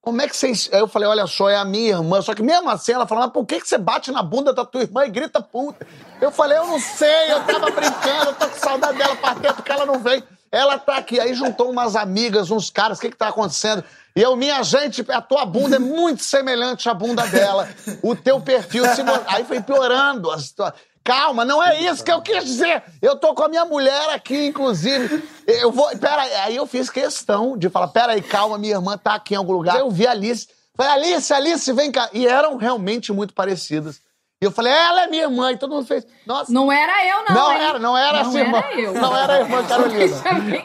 como 0.00 0.22
é 0.22 0.26
que 0.26 0.34
vocês. 0.34 0.70
Aí 0.72 0.80
eu 0.80 0.88
falei, 0.88 1.06
olha 1.06 1.26
só, 1.26 1.50
é 1.50 1.56
a 1.56 1.64
minha 1.66 1.90
irmã. 1.90 2.22
Só 2.22 2.34
que 2.34 2.42
mesmo 2.42 2.70
assim, 2.70 2.92
ela 2.92 3.06
falou, 3.06 3.24
mas 3.24 3.32
por 3.32 3.44
que, 3.44 3.60
que 3.60 3.68
você 3.68 3.76
bate 3.76 4.10
na 4.10 4.22
bunda 4.22 4.54
da 4.54 4.64
tua 4.64 4.80
irmã 4.80 5.04
e 5.04 5.10
grita 5.10 5.42
puta? 5.42 5.86
Eu 6.18 6.30
falei, 6.30 6.56
eu 6.56 6.66
não 6.66 6.80
sei, 6.80 7.32
eu 7.32 7.44
tava 7.44 7.70
brincando, 7.70 8.30
eu 8.30 8.34
tô 8.34 8.48
com 8.48 8.58
saudade 8.58 8.96
dela 8.96 9.14
faz 9.16 9.38
tempo 9.38 9.62
que 9.62 9.70
ela 9.70 9.84
não 9.84 9.98
vem. 9.98 10.24
Ela 10.50 10.78
tá 10.78 10.96
aqui. 10.96 11.20
Aí 11.20 11.34
juntou 11.34 11.70
umas 11.70 11.94
amigas, 11.94 12.50
uns 12.50 12.70
caras, 12.70 12.96
o 12.96 13.00
que 13.02 13.10
que 13.10 13.16
tá 13.16 13.28
acontecendo? 13.28 13.84
E 14.18 14.20
eu, 14.20 14.34
minha 14.34 14.60
gente, 14.64 15.04
a 15.12 15.22
tua 15.22 15.46
bunda 15.46 15.76
é 15.76 15.78
muito 15.78 16.24
semelhante 16.24 16.88
à 16.88 16.92
bunda 16.92 17.24
dela. 17.28 17.68
O 18.02 18.16
teu 18.16 18.40
perfil 18.40 18.84
se. 18.86 19.00
Aí 19.28 19.44
foi 19.44 19.62
piorando 19.62 20.28
a 20.28 20.36
situação. 20.40 20.76
Calma, 21.04 21.44
não 21.44 21.62
é 21.62 21.80
isso 21.80 22.02
que 22.02 22.10
eu 22.10 22.20
quis 22.20 22.44
dizer. 22.44 22.82
Eu 23.00 23.14
tô 23.14 23.32
com 23.32 23.44
a 23.44 23.48
minha 23.48 23.64
mulher 23.64 24.10
aqui, 24.10 24.48
inclusive. 24.48 25.22
Eu 25.46 25.70
vou. 25.70 25.88
Pera 25.96 26.22
aí, 26.22 26.34
aí 26.34 26.56
eu 26.56 26.66
fiz 26.66 26.90
questão 26.90 27.56
de 27.56 27.68
falar: 27.68 27.86
pera 27.88 28.14
aí, 28.14 28.20
calma, 28.20 28.58
minha 28.58 28.74
irmã 28.74 28.98
tá 28.98 29.14
aqui 29.14 29.34
em 29.34 29.36
algum 29.36 29.52
lugar. 29.52 29.78
Eu 29.78 29.88
vi 29.88 30.04
a 30.04 30.10
Alice. 30.10 30.48
Falei, 30.74 31.12
Alice, 31.12 31.32
Alice, 31.32 31.72
vem 31.72 31.92
cá. 31.92 32.10
E 32.12 32.26
eram 32.26 32.56
realmente 32.56 33.12
muito 33.12 33.32
parecidas. 33.32 34.00
E 34.40 34.44
eu 34.44 34.52
falei, 34.52 34.72
ela 34.72 35.02
é 35.02 35.06
minha 35.08 35.28
mãe. 35.28 35.56
Todo 35.56 35.74
mundo 35.74 35.86
fez. 35.86 36.06
Nossa. 36.24 36.52
Não 36.52 36.70
era 36.70 37.04
eu, 37.04 37.24
não. 37.28 37.34
Não 37.34 37.52
hein? 37.52 37.60
era, 37.60 37.78
não 37.80 37.98
era 37.98 38.22
não 38.22 38.30
essa 38.30 38.40
irmã. 38.40 38.60
Eu. 38.76 38.94
Não 38.94 39.16
era 39.16 39.32
a 39.32 39.40
irmã 39.40 39.64
Carolina. 39.66 40.16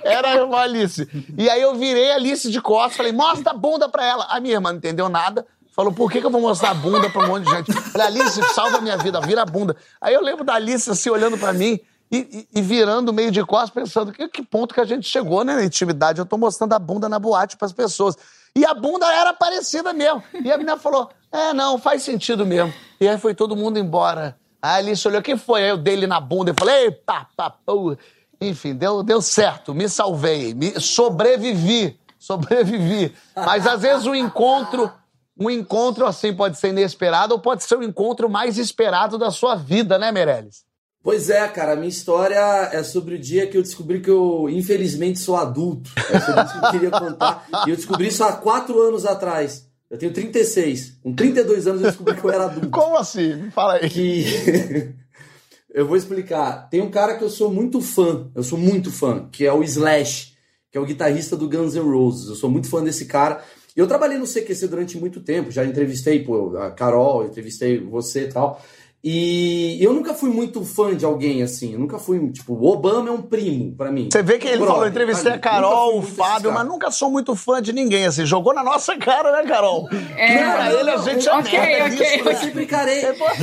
era 0.04 0.28
a 0.30 0.36
irmã 0.36 0.58
Alice. 0.58 1.10
E 1.36 1.50
aí 1.50 1.62
eu 1.62 1.74
virei 1.74 2.12
a 2.12 2.16
Alice 2.16 2.52
de 2.52 2.62
costas, 2.62 2.98
falei, 2.98 3.12
mostra 3.12 3.50
a 3.52 3.54
bunda 3.54 3.90
pra 3.90 4.06
ela. 4.06 4.28
A 4.30 4.40
minha 4.40 4.54
irmã 4.56 4.70
não 4.70 4.78
entendeu 4.78 5.10
nada. 5.10 5.46
Falou, 5.76 5.92
por 5.92 6.12
que, 6.12 6.20
que 6.20 6.26
eu 6.28 6.30
vou 6.30 6.40
mostrar 6.40 6.70
a 6.70 6.74
bunda 6.76 7.10
pra 7.10 7.24
um 7.24 7.28
monte 7.28 7.46
de 7.46 7.50
gente? 7.50 7.74
Falei, 7.74 8.08
Alice, 8.08 8.44
salva 8.54 8.78
a 8.78 8.82
minha 8.82 8.96
vida, 8.96 9.20
vira 9.20 9.42
a 9.42 9.46
bunda. 9.46 9.76
Aí 10.00 10.14
eu 10.14 10.22
lembro 10.22 10.44
da 10.44 10.54
Alice 10.54 10.88
assim, 10.92 11.10
olhando 11.10 11.36
pra 11.36 11.52
mim, 11.52 11.80
e, 12.12 12.48
e, 12.54 12.62
virando 12.62 13.12
meio 13.12 13.32
de 13.32 13.44
costas, 13.44 13.72
pensando 13.72 14.12
que, 14.12 14.28
que 14.28 14.44
ponto 14.44 14.72
que 14.72 14.80
a 14.80 14.86
gente 14.86 15.10
chegou, 15.10 15.44
né, 15.44 15.56
na 15.56 15.64
intimidade. 15.64 16.20
Eu 16.20 16.28
tô 16.28 16.38
mostrando 16.38 16.74
a 16.74 16.78
bunda 16.78 17.10
na 17.10 17.18
boate 17.18 17.58
pras 17.58 17.74
pessoas. 17.74 18.16
E 18.56 18.66
a 18.66 18.74
bunda 18.74 19.12
era 19.12 19.34
parecida 19.34 19.94
mesmo. 19.94 20.24
E 20.34 20.52
a 20.52 20.58
menina 20.58 20.78
falou: 20.78 21.10
é, 21.32 21.54
não, 21.54 21.78
faz 21.78 22.04
sentido 22.04 22.46
mesmo. 22.46 22.74
E 23.00 23.08
aí 23.08 23.18
foi 23.18 23.34
todo 23.34 23.56
mundo 23.56 23.80
embora. 23.80 24.38
Aí 24.62 24.72
a 24.72 24.76
Alice 24.76 25.08
olhou: 25.08 25.22
quem 25.22 25.38
foi? 25.38 25.64
Aí 25.64 25.70
eu 25.70 25.78
dei 25.78 25.96
ele 25.96 26.08
na 26.08 26.20
bunda 26.20 26.52
e 26.52 26.54
falei: 26.58 26.86
eita, 26.86 27.28
papo. 27.36 27.98
Enfim, 28.40 28.76
deu, 28.76 29.02
deu 29.04 29.22
certo, 29.22 29.74
me 29.74 29.88
salvei, 29.88 30.54
me 30.54 30.80
sobrevivi, 30.80 31.98
sobrevivi. 32.20 33.16
Mas 33.36 33.66
às 33.66 33.82
vezes 33.82 34.06
o 34.06 34.14
encontro, 34.14 34.92
um 35.40 35.50
encontro 35.50 36.06
assim 36.06 36.34
pode 36.34 36.58
ser 36.58 36.70
inesperado 36.70 37.34
ou 37.34 37.40
pode 37.40 37.64
ser 37.64 37.78
o 37.78 37.84
encontro 37.84 38.30
mais 38.30 38.58
esperado 38.58 39.18
da 39.18 39.32
sua 39.32 39.56
vida, 39.56 39.98
né, 39.98 40.12
Meirelles? 40.12 40.66
Pois 41.04 41.30
é, 41.30 41.46
cara, 41.50 41.74
a 41.74 41.76
minha 41.76 41.90
história 41.90 42.40
é 42.72 42.82
sobre 42.82 43.16
o 43.16 43.20
dia 43.20 43.46
que 43.46 43.58
eu 43.58 43.62
descobri 43.62 44.00
que 44.00 44.10
eu, 44.10 44.48
infelizmente, 44.50 45.20
sou 45.20 45.36
adulto. 45.36 45.92
É 46.10 46.18
sobre 46.18 46.44
isso 46.44 46.54
que 46.54 46.66
eu 46.66 46.72
queria 46.72 46.92
contar. 46.92 47.46
E 47.68 47.72
eu 47.72 47.76
descobri 47.76 48.08
isso 48.08 48.24
há 48.24 48.32
quatro 48.32 48.82
anos 48.82 49.06
atrás. 49.06 49.68
Eu 49.92 49.98
tenho 49.98 50.14
36. 50.14 51.00
Com 51.04 51.14
32 51.14 51.68
anos 51.68 51.82
eu 51.82 51.90
descobri 51.90 52.16
que 52.16 52.24
eu 52.24 52.32
era 52.32 52.46
adulto. 52.46 52.70
Como 52.70 52.96
assim? 52.96 53.36
Me 53.36 53.52
fala 53.52 53.74
aí. 53.74 53.90
Que... 53.90 54.94
eu 55.76 55.86
vou 55.86 55.98
explicar. 55.98 56.70
Tem 56.70 56.82
um 56.82 56.90
cara 56.90 57.18
que 57.18 57.24
eu 57.24 57.30
sou 57.30 57.52
muito 57.52 57.82
fã, 57.82 58.32
eu 58.34 58.42
sou 58.42 58.58
muito 58.58 58.90
fã, 58.90 59.28
que 59.30 59.46
é 59.46 59.52
o 59.52 59.62
Slash, 59.62 60.34
que 60.72 60.78
é 60.78 60.82
o 60.82 60.86
guitarrista 60.86 61.36
do 61.36 61.50
Guns 61.50 61.76
N' 61.76 61.82
Roses. 61.82 62.30
Eu 62.30 62.36
sou 62.36 62.50
muito 62.50 62.70
fã 62.70 62.82
desse 62.82 63.06
cara. 63.08 63.44
Eu 63.76 63.88
trabalhei 63.88 64.18
no 64.18 64.26
CQC 64.26 64.68
durante 64.68 64.98
muito 64.98 65.20
tempo, 65.20 65.52
já 65.52 65.66
entrevistei 65.66 66.24
pô, 66.24 66.56
a 66.58 66.72
Carol, 66.72 67.26
entrevistei 67.26 67.78
você 67.78 68.26
e 68.26 68.30
tal. 68.30 68.62
E 69.04 69.84
eu 69.84 69.92
nunca 69.92 70.14
fui 70.14 70.30
muito 70.30 70.64
fã 70.64 70.96
de 70.96 71.04
alguém 71.04 71.44
assim. 71.44 71.74
Eu 71.74 71.80
nunca 71.80 72.00
fui, 72.00 72.32
tipo, 72.32 72.54
o 72.54 72.72
Obama 72.72 73.10
é 73.10 73.12
um 73.12 73.22
primo 73.22 73.76
para 73.76 73.92
mim. 73.92 74.08
Você 74.10 74.24
vê 74.24 74.38
que 74.38 74.48
ele 74.48 74.60
Brother, 74.60 74.74
falou, 74.74 74.88
entrevistei 74.88 75.34
a 75.34 75.38
Carol, 75.38 76.00
o 76.00 76.02
Fábio, 76.02 76.54
mas 76.54 76.66
nunca 76.66 76.90
sou 76.90 77.12
muito 77.12 77.36
fã 77.36 77.62
de 77.62 77.74
ninguém, 77.74 78.06
assim. 78.06 78.26
Jogou 78.26 78.54
na 78.54 78.64
nossa 78.64 78.96
cara, 78.96 79.34
né, 79.34 79.44
Carol? 79.44 79.90
É, 80.16 80.42
não, 80.42 80.54
pra 80.54 80.74
ele 80.74 80.90
a 80.90 80.98
gente 81.00 81.28
é 81.28 81.36
merda 81.36 81.50
okay, 81.50 81.90
disso, 81.90 82.30
Eu 82.30 82.36
sempre 82.38 82.64
encarei. 82.64 83.02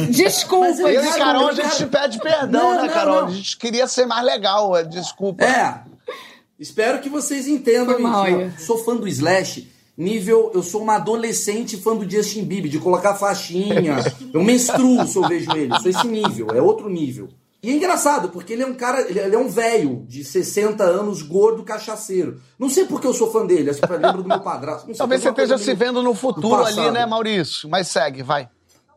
Desculpa, 0.09 0.67
Eu 0.69 1.05
e 1.05 1.19
Carol, 1.19 1.49
a 1.49 1.53
gente 1.53 1.77
te 1.77 1.87
pede 1.87 2.19
perdão, 2.21 2.77
não, 2.77 2.83
né, 2.83 2.89
Carol? 2.89 3.21
Não, 3.21 3.27
a 3.27 3.31
gente 3.31 3.59
queria 3.59 3.87
ser 3.87 4.07
mais 4.07 4.25
legal, 4.25 4.75
é, 4.75 4.83
desculpa. 4.83 5.45
É. 5.45 5.83
Espero 6.59 7.01
que 7.01 7.11
vocês 7.11 7.47
entendam 7.47 7.99
isso. 7.99 8.65
Sou 8.67 8.79
fã 8.79 8.97
do 8.97 9.07
Slash 9.07 9.69
nível, 10.01 10.51
eu 10.55 10.63
sou 10.63 10.83
uma 10.83 10.97
adolescente 10.97 11.77
fã 11.77 11.95
do 11.95 12.11
Justin 12.11 12.45
Bieber, 12.45 12.71
de 12.71 12.79
colocar 12.79 13.15
faixinha. 13.15 13.99
Eu 14.33 14.43
menstruo 14.43 15.07
se 15.07 15.17
eu 15.17 15.29
vejo 15.29 15.53
ele. 15.53 15.73
Eu 15.73 15.81
sou 15.81 15.91
esse 15.91 16.07
nível, 16.07 16.49
é 16.55 16.63
outro 16.63 16.89
nível. 16.89 17.29
E 17.63 17.71
é 17.71 17.75
engraçado, 17.75 18.31
porque 18.31 18.55
ele 18.55 18.63
é 18.63 18.67
um 18.67 18.73
cara, 18.73 19.03
ele 19.03 19.21
é 19.21 19.39
um 19.39 19.49
velho 19.49 20.07
de 20.09 20.25
60 20.25 20.83
anos, 20.83 21.21
gordo, 21.21 21.63
cachaceiro. 21.63 22.41
Não 22.59 22.71
sei 22.71 22.87
porque 22.87 23.07
eu 23.07 23.13
sou 23.13 23.31
fã 23.31 23.45
dele, 23.45 23.69
acho 23.69 23.83
que 23.83 23.93
lembro 23.93 24.23
do 24.23 24.29
meu 24.29 24.41
padrasto. 24.41 24.91
Talvez 24.97 25.21
você 25.21 25.29
esteja 25.29 25.59
se 25.59 25.75
vendo 25.75 26.03
no 26.03 26.15
futuro 26.15 26.65
ali, 26.65 26.91
né, 26.91 27.05
Maurício? 27.05 27.69
Mas 27.69 27.89
segue, 27.89 28.23
vai. 28.23 28.49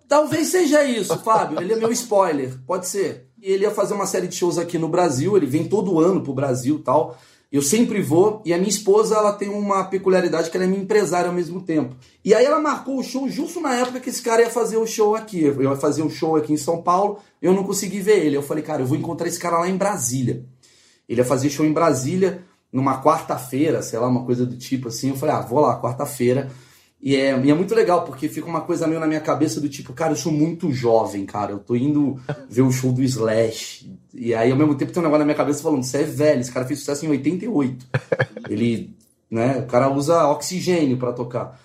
Talvez 0.07 0.47
seja 0.47 0.83
isso, 0.83 1.17
Fábio. 1.17 1.59
Ele 1.59 1.73
é 1.73 1.75
meu 1.75 1.91
spoiler, 1.91 2.57
pode 2.65 2.87
ser. 2.87 3.27
E 3.41 3.51
ele 3.51 3.63
ia 3.63 3.71
fazer 3.71 3.93
uma 3.93 4.05
série 4.05 4.27
de 4.27 4.35
shows 4.35 4.57
aqui 4.57 4.77
no 4.77 4.87
Brasil, 4.87 5.35
ele 5.35 5.45
vem 5.45 5.65
todo 5.65 5.99
ano 5.99 6.21
pro 6.21 6.33
Brasil 6.33 6.81
tal. 6.81 7.17
Eu 7.53 7.61
sempre 7.61 8.01
vou, 8.01 8.41
e 8.43 8.51
a 8.51 8.57
minha 8.57 8.67
esposa 8.67 9.15
ela 9.15 9.31
tem 9.31 9.47
uma 9.47 9.83
peculiaridade 9.83 10.49
que 10.49 10.57
ela 10.57 10.63
é 10.63 10.67
minha 10.67 10.81
empresária 10.81 11.29
ao 11.29 11.35
mesmo 11.35 11.61
tempo. 11.61 11.95
E 12.25 12.33
aí 12.33 12.43
ela 12.43 12.59
marcou 12.59 12.97
o 12.97 13.03
show 13.03 13.29
justo 13.29 13.61
na 13.61 13.75
época 13.75 13.99
que 13.99 14.09
esse 14.09 14.23
cara 14.23 14.41
ia 14.41 14.49
fazer 14.49 14.77
o 14.77 14.87
show 14.87 15.13
aqui. 15.13 15.43
Eu 15.43 15.61
ia 15.61 15.75
fazer 15.75 16.01
um 16.01 16.09
show 16.09 16.35
aqui 16.35 16.51
em 16.51 16.57
São 16.57 16.81
Paulo, 16.81 17.19
eu 17.39 17.53
não 17.53 17.63
consegui 17.63 17.99
ver 17.99 18.25
ele. 18.25 18.35
Eu 18.35 18.41
falei, 18.41 18.63
cara, 18.63 18.81
eu 18.81 18.87
vou 18.87 18.97
encontrar 18.97 19.27
esse 19.27 19.37
cara 19.39 19.59
lá 19.59 19.69
em 19.69 19.77
Brasília. 19.77 20.43
Ele 21.07 21.21
ia 21.21 21.25
fazer 21.25 21.51
show 21.51 21.63
em 21.63 21.71
Brasília 21.71 22.43
numa 22.71 23.03
quarta-feira, 23.03 23.83
sei 23.83 23.99
lá, 23.99 24.07
uma 24.07 24.25
coisa 24.25 24.47
do 24.47 24.57
tipo 24.57 24.87
assim. 24.87 25.09
Eu 25.09 25.15
falei, 25.15 25.35
ah, 25.35 25.41
vou 25.41 25.59
lá, 25.59 25.79
quarta-feira. 25.79 26.49
E 27.05 27.17
é, 27.17 27.37
e 27.37 27.51
é 27.51 27.53
muito 27.53 27.75
legal, 27.75 28.05
porque 28.05 28.29
fica 28.29 28.47
uma 28.47 28.61
coisa 28.61 28.87
meio 28.87 28.97
na 28.97 29.05
minha 29.05 29.19
cabeça 29.19 29.59
do 29.59 29.67
tipo, 29.67 29.91
cara, 29.91 30.13
eu 30.13 30.15
sou 30.15 30.31
muito 30.31 30.71
jovem, 30.71 31.25
cara. 31.25 31.51
Eu 31.51 31.59
tô 31.59 31.75
indo 31.75 32.17
ver 32.49 32.61
o 32.61 32.71
show 32.71 32.93
do 32.93 33.03
Slash. 33.03 33.91
E 34.13 34.33
aí, 34.33 34.49
ao 34.49 34.57
mesmo 34.57 34.73
tempo, 34.73 34.93
tem 34.93 35.01
um 35.01 35.03
negócio 35.03 35.19
na 35.19 35.25
minha 35.25 35.35
cabeça 35.35 35.61
falando, 35.61 35.83
você 35.83 35.97
é 35.97 36.03
velho, 36.03 36.39
esse 36.39 36.49
cara 36.51 36.65
fez 36.65 36.79
sucesso 36.79 37.05
em 37.05 37.09
88. 37.09 37.85
Ele, 38.49 38.95
né, 39.29 39.57
o 39.59 39.65
cara 39.67 39.91
usa 39.91 40.29
oxigênio 40.29 40.95
para 40.95 41.11
tocar. 41.11 41.59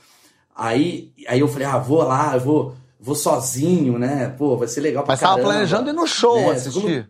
Aí, 0.56 1.12
aí 1.28 1.38
eu 1.38 1.46
falei, 1.46 1.68
ah, 1.68 1.78
vou 1.78 2.02
lá, 2.02 2.34
eu 2.34 2.40
vou, 2.40 2.74
vou 2.98 3.14
sozinho, 3.14 3.96
né? 3.96 4.34
Pô, 4.36 4.56
vai 4.56 4.66
ser 4.66 4.80
legal 4.80 5.04
pra 5.04 5.12
Mas 5.12 5.20
caramba. 5.20 5.38
tava 5.40 5.52
planejando 5.52 5.90
ir 5.90 5.92
no 5.92 6.04
show 6.04 6.36
né? 6.36 6.50
assistir. 6.50 7.08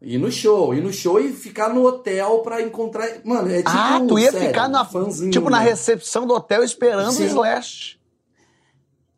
Ir 0.00 0.18
no 0.18 0.30
show, 0.30 0.74
ir 0.74 0.82
no 0.82 0.92
show 0.92 1.18
e 1.18 1.32
ficar 1.32 1.70
no 1.70 1.84
hotel 1.84 2.40
pra 2.40 2.60
encontrar. 2.60 3.08
Mano, 3.24 3.50
é 3.50 3.58
tipo. 3.58 3.70
Ah, 3.70 4.00
tu 4.06 4.18
ia 4.18 4.30
sério, 4.30 4.48
ficar 4.48 4.68
na, 4.68 4.84
fãzinho, 4.84 5.30
tipo, 5.30 5.48
na 5.48 5.58
né? 5.58 5.64
recepção 5.64 6.26
do 6.26 6.34
hotel 6.34 6.62
esperando 6.62 7.12
Sim. 7.12 7.24
o 7.24 7.26
Slash. 7.26 7.96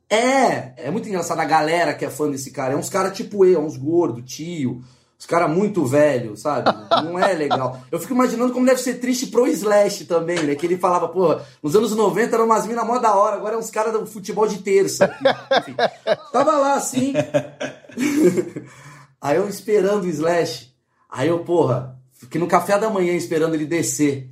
É, 0.08 0.86
é 0.86 0.90
muito 0.90 1.08
engraçado 1.08 1.40
a 1.40 1.44
galera 1.44 1.92
que 1.94 2.04
é 2.04 2.10
fã 2.10 2.30
desse 2.30 2.52
cara. 2.52 2.74
É 2.74 2.76
uns 2.76 2.88
caras 2.88 3.16
tipo 3.16 3.44
eu, 3.44 3.60
uns 3.60 3.76
gordo, 3.76 4.22
tio, 4.22 4.80
os 5.18 5.26
caras 5.26 5.50
muito 5.50 5.84
velhos, 5.84 6.42
sabe? 6.42 6.70
Não 7.04 7.18
é 7.18 7.34
legal. 7.34 7.80
Eu 7.90 7.98
fico 7.98 8.14
imaginando 8.14 8.52
como 8.52 8.64
deve 8.64 8.80
ser 8.80 8.94
triste 8.94 9.26
pro 9.26 9.48
Slash 9.48 10.04
também, 10.04 10.42
né? 10.44 10.54
Que 10.54 10.64
ele 10.64 10.78
falava, 10.78 11.08
pô, 11.08 11.38
nos 11.60 11.74
anos 11.74 11.94
90 11.94 12.36
eram 12.36 12.46
umas 12.46 12.66
minas 12.66 12.86
mó 12.86 12.98
da 12.98 13.14
hora, 13.14 13.34
agora 13.34 13.56
é 13.56 13.58
uns 13.58 13.68
caras 13.68 13.92
do 13.92 14.06
futebol 14.06 14.46
de 14.46 14.58
terça. 14.58 15.12
Enfim, 15.58 15.74
tava 16.32 16.52
lá 16.52 16.74
assim. 16.74 17.12
Aí 19.20 19.36
eu 19.36 19.48
esperando 19.48 20.04
o 20.04 20.08
Slash. 20.08 20.72
Aí 21.08 21.28
eu, 21.28 21.40
porra, 21.40 21.98
fiquei 22.12 22.40
no 22.40 22.46
café 22.46 22.78
da 22.78 22.90
manhã 22.90 23.14
esperando 23.14 23.54
ele 23.54 23.66
descer. 23.66 24.30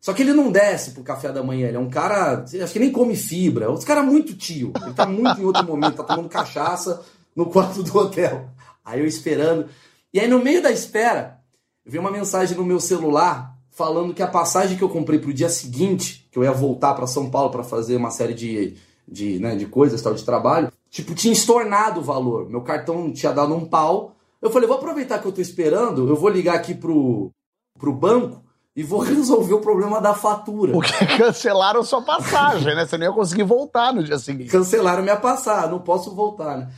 Só 0.00 0.12
que 0.12 0.22
ele 0.22 0.32
não 0.32 0.50
desce 0.50 0.92
pro 0.92 1.02
café 1.02 1.32
da 1.32 1.42
manhã, 1.42 1.68
ele 1.68 1.76
é 1.76 1.80
um 1.80 1.90
cara, 1.90 2.44
acho 2.44 2.72
que 2.72 2.78
nem 2.78 2.92
come 2.92 3.16
fibra. 3.16 3.70
Os 3.70 3.84
cara 3.84 4.02
muito 4.02 4.36
tio. 4.36 4.72
Ele 4.82 4.94
tá 4.94 5.06
muito 5.06 5.40
em 5.40 5.44
outro 5.44 5.64
momento, 5.64 5.96
tá 5.96 6.04
tomando 6.04 6.28
cachaça 6.28 7.02
no 7.34 7.46
quarto 7.46 7.82
do 7.82 7.98
hotel. 7.98 8.48
Aí 8.84 9.00
eu 9.00 9.06
esperando. 9.06 9.68
E 10.12 10.20
aí 10.20 10.28
no 10.28 10.42
meio 10.42 10.62
da 10.62 10.70
espera, 10.70 11.40
veio 11.84 12.00
uma 12.00 12.10
mensagem 12.10 12.56
no 12.56 12.64
meu 12.64 12.80
celular 12.80 13.56
falando 13.70 14.14
que 14.14 14.22
a 14.22 14.26
passagem 14.26 14.76
que 14.76 14.82
eu 14.82 14.88
comprei 14.88 15.18
pro 15.18 15.32
dia 15.32 15.48
seguinte, 15.48 16.28
que 16.32 16.38
eu 16.38 16.42
ia 16.44 16.52
voltar 16.52 16.94
para 16.94 17.06
São 17.06 17.30
Paulo 17.30 17.50
para 17.50 17.62
fazer 17.62 17.96
uma 17.96 18.10
série 18.10 18.34
de, 18.34 18.76
de, 19.06 19.38
né, 19.38 19.54
de 19.54 19.66
coisas, 19.66 20.02
tal, 20.02 20.14
de 20.14 20.24
trabalho, 20.24 20.72
tipo, 20.90 21.14
tinha 21.14 21.32
estornado 21.32 22.00
o 22.00 22.02
valor. 22.02 22.48
Meu 22.50 22.60
cartão 22.62 23.12
tinha 23.12 23.32
dado 23.32 23.54
um 23.54 23.64
pau 23.64 24.16
eu 24.40 24.50
falei, 24.50 24.68
vou 24.68 24.76
aproveitar 24.76 25.18
que 25.18 25.26
eu 25.26 25.32
tô 25.32 25.40
esperando, 25.40 26.08
eu 26.08 26.16
vou 26.16 26.28
ligar 26.28 26.54
aqui 26.54 26.74
pro, 26.74 27.30
pro 27.78 27.92
banco 27.92 28.42
e 28.74 28.82
vou 28.82 29.00
resolver 29.02 29.54
o 29.54 29.60
problema 29.60 30.00
da 30.00 30.14
fatura. 30.14 30.72
Porque 30.72 30.92
cancelaram 31.18 31.82
sua 31.82 32.02
passagem, 32.02 32.74
né? 32.74 32.86
Você 32.86 32.96
não 32.96 33.06
ia 33.06 33.12
conseguir 33.12 33.42
voltar 33.42 33.92
no 33.92 34.02
dia 34.02 34.18
seguinte. 34.18 34.50
Cancelaram 34.50 35.02
minha 35.02 35.16
passagem, 35.16 35.70
não 35.70 35.80
posso 35.80 36.14
voltar, 36.14 36.56
né? 36.56 36.70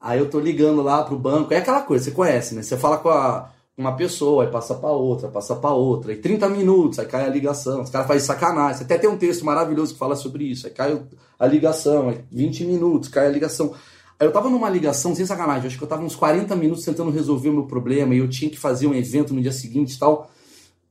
Aí 0.00 0.18
eu 0.18 0.28
tô 0.28 0.38
ligando 0.38 0.82
lá 0.82 1.02
pro 1.02 1.18
banco, 1.18 1.52
é 1.54 1.56
aquela 1.56 1.82
coisa, 1.82 2.04
você 2.04 2.10
conhece, 2.10 2.54
né? 2.54 2.62
Você 2.62 2.76
fala 2.76 2.98
com 2.98 3.08
a, 3.08 3.50
uma 3.76 3.96
pessoa, 3.96 4.44
aí 4.44 4.50
passa 4.50 4.74
para 4.74 4.90
outra, 4.90 5.28
passa 5.28 5.54
para 5.54 5.70
outra, 5.70 6.12
aí 6.12 6.18
30 6.18 6.48
minutos, 6.48 6.98
aí 6.98 7.06
cai 7.06 7.26
a 7.26 7.28
ligação, 7.28 7.82
os 7.82 7.90
caras 7.90 8.06
fazem 8.06 8.26
sacanagem. 8.26 8.82
Até 8.82 8.98
tem 8.98 9.08
um 9.08 9.18
texto 9.18 9.44
maravilhoso 9.44 9.92
que 9.92 9.98
fala 9.98 10.16
sobre 10.16 10.44
isso, 10.44 10.66
aí 10.66 10.72
cai 10.72 11.02
a 11.38 11.46
ligação, 11.46 12.08
aí 12.08 12.24
20 12.30 12.64
minutos, 12.64 13.08
cai 13.08 13.26
a 13.26 13.30
ligação. 13.30 13.74
Eu 14.18 14.32
tava 14.32 14.48
numa 14.48 14.70
ligação, 14.70 15.14
sem 15.14 15.26
sacanagem, 15.26 15.66
acho 15.66 15.76
que 15.76 15.84
eu 15.84 15.88
tava 15.88 16.02
uns 16.02 16.16
40 16.16 16.56
minutos 16.56 16.84
tentando 16.84 17.10
resolver 17.10 17.50
o 17.50 17.52
meu 17.52 17.66
problema 17.66 18.14
e 18.14 18.18
eu 18.18 18.28
tinha 18.28 18.50
que 18.50 18.58
fazer 18.58 18.86
um 18.86 18.94
evento 18.94 19.34
no 19.34 19.42
dia 19.42 19.52
seguinte 19.52 19.92
e 19.92 19.98
tal. 19.98 20.30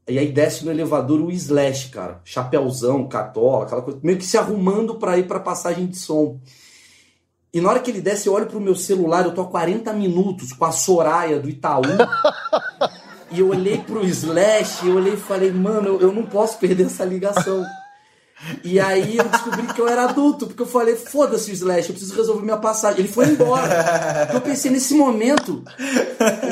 E 0.08 0.20
aí 0.20 0.32
desce 0.32 0.64
no 0.64 0.70
elevador 0.70 1.20
o 1.20 1.32
Slash, 1.32 1.90
cara. 1.90 2.22
Chapéuzão, 2.24 3.08
cartola, 3.08 3.66
aquela 3.66 3.82
coisa. 3.82 4.00
Meio 4.04 4.20
que 4.20 4.26
se 4.26 4.38
arrumando 4.38 4.96
para 4.96 5.18
ir 5.18 5.28
pra 5.28 5.40
passagem 5.40 5.88
de 5.88 5.98
som. 5.98 6.40
E 7.52 7.60
na 7.60 7.70
hora 7.70 7.80
que 7.80 7.90
ele 7.90 8.02
desce, 8.02 8.28
eu 8.28 8.34
olho 8.34 8.46
pro 8.46 8.62
meu 8.62 8.76
celular, 8.76 9.26
eu 9.26 9.34
tô 9.34 9.42
há 9.42 9.48
40 9.48 9.92
minutos 9.94 10.54
com 10.54 10.66
a 10.66 10.72
Soraya 10.72 11.40
do 11.40 11.50
Itaú. 11.50 11.82
e 13.32 13.40
eu 13.40 13.50
olhei 13.50 13.80
pro 13.80 14.06
Slash, 14.06 14.86
eu 14.86 14.98
olhei 14.98 15.14
e 15.14 15.18
falei, 15.18 15.52
mano, 15.52 15.88
eu, 15.88 16.02
eu 16.02 16.12
não 16.12 16.24
posso 16.24 16.60
perder 16.60 16.86
essa 16.86 17.04
ligação. 17.04 17.66
E 18.64 18.80
aí 18.80 19.18
eu 19.18 19.24
descobri 19.24 19.66
que 19.68 19.80
eu 19.80 19.88
era 19.88 20.04
adulto, 20.04 20.46
porque 20.48 20.62
eu 20.62 20.68
falei, 20.68 20.96
foda-se 20.96 21.50
o 21.50 21.54
Slash, 21.54 21.90
eu 21.90 21.96
preciso 21.96 22.16
resolver 22.16 22.44
minha 22.44 22.58
passagem. 22.58 23.00
Ele 23.00 23.08
foi 23.08 23.28
embora. 23.28 24.30
Eu 24.34 24.42
pensei, 24.42 24.70
nesse 24.70 24.94
momento, 24.94 25.64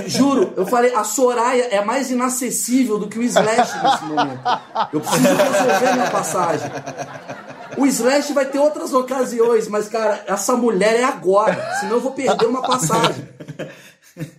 juro, 0.08 0.54
eu 0.56 0.66
falei, 0.66 0.96
a 0.96 1.04
Soraya 1.04 1.66
é 1.66 1.84
mais 1.84 2.10
inacessível 2.10 2.98
do 2.98 3.08
que 3.08 3.20
o 3.20 3.24
Slash 3.24 3.84
nesse 3.84 4.04
momento. 4.06 4.42
Eu 4.94 5.02
preciso 5.02 5.28
resolver 5.28 5.94
minha 5.94 6.10
passagem. 6.10 6.72
O 7.78 7.86
Slash 7.86 8.34
vai 8.34 8.46
ter 8.46 8.60
outras 8.60 8.94
ocasiões, 8.94 9.68
mas, 9.68 9.90
cara, 9.90 10.24
essa 10.26 10.56
mulher 10.56 11.00
é 11.00 11.04
agora, 11.04 11.76
senão 11.80 11.98
eu 11.98 12.02
vou 12.02 12.14
perder 12.14 12.46
uma 12.46 12.62
passagem. 12.62 13.28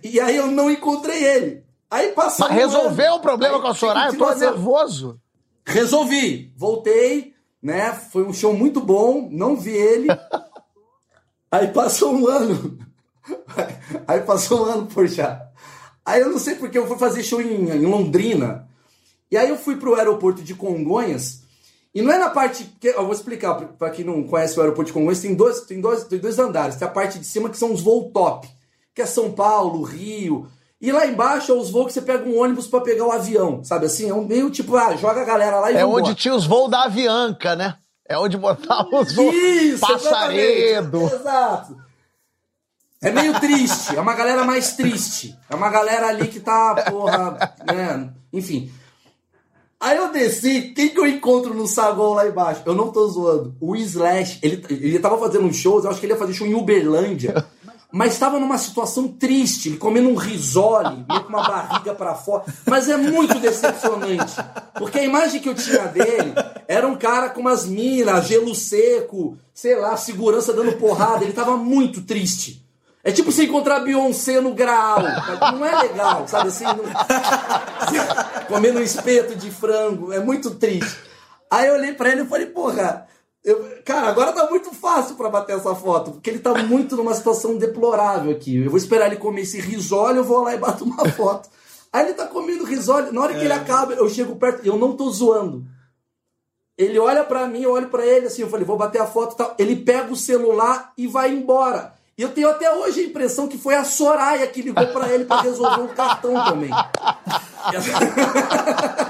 E 0.03 0.19
aí 0.19 0.35
eu 0.35 0.47
não 0.47 0.71
encontrei 0.71 1.23
ele. 1.23 1.63
Aí 1.91 2.09
passou. 2.09 2.47
Mas 2.47 2.57
resolveu 2.57 3.13
o 3.13 3.19
problema 3.19 3.57
aí, 3.57 3.61
com 3.61 3.67
a 3.67 3.73
Soraya? 3.75 4.09
Eu 4.09 4.17
tô 4.17 4.33
nervoso. 4.33 5.19
Resolvi. 5.65 6.53
Voltei, 6.57 7.34
né? 7.65 7.93
Foi 7.93 8.23
um 8.23 8.31
show 8.31 8.53
muito 8.53 8.79
bom, 8.79 9.27
não 9.31 9.55
vi 9.55 9.71
ele. 9.71 10.07
Aí 11.49 11.69
passou 11.69 12.13
um 12.13 12.27
ano. 12.27 12.77
Aí 14.05 14.21
passou 14.21 14.61
um 14.61 14.65
ano, 14.65 14.85
poxa. 14.85 15.41
Aí 16.05 16.21
eu 16.21 16.29
não 16.29 16.37
sei 16.37 16.53
porque 16.55 16.77
eu 16.77 16.85
fui 16.85 16.97
fazer 16.99 17.23
show 17.23 17.41
em, 17.41 17.71
em 17.71 17.85
Londrina. 17.87 18.69
E 19.31 19.37
aí 19.37 19.49
eu 19.49 19.57
fui 19.57 19.77
pro 19.77 19.95
aeroporto 19.95 20.43
de 20.43 20.53
Congonhas. 20.53 21.41
E 21.93 22.03
não 22.03 22.11
é 22.11 22.19
na 22.19 22.29
parte. 22.29 22.65
Que, 22.79 22.89
eu 22.89 23.03
vou 23.03 23.13
explicar 23.13 23.55
para 23.55 23.89
quem 23.89 24.05
não 24.05 24.21
conhece 24.23 24.57
o 24.59 24.61
aeroporto 24.61 24.89
de 24.89 24.93
Congonhas. 24.93 25.21
Tem 25.21 25.33
dois, 25.33 25.61
tem, 25.61 25.81
dois, 25.81 26.03
tem 26.03 26.19
dois 26.19 26.37
andares. 26.37 26.75
Tem 26.75 26.87
a 26.87 26.91
parte 26.91 27.17
de 27.17 27.25
cima 27.25 27.49
que 27.49 27.57
são 27.57 27.73
os 27.73 27.81
voos 27.81 28.11
top, 28.13 28.47
que 28.93 29.01
é 29.01 29.05
São 29.07 29.31
Paulo, 29.31 29.81
Rio. 29.81 30.47
E 30.81 30.91
lá 30.91 31.07
embaixo 31.07 31.51
é 31.51 31.55
os 31.55 31.69
voos 31.71 31.87
que 31.87 31.93
você 31.93 32.01
pega 32.01 32.27
um 32.27 32.39
ônibus 32.39 32.67
para 32.67 32.81
pegar 32.81 33.05
o 33.05 33.11
avião, 33.11 33.63
sabe 33.63 33.85
assim? 33.85 34.09
É 34.09 34.13
um 34.13 34.25
meio 34.25 34.49
tipo, 34.49 34.75
ah, 34.75 34.95
joga 34.95 35.21
a 35.21 35.25
galera 35.25 35.59
lá 35.59 35.71
e 35.71 35.77
É 35.77 35.85
onde 35.85 36.13
tinha 36.15 36.35
os 36.35 36.45
voos 36.45 36.69
da 36.69 36.83
Avianca, 36.83 37.55
né? 37.55 37.77
É 38.07 38.17
onde 38.17 38.37
botava 38.37 38.89
os 38.99 39.13
voos. 39.13 39.33
Isso, 39.33 39.79
Passaredo. 39.79 41.01
Exato. 41.05 41.77
É 43.01 43.11
meio 43.11 43.39
triste, 43.39 43.95
é 43.95 44.01
uma 44.01 44.13
galera 44.13 44.43
mais 44.43 44.75
triste. 44.75 45.37
É 45.49 45.55
uma 45.55 45.69
galera 45.69 46.07
ali 46.07 46.27
que 46.27 46.39
tá, 46.39 46.75
porra, 46.89 47.55
né? 47.65 48.09
Enfim. 48.33 48.71
Aí 49.79 49.97
eu 49.97 50.11
desci, 50.11 50.73
quem 50.75 50.89
que 50.89 50.99
eu 50.99 51.05
encontro 51.05 51.53
no 51.53 51.67
saguão 51.67 52.13
lá 52.13 52.27
embaixo? 52.27 52.63
Eu 52.65 52.73
não 52.73 52.91
tô 52.91 53.07
zoando. 53.07 53.55
O 53.61 53.75
Slash, 53.75 54.39
ele, 54.41 54.63
ele 54.69 54.99
tava 54.99 55.17
fazendo 55.17 55.45
uns 55.45 55.55
shows, 55.55 55.83
eu 55.83 55.91
acho 55.91 55.99
que 55.99 56.05
ele 56.05 56.13
ia 56.13 56.19
fazer 56.19 56.33
show 56.33 56.47
em 56.47 56.55
Uberlândia. 56.55 57.45
Mas 57.95 58.11
estava 58.11 58.37
numa 58.41 58.57
situação 58.57 59.07
triste, 59.07 59.69
ele 59.69 59.77
comendo 59.77 60.09
um 60.09 60.15
risole, 60.15 61.05
meio 61.07 61.23
com 61.23 61.29
uma 61.29 61.47
barriga 61.47 61.95
para 61.95 62.13
fora. 62.13 62.43
Mas 62.65 62.89
é 62.89 62.97
muito 62.97 63.39
decepcionante. 63.39 64.35
Porque 64.77 64.99
a 64.99 65.03
imagem 65.05 65.39
que 65.39 65.47
eu 65.47 65.55
tinha 65.55 65.87
dele 65.87 66.33
era 66.67 66.85
um 66.85 66.97
cara 66.97 67.29
com 67.29 67.39
umas 67.39 67.65
minas, 67.65 68.27
gelo 68.27 68.53
seco, 68.53 69.37
sei 69.53 69.79
lá, 69.79 69.95
segurança 69.95 70.51
dando 70.51 70.73
porrada. 70.73 71.23
Ele 71.23 71.31
tava 71.31 71.55
muito 71.55 72.01
triste. 72.01 72.67
É 73.01 73.13
tipo 73.13 73.31
você 73.31 73.45
encontrar 73.45 73.79
Beyoncé 73.79 74.41
no 74.41 74.53
grau. 74.53 75.01
Não 75.53 75.65
é 75.65 75.83
legal, 75.83 76.27
sabe 76.27 76.49
assim? 76.49 76.65
Não... 76.65 76.83
Comendo 78.49 78.79
um 78.79 78.83
espeto 78.83 79.37
de 79.37 79.49
frango. 79.49 80.11
É 80.11 80.19
muito 80.19 80.51
triste. 80.55 80.97
Aí 81.49 81.67
eu 81.67 81.75
olhei 81.75 81.93
pra 81.93 82.09
ele 82.09 82.23
e 82.23 82.27
falei, 82.27 82.47
porra, 82.47 83.07
eu... 83.45 83.77
cara, 83.85 84.07
agora 84.07 84.33
tá 84.33 84.49
muito 84.49 84.73
fácil 84.73 85.15
para 85.15 85.29
bater 85.29 85.55
essa 85.55 85.75
foto, 85.75 86.11
porque 86.11 86.29
ele 86.29 86.39
tá 86.39 86.53
muito 86.63 86.97
numa 86.97 87.13
situação 87.13 87.55
deplorável 87.55 88.31
aqui. 88.31 88.57
Eu 88.57 88.71
vou 88.71 88.77
esperar 88.77 89.05
ele 89.05 89.17
comer 89.17 89.41
esse 89.41 89.61
risole, 89.61 90.17
eu 90.17 90.23
vou 90.23 90.43
lá 90.43 90.55
e 90.55 90.57
bato 90.57 90.83
uma 90.83 91.07
foto. 91.13 91.47
Aí 91.93 92.05
ele 92.05 92.15
tá 92.15 92.25
comendo 92.25 92.65
risole, 92.65 93.11
na 93.11 93.21
hora 93.21 93.33
que 93.33 93.41
é. 93.41 93.45
ele 93.45 93.53
acaba, 93.53 93.93
eu 93.93 94.09
chego 94.09 94.35
perto, 94.35 94.65
eu 94.65 94.77
não 94.77 94.97
tô 94.97 95.09
zoando. 95.11 95.63
Ele 96.77 96.99
olha 96.99 97.23
para 97.23 97.47
mim, 97.47 97.61
eu 97.61 97.71
olho 97.71 97.87
para 97.87 98.05
ele 98.05 98.27
assim, 98.27 98.41
eu 98.41 98.49
falei, 98.49 98.65
vou 98.65 98.77
bater 98.77 98.99
a 98.99 99.05
foto 99.05 99.33
e 99.33 99.37
tal. 99.37 99.55
Ele 99.57 99.77
pega 99.77 100.11
o 100.11 100.15
celular 100.15 100.91
e 100.97 101.07
vai 101.07 101.31
embora. 101.31 101.93
E 102.17 102.21
eu 102.21 102.29
tenho 102.29 102.49
até 102.49 102.73
hoje 102.73 103.01
a 103.01 103.03
impressão 103.03 103.47
que 103.47 103.57
foi 103.57 103.75
a 103.75 103.83
Soraya 103.83 104.47
que 104.47 104.61
ligou 104.61 104.87
para 104.87 105.13
ele 105.13 105.25
para 105.25 105.41
resolver 105.41 105.81
um 105.81 105.87
cartão 105.87 106.33
também. 106.43 106.69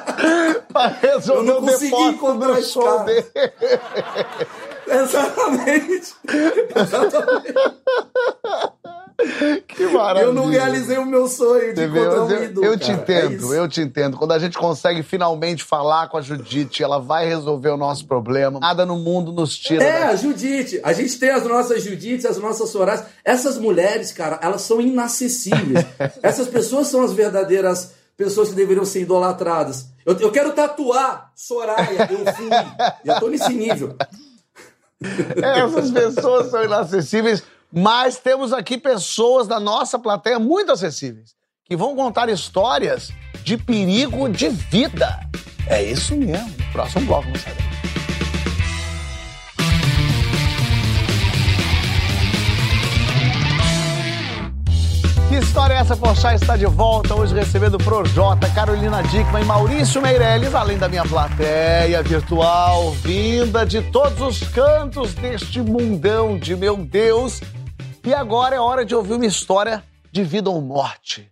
resolver 1.02 1.40
eu 1.40 1.44
não 1.44 1.62
consegui 1.62 2.04
encontrar 2.04 2.62
cara. 2.62 3.04
Dele. 3.04 3.26
Exatamente. 4.88 6.16
Exatamente. 6.76 7.54
Que 9.68 9.88
maravilha. 9.88 10.26
Eu 10.26 10.34
não 10.34 10.48
realizei 10.48 10.98
o 10.98 11.06
meu 11.06 11.28
sonho 11.28 11.74
de 11.74 11.86
encontrar 11.86 12.24
um 12.24 12.44
ídolo. 12.44 12.66
Eu 12.66 12.78
te 12.78 12.88
cara. 12.88 13.02
entendo, 13.02 13.54
é 13.54 13.60
eu 13.60 13.68
te 13.68 13.82
entendo. 13.82 14.18
Quando 14.18 14.34
a 14.34 14.40
gente 14.40 14.58
consegue 14.58 15.02
finalmente 15.04 15.64
falar 15.64 16.10
com 16.10 16.18
a 16.18 16.22
Judite, 16.22 16.84
ela 16.84 17.00
vai 17.00 17.26
resolver 17.26 17.70
o 17.70 17.78
nosso 17.78 18.06
problema. 18.06 18.60
Nada 18.60 18.86
no 18.86 18.98
mundo 18.98 19.32
nos 19.32 19.58
tira. 19.58 19.84
É, 19.84 19.92
daqui. 20.02 20.04
a 20.04 20.16
Judite. 20.16 20.82
A 20.84 20.92
gente 20.92 21.18
tem 21.18 21.30
as 21.30 21.46
nossas 21.46 21.84
Judites, 21.84 22.26
as 22.26 22.38
nossas 22.38 22.70
Sorais. 22.70 23.04
Essas 23.24 23.58
mulheres, 23.58 24.12
cara, 24.12 24.40
elas 24.42 24.62
são 24.62 24.82
inacessíveis. 24.82 25.86
Essas 26.22 26.48
pessoas 26.48 26.88
são 26.88 27.02
as 27.02 27.14
verdadeiras 27.14 27.94
pessoas 28.18 28.50
que 28.50 28.56
deveriam 28.56 28.86
ser 28.86 29.02
idolatradas. 29.02 29.88
Eu, 30.06 30.18
eu 30.20 30.32
quero 30.32 30.54
tatuar 30.54 31.32
Soraya, 31.36 32.10
eu 32.12 32.34
fui. 32.34 32.50
Já 33.04 33.20
tô 33.20 33.28
nesse 33.28 33.54
nível. 33.54 33.96
Essas 35.42 35.92
pessoas 35.92 36.50
são 36.50 36.64
inacessíveis. 36.64 37.44
Mas 37.72 38.18
temos 38.18 38.54
aqui 38.54 38.78
pessoas 38.78 39.48
da 39.48 39.60
nossa 39.60 40.00
plateia 40.00 40.40
muito 40.40 40.72
acessíveis, 40.72 41.36
que 41.66 41.76
vão 41.76 41.96
contar 41.96 42.30
histórias 42.30 43.12
de 43.44 43.58
perigo 43.58 44.30
de 44.30 44.48
vida. 44.50 45.20
É 45.68 45.84
isso 45.84 46.16
mesmo. 46.16 46.54
Próximo 46.72 47.06
bloco, 47.06 47.28
não 47.28 47.75
Que 55.36 55.40
história 55.40 55.74
é 55.74 55.78
essa? 55.80 55.98
Porchat 55.98 56.42
está 56.42 56.56
de 56.56 56.66
volta, 56.66 57.14
hoje 57.14 57.36
recebendo 57.36 57.78
Projota, 57.78 58.50
Carolina 58.56 59.04
Dickman 59.04 59.42
e 59.42 59.46
Maurício 59.46 60.02
Meirelles, 60.02 60.56
além 60.56 60.78
da 60.78 60.88
minha 60.88 61.04
plateia 61.04 62.02
virtual, 62.02 62.92
vinda 62.92 63.66
de 63.66 63.82
todos 63.92 64.22
os 64.22 64.48
cantos 64.48 65.14
deste 65.14 65.62
mundão 65.62 66.40
de 66.40 66.56
meu 66.56 66.78
Deus, 66.78 67.42
e 68.06 68.14
agora 68.14 68.56
é 68.56 68.60
hora 68.62 68.86
de 68.86 68.96
ouvir 68.96 69.16
uma 69.16 69.26
história 69.26 69.84
de 70.10 70.24
vida 70.24 70.50
ou 70.50 70.62
morte. 70.62 71.30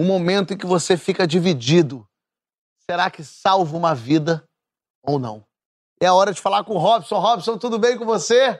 Um 0.00 0.06
momento 0.06 0.54
em 0.54 0.56
que 0.56 0.64
você 0.64 0.96
fica 0.96 1.26
dividido. 1.26 2.08
Será 2.90 3.10
que 3.10 3.22
salva 3.22 3.76
uma 3.76 3.94
vida 3.94 4.48
ou 5.02 5.18
não? 5.18 5.44
É 6.00 6.06
a 6.06 6.14
hora 6.14 6.32
de 6.32 6.40
falar 6.40 6.64
com 6.64 6.72
o 6.72 6.78
Robson. 6.78 7.18
Robson, 7.18 7.58
tudo 7.58 7.78
bem 7.78 7.98
com 7.98 8.06
você? 8.06 8.58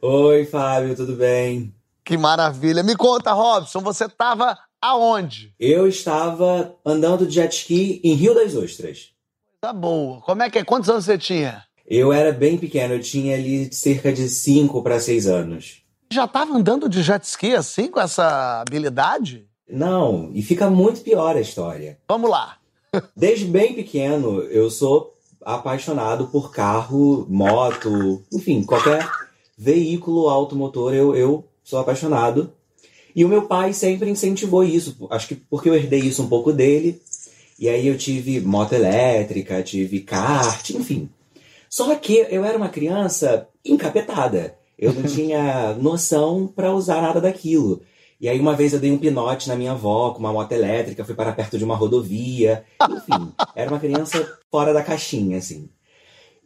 Oi, 0.00 0.44
Fábio, 0.44 0.94
tudo 0.94 1.16
bem? 1.16 1.76
Que 2.08 2.16
maravilha. 2.16 2.82
Me 2.82 2.96
conta, 2.96 3.34
Robson, 3.34 3.80
você 3.80 4.06
estava 4.06 4.58
aonde? 4.80 5.52
Eu 5.60 5.86
estava 5.86 6.74
andando 6.82 7.26
de 7.26 7.34
jet 7.34 7.54
ski 7.54 8.00
em 8.02 8.14
Rio 8.14 8.34
das 8.34 8.54
Ostras. 8.54 9.10
Tá 9.60 9.74
boa. 9.74 10.22
Como 10.22 10.42
é 10.42 10.48
que 10.48 10.58
é? 10.58 10.64
Quantos 10.64 10.88
anos 10.88 11.04
você 11.04 11.18
tinha? 11.18 11.64
Eu 11.86 12.10
era 12.10 12.32
bem 12.32 12.56
pequeno, 12.56 12.94
eu 12.94 13.00
tinha 13.02 13.34
ali 13.34 13.70
cerca 13.74 14.10
de 14.10 14.26
5 14.26 14.82
para 14.82 14.98
6 14.98 15.26
anos. 15.26 15.82
Já 16.10 16.24
estava 16.24 16.54
andando 16.54 16.88
de 16.88 17.02
jet 17.02 17.22
ski 17.24 17.54
assim, 17.54 17.88
com 17.88 18.00
essa 18.00 18.62
habilidade? 18.62 19.46
Não, 19.68 20.30
e 20.32 20.40
fica 20.40 20.70
muito 20.70 21.02
pior 21.02 21.36
a 21.36 21.42
história. 21.42 21.98
Vamos 22.08 22.30
lá. 22.30 22.56
Desde 23.14 23.44
bem 23.44 23.74
pequeno, 23.74 24.40
eu 24.44 24.70
sou 24.70 25.14
apaixonado 25.44 26.28
por 26.28 26.52
carro, 26.52 27.26
moto, 27.28 28.22
enfim, 28.32 28.64
qualquer 28.64 29.06
veículo 29.58 30.30
automotor 30.30 30.94
eu, 30.94 31.14
eu 31.14 31.44
sou 31.68 31.78
apaixonado. 31.78 32.50
E 33.14 33.24
o 33.24 33.28
meu 33.28 33.42
pai 33.42 33.74
sempre 33.74 34.08
incentivou 34.08 34.64
isso, 34.64 34.96
acho 35.10 35.28
que 35.28 35.34
porque 35.34 35.68
eu 35.68 35.74
herdei 35.74 36.00
isso 36.00 36.22
um 36.22 36.28
pouco 36.28 36.50
dele. 36.50 37.00
E 37.58 37.68
aí 37.68 37.86
eu 37.86 37.98
tive 37.98 38.40
moto 38.40 38.72
elétrica, 38.72 39.62
tive 39.62 40.00
kart, 40.00 40.70
enfim. 40.70 41.10
Só 41.68 41.94
que 41.96 42.26
eu 42.30 42.44
era 42.44 42.56
uma 42.56 42.68
criança 42.70 43.48
encapetada. 43.64 44.56
Eu 44.78 44.94
não 44.94 45.02
tinha 45.12 45.74
noção 45.74 46.46
para 46.46 46.72
usar 46.72 47.02
nada 47.02 47.20
daquilo. 47.20 47.82
E 48.18 48.28
aí 48.28 48.40
uma 48.40 48.56
vez 48.56 48.72
eu 48.72 48.80
dei 48.80 48.90
um 48.90 48.98
pinote 48.98 49.48
na 49.48 49.56
minha 49.56 49.72
avó 49.72 50.10
com 50.10 50.20
uma 50.20 50.32
moto 50.32 50.52
elétrica, 50.52 51.04
fui 51.04 51.14
para 51.14 51.32
perto 51.32 51.58
de 51.58 51.64
uma 51.64 51.76
rodovia. 51.76 52.64
Enfim, 52.90 53.32
era 53.54 53.68
uma 53.70 53.80
criança 53.80 54.38
fora 54.50 54.72
da 54.72 54.82
caixinha, 54.82 55.36
assim. 55.36 55.68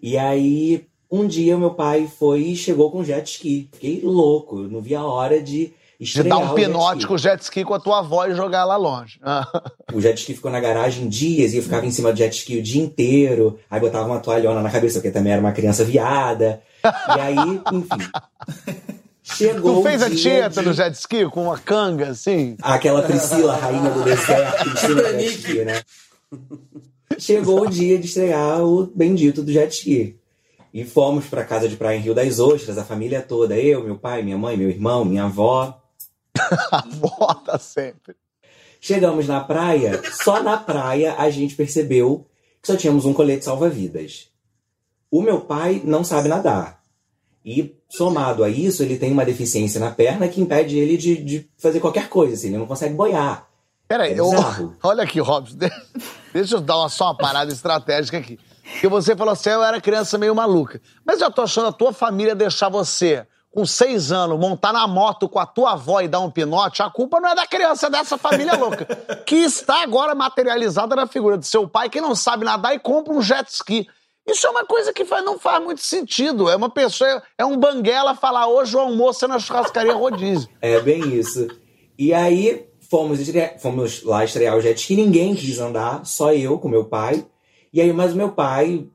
E 0.02 0.18
aí 0.18 0.86
um 1.12 1.26
dia 1.26 1.58
meu 1.58 1.74
pai 1.74 2.08
foi 2.18 2.40
e 2.40 2.56
chegou 2.56 2.90
com 2.90 3.04
jet 3.04 3.30
ski. 3.30 3.68
Fiquei 3.72 4.00
louco, 4.02 4.60
eu 4.60 4.68
não 4.68 4.80
via 4.80 4.98
a 4.98 5.04
hora 5.04 5.42
de 5.42 5.74
de 6.00 6.24
dar 6.24 6.38
um 6.38 6.54
pinote 6.54 7.06
com 7.06 7.14
o 7.14 7.18
jet 7.18 7.40
ski 7.42 7.64
com 7.64 7.74
a 7.74 7.78
tua 7.78 8.00
avó 8.00 8.26
e 8.26 8.34
jogar 8.34 8.64
lá 8.64 8.76
longe. 8.76 9.20
o 9.92 10.00
jet 10.00 10.18
ski 10.18 10.34
ficou 10.34 10.50
na 10.50 10.58
garagem 10.58 11.08
dias 11.08 11.52
e 11.52 11.58
eu 11.58 11.62
ficava 11.62 11.86
em 11.86 11.92
cima 11.92 12.12
do 12.12 12.18
jet 12.18 12.34
ski 12.34 12.58
o 12.58 12.62
dia 12.62 12.82
inteiro. 12.82 13.60
Aí 13.70 13.78
botava 13.78 14.06
uma 14.06 14.18
toalhona 14.18 14.60
na 14.60 14.70
cabeça, 14.70 14.94
porque 14.94 15.12
também 15.12 15.32
era 15.32 15.40
uma 15.40 15.52
criança 15.52 15.84
viada. 15.84 16.60
E 16.84 17.20
aí, 17.20 17.60
enfim. 17.72 18.92
Chegou 19.22 19.76
tu 19.76 19.82
fez 19.82 20.02
a 20.02 20.10
tieta 20.10 20.60
de... 20.60 20.66
no 20.66 20.74
jet 20.74 20.92
ski 20.96 21.30
com 21.30 21.44
uma 21.44 21.56
canga, 21.56 22.08
assim? 22.08 22.56
Aquela 22.60 23.02
Priscila, 23.02 23.54
rainha 23.54 23.90
do 23.90 24.02
deserto, 24.02 24.70
de 24.70 24.80
jet 24.80 25.24
ski, 25.26 25.64
né? 25.64 25.82
Chegou 27.16 27.60
o 27.60 27.70
dia 27.70 27.96
de 27.96 28.06
estrear 28.06 28.60
o 28.64 28.86
bendito 28.86 29.42
do 29.42 29.52
jet 29.52 29.72
ski. 29.72 30.16
E 30.72 30.84
fomos 30.84 31.26
para 31.26 31.44
casa 31.44 31.68
de 31.68 31.76
praia 31.76 31.98
em 31.98 32.00
Rio 32.00 32.14
das 32.14 32.38
Ostras, 32.38 32.78
a 32.78 32.84
família 32.84 33.20
toda, 33.20 33.58
eu, 33.58 33.84
meu 33.84 33.98
pai, 33.98 34.22
minha 34.22 34.38
mãe, 34.38 34.56
meu 34.56 34.70
irmão, 34.70 35.04
minha 35.04 35.24
avó. 35.24 35.78
a 36.72 36.78
avó 36.78 37.58
sempre. 37.58 38.16
Chegamos 38.80 39.28
na 39.28 39.40
praia, 39.40 40.00
só 40.24 40.42
na 40.42 40.56
praia 40.56 41.14
a 41.18 41.30
gente 41.30 41.54
percebeu 41.54 42.26
que 42.60 42.66
só 42.66 42.76
tínhamos 42.76 43.04
um 43.04 43.12
colete 43.12 43.44
salva-vidas. 43.44 44.28
O 45.10 45.20
meu 45.20 45.42
pai 45.42 45.82
não 45.84 46.02
sabe 46.02 46.28
nadar. 46.28 46.80
E, 47.44 47.76
somado 47.88 48.42
a 48.42 48.48
isso, 48.48 48.82
ele 48.82 48.96
tem 48.96 49.12
uma 49.12 49.24
deficiência 49.24 49.78
na 49.78 49.90
perna 49.90 50.28
que 50.28 50.40
impede 50.40 50.78
ele 50.78 50.96
de, 50.96 51.16
de 51.22 51.50
fazer 51.58 51.80
qualquer 51.80 52.08
coisa, 52.08 52.34
assim, 52.34 52.48
ele 52.48 52.58
não 52.58 52.66
consegue 52.66 52.94
boiar. 52.94 53.48
Peraí, 53.86 54.14
é 54.14 54.20
eu, 54.20 54.30
olha 54.82 55.02
aqui, 55.02 55.20
Robson, 55.20 55.56
deixa 56.32 56.54
eu 56.54 56.60
dar 56.60 56.78
uma, 56.78 56.88
só 56.88 57.06
uma 57.06 57.16
parada 57.16 57.52
estratégica 57.52 58.18
aqui. 58.18 58.38
Porque 58.62 58.88
você 58.88 59.16
falou 59.16 59.32
assim, 59.32 59.50
eu 59.50 59.62
era 59.62 59.80
criança 59.80 60.16
meio 60.16 60.34
maluca. 60.34 60.80
Mas 61.04 61.20
eu 61.20 61.30
tô 61.30 61.42
achando 61.42 61.68
a 61.68 61.72
tua 61.72 61.92
família 61.92 62.34
deixar 62.34 62.68
você 62.68 63.26
com 63.52 63.66
seis 63.66 64.10
anos, 64.10 64.38
montar 64.40 64.72
na 64.72 64.86
moto 64.86 65.28
com 65.28 65.38
a 65.38 65.44
tua 65.44 65.72
avó 65.72 66.00
e 66.00 66.08
dar 66.08 66.20
um 66.20 66.30
pinote, 66.30 66.82
a 66.82 66.88
culpa 66.88 67.20
não 67.20 67.28
é 67.28 67.34
da 67.34 67.46
criança, 67.46 67.86
é 67.86 67.90
dessa 67.90 68.16
família 68.16 68.56
louca. 68.56 68.86
Que 69.26 69.36
está 69.36 69.82
agora 69.82 70.14
materializada 70.14 70.96
na 70.96 71.06
figura 71.06 71.36
do 71.36 71.44
seu 71.44 71.68
pai, 71.68 71.90
que 71.90 72.00
não 72.00 72.14
sabe 72.14 72.44
nadar 72.44 72.74
e 72.74 72.78
compra 72.78 73.12
um 73.12 73.20
jet 73.20 73.46
ski. 73.48 73.86
Isso 74.26 74.46
é 74.46 74.50
uma 74.50 74.64
coisa 74.64 74.92
que 74.92 75.04
faz, 75.04 75.24
não 75.24 75.38
faz 75.38 75.62
muito 75.62 75.82
sentido. 75.82 76.48
É 76.48 76.56
uma 76.56 76.70
pessoa, 76.70 77.22
é 77.36 77.44
um 77.44 77.56
banguela 77.56 78.14
falar 78.14 78.46
hoje 78.46 78.76
o 78.76 78.80
almoço 78.80 79.24
é 79.24 79.28
na 79.28 79.38
churrascaria 79.38 79.92
rodízio. 79.92 80.48
É 80.62 80.80
bem 80.80 81.14
isso. 81.14 81.48
E 81.98 82.14
aí 82.14 82.66
fomos, 82.90 83.18
fomos 83.60 84.02
lá 84.02 84.24
estrear 84.24 84.56
o 84.56 84.60
jet 84.60 84.78
ski, 84.78 84.96
ninguém 84.96 85.34
quis 85.34 85.58
andar, 85.58 86.06
só 86.06 86.32
eu 86.32 86.58
com 86.58 86.68
meu 86.68 86.84
pai. 86.84 87.26
E 87.72 87.80
aí, 87.80 87.92
mas 87.92 88.12
o 88.12 88.16
meu 88.16 88.32
pai, 88.32 88.86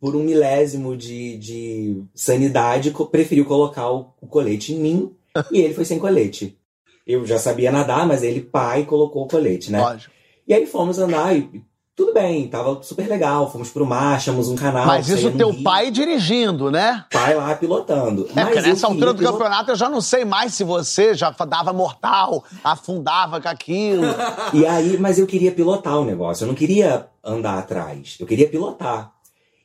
por 0.00 0.14
um 0.14 0.22
milésimo 0.22 0.96
de, 0.96 1.36
de 1.38 2.02
sanidade, 2.14 2.92
preferiu 3.10 3.44
colocar 3.44 3.90
o, 3.90 4.12
o 4.20 4.26
colete 4.26 4.72
em 4.72 4.78
mim 4.78 5.16
e 5.50 5.60
ele 5.60 5.74
foi 5.74 5.84
sem 5.84 5.98
colete. 5.98 6.58
Eu 7.06 7.24
já 7.24 7.38
sabia 7.38 7.70
nadar, 7.70 8.06
mas 8.06 8.22
ele, 8.22 8.40
pai, 8.40 8.84
colocou 8.84 9.24
o 9.24 9.28
colete, 9.28 9.70
né? 9.70 9.80
Lógico. 9.80 10.12
E 10.46 10.52
aí 10.54 10.66
fomos 10.66 10.98
andar 10.98 11.36
e 11.36 11.62
tudo 11.96 12.12
bem, 12.12 12.46
tava 12.46 12.82
super 12.82 13.08
legal. 13.08 13.50
Fomos 13.50 13.70
pro 13.70 13.86
mar, 13.86 14.16
achamos 14.16 14.48
um 14.48 14.54
canal. 14.54 14.84
Mas 14.86 15.08
isso 15.08 15.30
teu 15.32 15.50
rio. 15.50 15.62
pai 15.62 15.90
dirigindo, 15.90 16.70
né? 16.70 17.04
Pai 17.10 17.34
lá 17.34 17.54
pilotando. 17.56 18.26
É, 18.30 18.34
Mas 18.34 18.44
porque 18.44 18.60
nessa 18.60 18.86
altura 18.86 19.14
do 19.14 19.18
pilot- 19.18 19.32
campeonato 19.32 19.70
eu 19.70 19.76
já 19.76 19.88
não 19.88 20.02
sei 20.02 20.24
mais 20.24 20.52
se 20.54 20.62
você 20.62 21.14
já 21.14 21.30
dava 21.30 21.72
mortal, 21.72 22.44
afundava 22.62 23.40
com 23.40 23.48
aquilo. 23.48 24.02
E 24.52 24.64
aí, 24.66 24.98
mas 24.98 25.18
eu 25.18 25.26
queria 25.26 25.50
pilotar 25.52 25.98
o 25.98 26.04
negócio, 26.04 26.44
eu 26.44 26.48
não 26.48 26.54
queria 26.54 27.06
andar 27.24 27.58
atrás, 27.58 28.16
eu 28.20 28.26
queria 28.26 28.48
pilotar. 28.48 29.12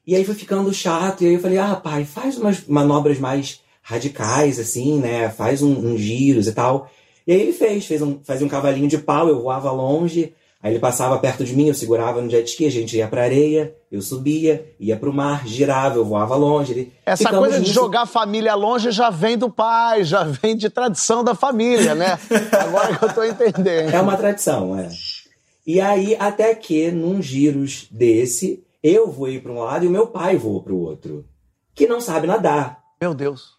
E 0.08 0.16
aí 0.16 0.24
foi 0.26 0.34
ficando 0.34 0.74
chato, 0.74 1.24
e 1.24 1.28
aí 1.28 1.34
eu 1.36 1.40
falei, 1.40 1.58
ah, 1.60 1.76
pai, 1.76 2.04
faz 2.06 2.38
umas 2.38 2.66
manobras 2.66 3.20
mais 3.20 3.60
radicais, 3.84 4.58
assim, 4.60 5.00
né? 5.00 5.30
Faz 5.30 5.62
um- 5.62 5.94
uns 5.94 6.00
giros 6.00 6.48
e 6.48 6.54
tal. 6.54 6.90
E 7.28 7.32
aí 7.34 7.42
ele 7.42 7.54
fez, 7.54 7.86
fez 7.86 8.02
um, 8.02 8.20
fazia 8.24 8.46
um 8.46 8.50
cavalinho 8.50 8.88
de 8.88 8.98
pau, 8.98 9.28
eu 9.28 9.42
voava 9.42 9.72
longe, 9.72 10.34
aí 10.62 10.72
ele 10.72 10.80
passava 10.80 11.18
perto 11.18 11.44
de 11.44 11.56
mim, 11.56 11.68
eu 11.68 11.74
segurava 11.74 12.22
no 12.22 12.30
jet 12.30 12.48
ski, 12.50 12.66
a 12.66 12.72
gente 12.72 12.96
ia 12.96 13.08
pra 13.08 13.24
areia, 13.24 13.76
eu 13.92 14.02
subia, 14.02 14.74
ia 14.80 14.96
pro 14.96 15.14
mar, 15.14 15.48
girava, 15.48 15.98
eu 15.98 16.06
voava 16.06 16.36
longe. 16.36 16.74
Ele... 16.74 16.94
Essa 17.06 17.26
Ficamos 17.26 17.40
coisa 17.40 17.56
de 17.56 17.62
nisso. 17.62 17.74
jogar 17.74 18.04
a 18.04 18.06
família 18.06 18.56
longe 18.56 18.92
já 18.92 19.10
vem 19.10 19.38
do 19.38 19.50
pai, 19.50 20.04
já 20.04 20.24
vem 20.24 20.56
de 20.56 20.70
tradição 20.70 21.24
da 21.24 21.36
família, 21.36 21.96
né? 21.96 22.20
Agora 22.60 22.98
que 22.98 23.06
eu 23.06 23.14
tô 23.14 23.24
entendendo. 23.24 23.94
É 23.94 24.02
uma 24.02 24.16
tradição, 24.16 24.78
é. 24.78 24.90
E 25.66 25.80
aí, 25.80 26.16
até 26.20 26.56
que, 26.56 26.92
num 26.92 27.22
giros 27.22 27.88
desse, 27.92 28.64
eu 28.84 29.12
voei 29.12 29.40
para 29.40 29.52
um 29.52 29.60
lado 29.60 29.86
e 29.86 29.88
o 29.88 29.92
meu 29.92 30.08
pai 30.08 30.36
voou 30.36 30.62
para 30.62 30.74
o 30.74 30.80
outro. 30.80 31.26
Que 31.74 31.88
não 31.88 32.02
sabe 32.02 32.28
nadar. 32.28 32.82
Meu 33.00 33.14
Deus. 33.14 33.52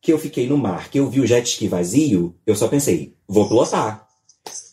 Que 0.00 0.12
eu 0.12 0.18
fiquei 0.18 0.48
no 0.48 0.56
mar, 0.56 0.88
que 0.88 0.98
eu 0.98 1.08
vi 1.08 1.20
o 1.20 1.26
jet 1.26 1.46
ski 1.46 1.68
vazio, 1.68 2.34
eu 2.46 2.56
só 2.56 2.66
pensei, 2.66 3.14
vou 3.28 3.46
pilotar. 3.46 4.01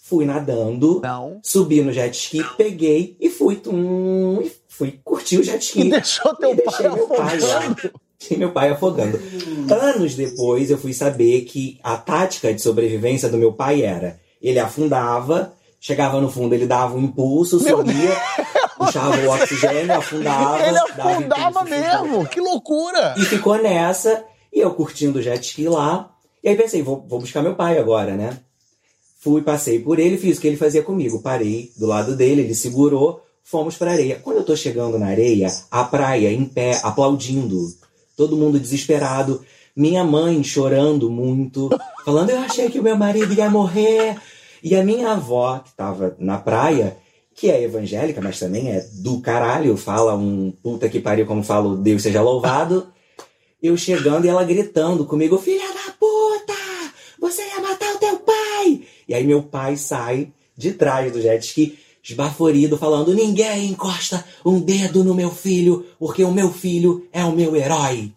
Fui 0.09 0.25
nadando, 0.25 0.99
Não. 1.03 1.39
subi 1.43 1.81
no 1.83 1.93
jet 1.93 2.17
ski, 2.17 2.43
peguei 2.57 3.15
e 3.19 3.29
fui. 3.29 3.57
Tum, 3.57 4.41
e 4.41 4.51
fui 4.67 4.99
curtir 5.03 5.37
o 5.37 5.43
jet 5.43 5.63
ski. 5.63 5.81
E 5.81 5.89
deixou 5.91 6.33
teu 6.35 6.51
E 6.53 6.61
pai 6.61 6.81
meu 6.83 7.07
pai 7.07 7.39
lá. 7.39 7.57
afogando. 7.59 7.91
Deixei 8.19 8.37
meu 8.37 8.51
pai 8.51 8.69
afogando. 8.71 9.19
Anos 9.71 10.15
depois, 10.15 10.71
eu 10.71 10.77
fui 10.79 10.93
saber 10.93 11.41
que 11.41 11.79
a 11.83 11.95
tática 11.95 12.51
de 12.51 12.59
sobrevivência 12.61 13.29
do 13.29 13.37
meu 13.37 13.53
pai 13.53 13.83
era: 13.83 14.19
ele 14.41 14.57
afundava, 14.57 15.53
chegava 15.79 16.19
no 16.19 16.31
fundo, 16.31 16.55
ele 16.55 16.65
dava 16.65 16.95
um 16.97 17.03
impulso, 17.03 17.63
Meu 17.63 17.77
subia, 17.77 18.17
puxava 18.77 19.15
o 19.15 19.29
oxigênio, 19.29 19.93
afundava. 19.95 20.65
Ele 20.65 20.71
dava 20.95 21.11
afundava 21.11 21.49
impulso, 21.61 21.69
mesmo. 21.69 22.25
Que 22.27 22.39
loucura. 22.41 23.13
E 23.15 23.21
ficou 23.25 23.61
nessa, 23.61 24.25
e 24.51 24.59
eu 24.59 24.73
curtindo 24.73 25.19
o 25.19 25.21
jet 25.21 25.45
ski 25.45 25.67
lá. 25.69 26.09
E 26.43 26.49
aí 26.49 26.55
pensei: 26.55 26.81
vou, 26.81 27.05
vou 27.07 27.19
buscar 27.19 27.43
meu 27.43 27.53
pai 27.55 27.77
agora, 27.77 28.15
né? 28.15 28.39
Fui, 29.21 29.41
passei 29.41 29.79
por 29.79 29.99
ele, 29.99 30.17
fiz 30.17 30.37
o 30.37 30.41
que 30.41 30.47
ele 30.47 30.55
fazia 30.55 30.81
comigo. 30.81 31.21
Parei 31.21 31.73
do 31.77 31.85
lado 31.85 32.15
dele, 32.15 32.41
ele 32.41 32.55
segurou, 32.55 33.21
fomos 33.43 33.75
pra 33.75 33.91
areia. 33.91 34.17
Quando 34.23 34.37
eu 34.37 34.45
tô 34.45 34.55
chegando 34.55 34.97
na 34.97 35.07
areia, 35.07 35.51
a 35.69 35.83
praia 35.83 36.31
em 36.31 36.45
pé, 36.45 36.79
aplaudindo. 36.81 37.67
Todo 38.15 38.37
mundo 38.37 38.57
desesperado. 38.57 39.43
Minha 39.75 40.05
mãe 40.05 40.41
chorando 40.41 41.09
muito, 41.09 41.69
falando: 42.05 42.29
Eu 42.29 42.39
achei 42.39 42.69
que 42.69 42.79
o 42.79 42.83
meu 42.83 42.95
marido 42.95 43.33
ia 43.33 43.49
morrer. 43.49 44.15
E 44.63 44.73
a 44.73 44.83
minha 44.83 45.11
avó, 45.11 45.59
que 45.59 45.73
tava 45.75 46.15
na 46.17 46.37
praia, 46.37 46.95
que 47.35 47.51
é 47.51 47.61
evangélica, 47.61 48.21
mas 48.21 48.39
também 48.39 48.71
é 48.71 48.85
do 49.01 49.19
caralho, 49.19 49.75
fala 49.75 50.15
um 50.15 50.51
puta 50.63 50.87
que 50.87 50.99
pariu, 50.99 51.25
como 51.25 51.43
falo, 51.43 51.75
Deus 51.75 52.01
seja 52.01 52.21
louvado. 52.21 52.87
Eu 53.61 53.75
chegando 53.75 54.23
e 54.23 54.29
ela 54.29 54.45
gritando 54.45 55.05
comigo: 55.05 55.37
Filha 55.37 55.67
da 55.67 55.91
puta! 55.99 56.53
Você 57.19 57.41
ia 57.41 57.59
matar 57.59 57.95
o 57.95 57.99
teu 57.99 58.17
pai! 58.19 58.81
E 59.09 59.15
aí 59.15 59.25
meu 59.25 59.41
pai 59.41 59.75
sai 59.75 60.31
de 60.55 60.71
trás 60.73 61.11
do 61.11 61.19
jet 61.19 61.43
ski, 61.43 61.79
esbaforido, 62.03 62.77
falando: 62.77 63.11
Ninguém 63.11 63.71
encosta 63.71 64.23
um 64.45 64.61
dedo 64.61 65.03
no 65.03 65.15
meu 65.15 65.31
filho, 65.31 65.83
porque 65.97 66.23
o 66.23 66.31
meu 66.31 66.51
filho 66.51 67.07
é 67.11 67.25
o 67.25 67.31
meu 67.31 67.55
herói. 67.55 68.13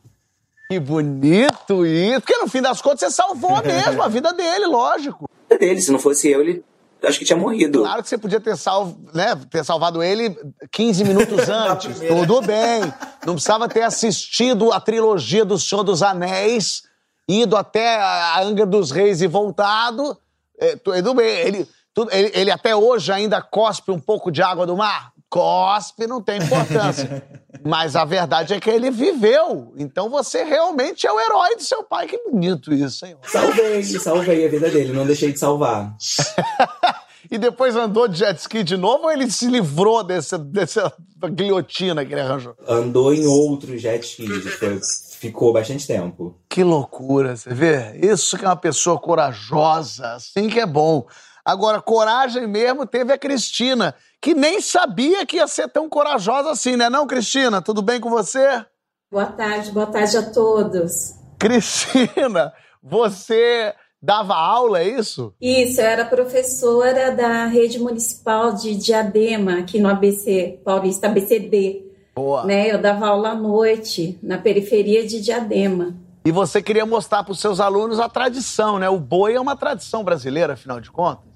Que 0.68 0.78
bonito 0.78 1.86
isso. 1.86 2.20
Porque 2.20 2.36
no 2.36 2.46
fim 2.46 2.60
das 2.60 2.82
contas 2.82 3.00
você 3.00 3.10
salvou 3.10 3.56
mesmo 3.64 4.02
a 4.02 4.08
vida 4.08 4.34
dele, 4.34 4.66
lógico. 4.66 5.28
Dele, 5.58 5.80
se 5.80 5.90
não 5.90 5.98
fosse 5.98 6.30
eu, 6.30 6.42
ele 6.42 6.62
acho 7.02 7.18
que 7.18 7.24
tinha 7.24 7.38
morrido. 7.38 7.80
Claro 7.80 8.02
que 8.02 8.08
você 8.08 8.18
podia 8.18 8.40
ter, 8.40 8.56
salvo, 8.56 8.98
né, 9.14 9.34
ter 9.50 9.64
salvado 9.64 10.02
ele 10.02 10.36
15 10.70 11.04
minutos 11.04 11.48
antes. 11.48 12.00
Tudo 12.00 12.42
bem. 12.42 12.82
Não 13.26 13.34
precisava 13.34 13.68
ter 13.68 13.82
assistido 13.82 14.72
a 14.72 14.80
trilogia 14.80 15.44
do 15.44 15.58
Senhor 15.58 15.82
dos 15.82 16.02
Anéis, 16.02 16.82
ido 17.28 17.56
até 17.56 17.96
a 17.96 18.42
Angra 18.42 18.66
dos 18.66 18.90
Reis 18.90 19.20
e 19.20 19.26
voltado. 19.26 20.16
É, 20.62 20.76
tudo 20.76 21.14
bem. 21.14 21.26
Ele, 21.40 21.68
tudo- 21.94 22.10
ele, 22.12 22.30
ele 22.34 22.50
até 22.50 22.74
hoje 22.76 23.10
ainda 23.12 23.40
cospe 23.42 23.90
um 23.90 23.98
pouco 24.00 24.30
de 24.30 24.42
água 24.42 24.66
do 24.66 24.76
mar? 24.76 25.12
Cospe, 25.28 26.06
não 26.06 26.22
tem 26.22 26.38
importância. 26.42 27.22
Mas 27.64 27.96
a 27.96 28.04
verdade 28.04 28.52
é 28.54 28.60
que 28.60 28.68
ele 28.68 28.90
viveu. 28.90 29.72
Então 29.78 30.10
você 30.10 30.42
realmente 30.44 31.06
é 31.06 31.12
o 31.12 31.18
herói 31.20 31.56
do 31.56 31.62
seu 31.62 31.82
pai. 31.82 32.06
Que 32.06 32.18
bonito 32.18 32.72
isso, 32.72 33.06
hein? 33.06 33.16
Salvei, 33.22 33.82
salvei 33.82 34.46
a 34.46 34.48
vida 34.50 34.68
dele, 34.70 34.92
não 34.92 35.06
deixei 35.06 35.32
de 35.32 35.38
salvar. 35.38 35.94
E 37.30 37.38
depois 37.38 37.74
andou 37.76 38.08
de 38.08 38.18
jet 38.18 38.36
ski 38.38 38.62
de 38.62 38.76
novo 38.76 39.04
ou 39.04 39.10
ele 39.10 39.30
se 39.30 39.46
livrou 39.46 40.02
desse, 40.04 40.36
dessa 40.36 40.92
guilhotina 41.30 42.04
que 42.04 42.12
ele 42.12 42.20
arranjou? 42.20 42.54
Andou 42.68 43.14
em 43.14 43.24
outros 43.24 43.80
jet 43.80 44.04
skis, 44.04 44.52
foi- 44.54 44.80
ficou 45.22 45.52
bastante 45.52 45.86
tempo. 45.86 46.34
Que 46.48 46.64
loucura, 46.64 47.36
você 47.36 47.54
vê? 47.54 47.96
Isso 48.02 48.36
que 48.36 48.44
é 48.44 48.48
uma 48.48 48.56
pessoa 48.56 48.98
corajosa, 48.98 50.14
assim 50.14 50.48
que 50.48 50.58
é 50.58 50.66
bom. 50.66 51.06
Agora, 51.44 51.80
coragem 51.80 52.46
mesmo 52.48 52.84
teve 52.84 53.12
a 53.12 53.18
Cristina, 53.18 53.94
que 54.20 54.34
nem 54.34 54.60
sabia 54.60 55.24
que 55.24 55.36
ia 55.36 55.46
ser 55.46 55.68
tão 55.68 55.88
corajosa 55.88 56.50
assim, 56.50 56.76
né 56.76 56.90
não, 56.90 57.06
Cristina? 57.06 57.62
Tudo 57.62 57.82
bem 57.82 58.00
com 58.00 58.10
você? 58.10 58.64
Boa 59.12 59.26
tarde, 59.26 59.70
boa 59.70 59.86
tarde 59.86 60.16
a 60.16 60.28
todos. 60.28 61.14
Cristina, 61.38 62.52
você 62.82 63.72
dava 64.02 64.34
aula, 64.34 64.80
é 64.80 64.88
isso? 64.88 65.32
Isso, 65.40 65.80
eu 65.80 65.86
era 65.86 66.04
professora 66.04 67.12
da 67.12 67.46
rede 67.46 67.78
municipal 67.78 68.54
de 68.54 68.74
Diadema, 68.74 69.60
aqui 69.60 69.80
no 69.80 69.88
ABC, 69.88 70.60
Paulista 70.64 71.06
ABCD. 71.06 71.91
Boa. 72.14 72.44
Né? 72.44 72.70
Eu 72.70 72.80
dava 72.80 73.06
aula 73.06 73.30
à 73.30 73.34
noite, 73.34 74.18
na 74.22 74.38
periferia 74.38 75.06
de 75.06 75.20
Diadema. 75.20 75.94
E 76.24 76.30
você 76.30 76.62
queria 76.62 76.86
mostrar 76.86 77.24
para 77.24 77.32
os 77.32 77.40
seus 77.40 77.58
alunos 77.58 77.98
a 77.98 78.08
tradição, 78.08 78.78
né? 78.78 78.88
O 78.88 78.98
boi 78.98 79.34
é 79.34 79.40
uma 79.40 79.56
tradição 79.56 80.04
brasileira, 80.04 80.52
afinal 80.52 80.80
de 80.80 80.90
contas. 80.90 81.32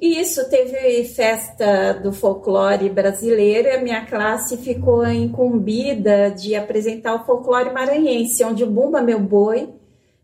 Isso, 0.00 0.48
teve 0.48 1.04
festa 1.04 1.92
do 1.94 2.10
folclore 2.10 2.88
brasileiro 2.88 3.68
e 3.68 3.72
a 3.72 3.82
minha 3.82 4.06
classe 4.06 4.56
ficou 4.56 5.06
incumbida 5.06 6.30
de 6.30 6.54
apresentar 6.54 7.14
o 7.14 7.24
folclore 7.24 7.70
maranhense, 7.70 8.42
onde 8.42 8.64
o 8.64 8.70
Bumba 8.70 9.02
Meu 9.02 9.20
Boi 9.20 9.68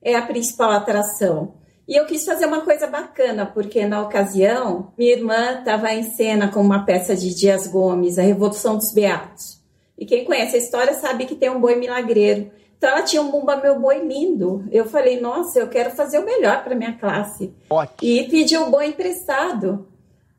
é 0.02 0.14
a 0.14 0.22
principal 0.22 0.70
atração. 0.70 1.54
E 1.86 1.94
eu 1.94 2.06
quis 2.06 2.24
fazer 2.24 2.46
uma 2.46 2.62
coisa 2.62 2.86
bacana, 2.86 3.46
porque 3.46 3.86
na 3.86 4.02
ocasião 4.02 4.92
minha 4.96 5.12
irmã 5.12 5.58
estava 5.58 5.92
em 5.92 6.02
cena 6.14 6.48
com 6.48 6.60
uma 6.60 6.84
peça 6.84 7.14
de 7.14 7.34
Dias 7.34 7.66
Gomes, 7.66 8.18
A 8.18 8.22
Revolução 8.22 8.76
dos 8.76 8.92
Beatos. 8.92 9.55
E 9.98 10.04
quem 10.04 10.24
conhece 10.24 10.56
a 10.56 10.58
história 10.58 10.94
sabe 10.94 11.24
que 11.24 11.34
tem 11.34 11.50
um 11.50 11.60
boi 11.60 11.76
milagreiro. 11.76 12.50
Então 12.76 12.90
ela 12.90 13.02
tinha 13.02 13.22
um 13.22 13.30
Bumba 13.30 13.56
Meu 13.56 13.80
Boi 13.80 14.00
lindo. 14.00 14.64
Eu 14.70 14.84
falei, 14.86 15.18
nossa, 15.20 15.58
eu 15.58 15.68
quero 15.68 15.90
fazer 15.90 16.18
o 16.18 16.26
melhor 16.26 16.62
para 16.62 16.74
minha 16.74 16.92
classe 16.98 17.54
Ótimo. 17.70 17.96
e 18.02 18.24
pedi 18.24 18.56
o 18.56 18.70
boi 18.70 18.88
emprestado. 18.88 19.86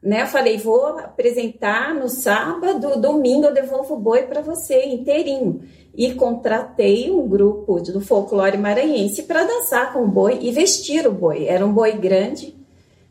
Né? 0.01 0.21
Eu 0.21 0.27
falei, 0.27 0.57
vou 0.57 0.99
apresentar 0.99 1.93
no 1.95 2.07
sábado, 2.07 3.01
domingo 3.01 3.47
eu 3.47 3.53
devolvo 3.53 3.95
o 3.95 3.99
boi 3.99 4.23
para 4.23 4.41
você 4.41 4.85
inteirinho. 4.85 5.61
E 5.95 6.13
contratei 6.13 7.09
um 7.09 7.27
grupo 7.27 7.81
do 7.81 7.99
folclore 7.99 8.57
maranhense 8.57 9.23
para 9.23 9.43
dançar 9.43 9.91
com 9.91 10.03
o 10.03 10.07
boi 10.07 10.37
e 10.39 10.51
vestir 10.51 11.07
o 11.07 11.11
boi. 11.11 11.47
Era 11.47 11.65
um 11.65 11.73
boi 11.73 11.93
grande. 11.93 12.55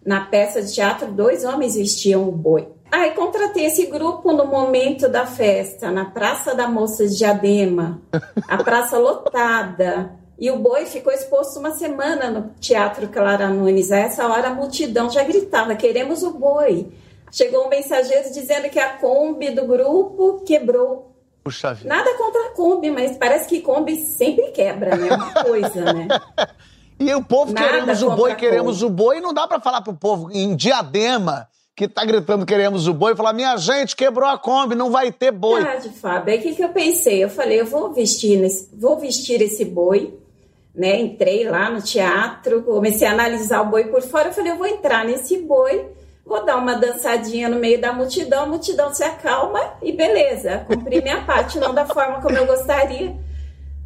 Na 0.05 0.21
peça 0.21 0.62
de 0.62 0.73
teatro, 0.73 1.11
dois 1.11 1.45
homens 1.45 1.75
vestiam 1.75 2.29
o 2.29 2.31
boi. 2.31 2.68
Aí 2.91 3.12
contratei 3.12 3.66
esse 3.66 3.87
grupo 3.87 4.32
no 4.32 4.47
momento 4.47 5.09
da 5.09 5.26
festa, 5.26 5.91
na 5.91 6.05
Praça 6.05 6.55
da 6.55 6.68
Moça 6.68 7.07
de 7.07 7.16
Diadema, 7.16 8.01
a 8.49 8.62
praça 8.62 8.99
lotada, 8.99 10.12
E 10.39 10.51
o 10.51 10.59
boi 10.59 10.84
ficou 10.84 11.12
exposto 11.12 11.59
uma 11.59 11.70
semana 11.70 12.30
no 12.30 12.51
Teatro 12.61 13.09
Clara 13.09 13.49
Nunes. 13.49 13.91
A 13.91 13.99
essa 13.99 14.26
hora 14.28 14.49
a 14.49 14.55
multidão 14.55 15.09
já 15.11 15.24
gritava: 15.24 15.74
queremos 15.74 16.22
o 16.22 16.32
boi. 16.32 16.93
Chegou 17.32 17.66
um 17.66 17.68
mensageiro 17.68 18.30
dizendo 18.32 18.68
que 18.68 18.78
a 18.78 18.99
Kombi 18.99 19.51
do 19.51 19.66
grupo 19.66 20.43
quebrou. 20.45 21.12
Puxa 21.43 21.72
vida. 21.72 21.89
Nada 21.89 22.14
contra 22.18 22.49
a 22.49 22.51
Kombi, 22.51 22.91
mas 22.91 23.16
parece 23.16 23.49
que 23.49 23.61
Kombi 23.61 23.97
sempre 23.97 24.51
quebra, 24.53 24.97
né? 24.97 25.09
Uma 25.14 25.32
coisa, 25.45 25.93
né? 25.93 26.09
E 26.99 27.14
o 27.14 27.22
povo 27.22 27.53
Nada 27.53 27.66
queremos 27.66 28.03
o 28.03 28.11
boi, 28.11 28.34
queremos 28.37 28.82
o 28.82 28.89
boi. 28.89 29.20
Não 29.20 29.34
dá 29.34 29.47
pra 29.47 29.61
falar 29.61 29.82
pro 29.82 29.93
povo 29.93 30.30
em 30.32 30.57
diadema 30.57 31.47
que 31.77 31.87
tá 31.87 32.05
gritando 32.07 32.47
queremos 32.47 32.89
o 32.89 32.95
boi 32.95 33.14
falar: 33.14 33.35
minha 33.35 33.57
gente, 33.59 33.95
quebrou 33.95 34.27
a 34.29 34.39
Kombi, 34.39 34.74
não 34.74 34.91
vai 34.91 35.12
ter 35.12 35.31
boi. 35.31 35.62
Verdade, 35.62 35.91
Fábio. 35.91 36.33
Aí 36.33 36.41
o 36.41 36.43
que, 36.43 36.55
que 36.55 36.64
eu 36.64 36.70
pensei? 36.70 37.22
Eu 37.22 37.29
falei, 37.29 37.61
eu 37.61 37.66
vou 37.66 37.93
vestir, 37.93 38.39
nesse- 38.41 38.70
vou 38.74 38.99
vestir 38.99 39.43
esse 39.43 39.62
boi, 39.64 40.14
né? 40.74 40.99
Entrei 40.99 41.45
lá 41.49 41.68
no 41.70 41.83
teatro, 41.83 42.62
comecei 42.62 43.07
a 43.07 43.12
analisar 43.12 43.61
o 43.61 43.66
boi 43.66 43.85
por 43.85 44.01
fora. 44.01 44.29
Eu 44.29 44.33
falei, 44.33 44.53
eu 44.53 44.57
vou 44.57 44.66
entrar 44.66 45.05
nesse 45.05 45.37
boi, 45.39 45.85
vou 46.24 46.45
dar 46.47 46.57
uma 46.57 46.74
dançadinha 46.77 47.47
no 47.49 47.57
meio 47.61 47.79
da 47.79 47.93
multidão, 47.93 48.45
a 48.45 48.47
multidão 48.47 48.93
se 48.95 49.05
acalma 49.05 49.61
e 49.83 49.93
beleza, 49.93 50.64
cumpri 50.66 51.03
minha 51.03 51.24
parte, 51.24 51.59
não 51.59 51.74
da 51.74 51.85
forma 51.85 52.22
como 52.22 52.37
eu 52.39 52.47
gostaria. 52.47 53.14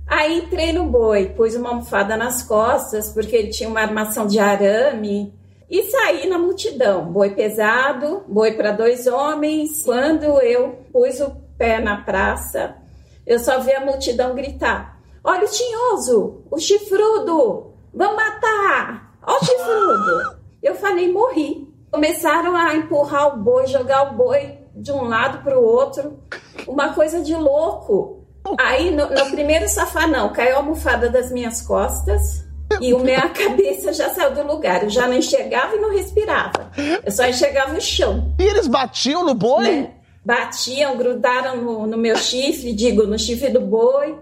Aí 0.07 0.38
entrei 0.38 0.72
no 0.72 0.84
boi, 0.84 1.26
pus 1.36 1.55
uma 1.57 1.70
almofada 1.70 2.16
nas 2.16 2.43
costas, 2.43 3.11
porque 3.12 3.34
ele 3.34 3.49
tinha 3.51 3.68
uma 3.68 3.80
armação 3.80 4.26
de 4.26 4.38
arame, 4.38 5.32
e 5.71 5.85
saí 5.85 6.29
na 6.29 6.37
multidão. 6.37 7.12
Boi 7.12 7.31
pesado, 7.31 8.25
boi 8.27 8.53
para 8.53 8.73
dois 8.73 9.07
homens. 9.07 9.85
Quando 9.85 10.43
eu 10.43 10.81
pus 10.93 11.21
o 11.21 11.31
pé 11.57 11.81
na 11.81 11.99
praça, 11.99 12.77
eu 13.25 13.39
só 13.39 13.61
vi 13.61 13.73
a 13.73 13.85
multidão 13.85 14.35
gritar: 14.35 15.01
Olha 15.23 15.45
o 15.45 15.51
tinhoso, 15.51 16.43
o 16.51 16.59
chifrudo, 16.59 17.73
vamos 17.95 18.16
matar! 18.16 19.14
Ó 19.25 19.37
o 19.37 19.45
chifrudo! 19.45 20.41
Eu 20.61 20.75
falei: 20.75 21.12
morri. 21.12 21.71
Começaram 21.91 22.55
a 22.55 22.77
empurrar 22.77 23.35
o 23.35 23.43
boi, 23.43 23.66
jogar 23.66 24.12
o 24.12 24.14
boi 24.14 24.59
de 24.77 24.93
um 24.93 25.09
lado 25.09 25.43
para 25.43 25.59
o 25.59 25.64
outro, 25.64 26.21
uma 26.64 26.95
coisa 26.95 27.21
de 27.21 27.35
louco. 27.35 28.25
Aí, 28.59 28.93
no, 28.93 29.11
no 29.11 29.31
primeiro 29.33 29.68
safanão, 29.68 30.33
caiu 30.33 30.55
a 30.55 30.59
almofada 30.59 31.11
das 31.11 31.33
minhas 31.33 31.61
costas 31.61 32.39
e 32.81 32.93
a 32.93 32.99
minha 32.99 33.28
cabeça 33.28 33.93
já 33.93 34.11
saiu 34.11 34.35
do 34.35 34.43
lugar. 34.43 34.83
Eu 34.83 34.91
já 34.91 35.07
não 35.07 35.14
enxergava 35.14 35.76
e 35.76 35.78
não 35.78 35.91
respirava. 35.91 36.70
Eu 37.05 37.11
só 37.12 37.26
enxergava 37.26 37.76
o 37.76 37.81
chão. 37.81 38.35
E 38.39 38.43
eles 38.43 38.66
batiam 38.66 39.24
no 39.24 39.35
boi? 39.35 39.64
Né? 39.64 39.91
Batiam, 40.24 40.97
grudaram 40.97 41.57
no, 41.57 41.87
no 41.87 41.97
meu 41.97 42.16
chifre, 42.16 42.72
digo, 42.72 43.05
no 43.05 43.18
chifre 43.18 43.51
do 43.51 43.61
boi. 43.61 44.18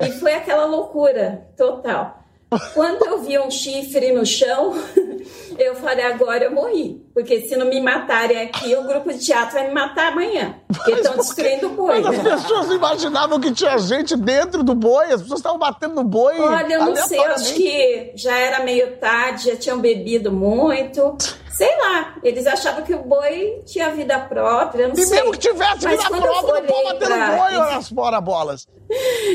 E 0.00 0.10
foi 0.12 0.34
aquela 0.34 0.64
loucura 0.64 1.48
total. 1.56 2.24
Quando 2.72 3.04
eu 3.06 3.22
vi 3.22 3.38
um 3.38 3.50
chifre 3.50 4.12
no 4.12 4.24
chão, 4.24 4.74
eu 5.58 5.74
falei, 5.76 6.04
agora 6.04 6.44
eu 6.44 6.52
morri. 6.52 7.03
Porque 7.14 7.42
se 7.42 7.54
não 7.56 7.66
me 7.66 7.80
matarem 7.80 8.38
aqui, 8.42 8.74
o 8.74 8.82
grupo 8.88 9.12
de 9.12 9.20
teatro 9.24 9.54
vai 9.54 9.68
me 9.68 9.72
matar 9.72 10.10
amanhã. 10.10 10.56
Porque 10.66 10.90
estão 10.90 11.14
destruindo 11.16 11.68
o 11.68 11.70
boi. 11.70 12.00
Mas 12.00 12.06
as 12.18 12.24
né? 12.24 12.30
pessoas 12.32 12.70
imaginavam 12.72 13.38
que 13.40 13.52
tinha 13.52 13.78
gente 13.78 14.16
dentro 14.16 14.64
do 14.64 14.74
boi, 14.74 15.06
as 15.12 15.22
pessoas 15.22 15.38
estavam 15.38 15.56
batendo 15.58 15.94
no 15.94 16.02
boi. 16.02 16.36
Olha, 16.40 16.74
eu 16.74 16.84
não 16.86 16.96
sei, 16.96 17.18
eu 17.20 17.32
acho 17.32 17.54
que 17.54 18.10
já 18.16 18.36
era 18.36 18.64
meio 18.64 18.96
tarde, 18.96 19.48
já 19.50 19.56
tinham 19.56 19.78
bebido 19.78 20.32
muito. 20.32 21.16
Sei 21.52 21.70
lá, 21.78 22.16
eles 22.24 22.48
achavam 22.48 22.82
que 22.82 22.92
o 22.92 22.98
boi 23.04 23.62
tinha 23.64 23.90
vida 23.90 24.18
própria, 24.18 24.88
não 24.88 24.94
E 24.94 25.04
sei. 25.04 25.18
mesmo 25.18 25.30
que 25.30 25.38
tivesse 25.38 25.84
Mas 25.84 26.02
vida 26.04 26.20
própria, 26.20 26.62
pode 26.64 26.72
olhei 26.72 26.84
bater 26.94 27.06
pra- 27.06 27.26
boi, 27.36 27.56
olha 27.56 27.76
as 27.76 27.88
fora 27.90 28.20
bolas. 28.20 28.66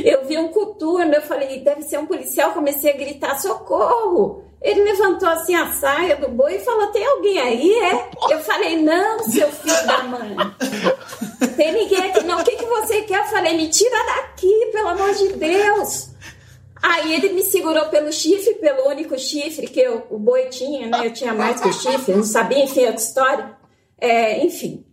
Eu 0.04 0.26
vi 0.26 0.38
um 0.38 0.50
coturno, 0.50 1.14
eu 1.14 1.22
falei, 1.22 1.62
deve 1.62 1.82
ser 1.84 1.98
um 1.98 2.06
policial, 2.06 2.52
comecei 2.52 2.92
a 2.92 2.98
gritar, 2.98 3.40
socorro! 3.40 4.44
Ele 4.62 4.84
levantou 4.84 5.30
assim 5.30 5.56
a 5.56 5.72
saia 5.72 6.18
do 6.18 6.28
boi 6.28 6.56
e 6.56 6.60
falou, 6.60 6.88
tem 6.88 7.06
alguém 7.06 7.40
aí, 7.40 7.72
é? 7.80 8.10
Eu 8.30 8.40
falei, 8.40 8.82
não, 8.82 9.20
seu 9.20 9.50
filho 9.52 9.88
da 9.88 10.04
mãe. 10.04 10.36
Tem 11.56 11.72
ninguém 11.74 12.10
aqui, 12.12 12.24
não. 12.26 12.40
O 12.40 12.44
que, 12.44 12.56
que 12.58 12.66
você 12.66 13.02
quer? 13.04 13.20
Eu 13.20 13.26
falei, 13.26 13.56
me 13.56 13.70
tira 13.70 13.98
daqui, 14.06 14.70
pelo 14.72 14.90
amor 14.90 15.14
de 15.14 15.30
Deus. 15.34 16.10
Aí 16.82 17.14
ele 17.14 17.34
me 17.34 17.42
segurou 17.44 17.86
pelo 17.88 18.12
chifre, 18.12 18.56
pelo 18.56 18.88
único 18.88 19.18
chifre 19.18 19.68
que 19.68 19.80
eu- 19.80 20.08
o 20.10 20.18
boi 20.18 20.46
tinha, 20.48 20.88
né? 20.88 21.08
Eu 21.08 21.14
tinha 21.14 21.34
mais 21.34 21.60
que 21.60 21.68
o 21.68 21.74
chifre, 21.74 22.14
não 22.16 22.24
sabia, 22.24 22.64
enfim, 22.64 22.82
outra 22.86 22.96
história. 23.02 23.58
É, 24.00 24.44
enfim, 24.46 24.86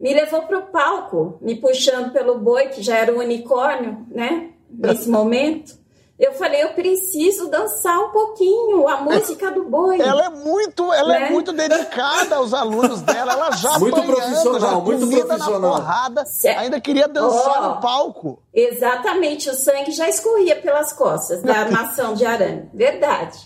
me 0.00 0.12
levou 0.12 0.42
para 0.42 0.58
o 0.58 0.62
palco, 0.66 1.38
me 1.40 1.54
puxando 1.56 2.12
pelo 2.12 2.38
boi, 2.38 2.68
que 2.68 2.82
já 2.82 2.96
era 2.98 3.12
o 3.12 3.18
unicórnio, 3.18 4.04
né? 4.10 4.50
Nesse 4.70 5.08
momento. 5.08 5.77
Eu 6.18 6.32
falei, 6.32 6.64
eu 6.64 6.70
preciso 6.70 7.48
dançar 7.48 7.96
um 8.00 8.08
pouquinho 8.10 8.88
a 8.88 8.96
música 8.96 9.52
do 9.52 9.62
boi. 9.64 10.00
Ela 10.00 10.24
é 10.26 10.28
muito, 10.30 10.92
ela 10.92 11.16
é 11.16 11.20
Né? 11.20 11.30
muito 11.30 11.52
dedicada 11.52 12.34
aos 12.36 12.52
alunos 12.52 13.00
dela. 13.02 13.34
Ela 13.34 13.52
já 13.52 13.78
Muito 13.78 13.94
apanhando, 14.00 14.16
profissional, 14.16 14.60
já 14.60 14.70
muito 14.80 15.06
profissional. 15.08 15.60
na 15.60 15.68
porrada, 15.68 16.26
Certo. 16.26 16.58
ainda 16.58 16.80
queria 16.80 17.06
dançar 17.06 17.62
Ó. 17.62 17.68
no 17.74 17.80
palco. 17.80 18.42
Exatamente, 18.52 19.48
o 19.48 19.54
sangue 19.54 19.92
já 19.92 20.08
escorria 20.08 20.56
pelas 20.56 20.92
costas 20.92 21.40
da 21.40 21.54
armação 21.60 22.14
de 22.14 22.26
arame, 22.26 22.68
verdade. 22.74 23.38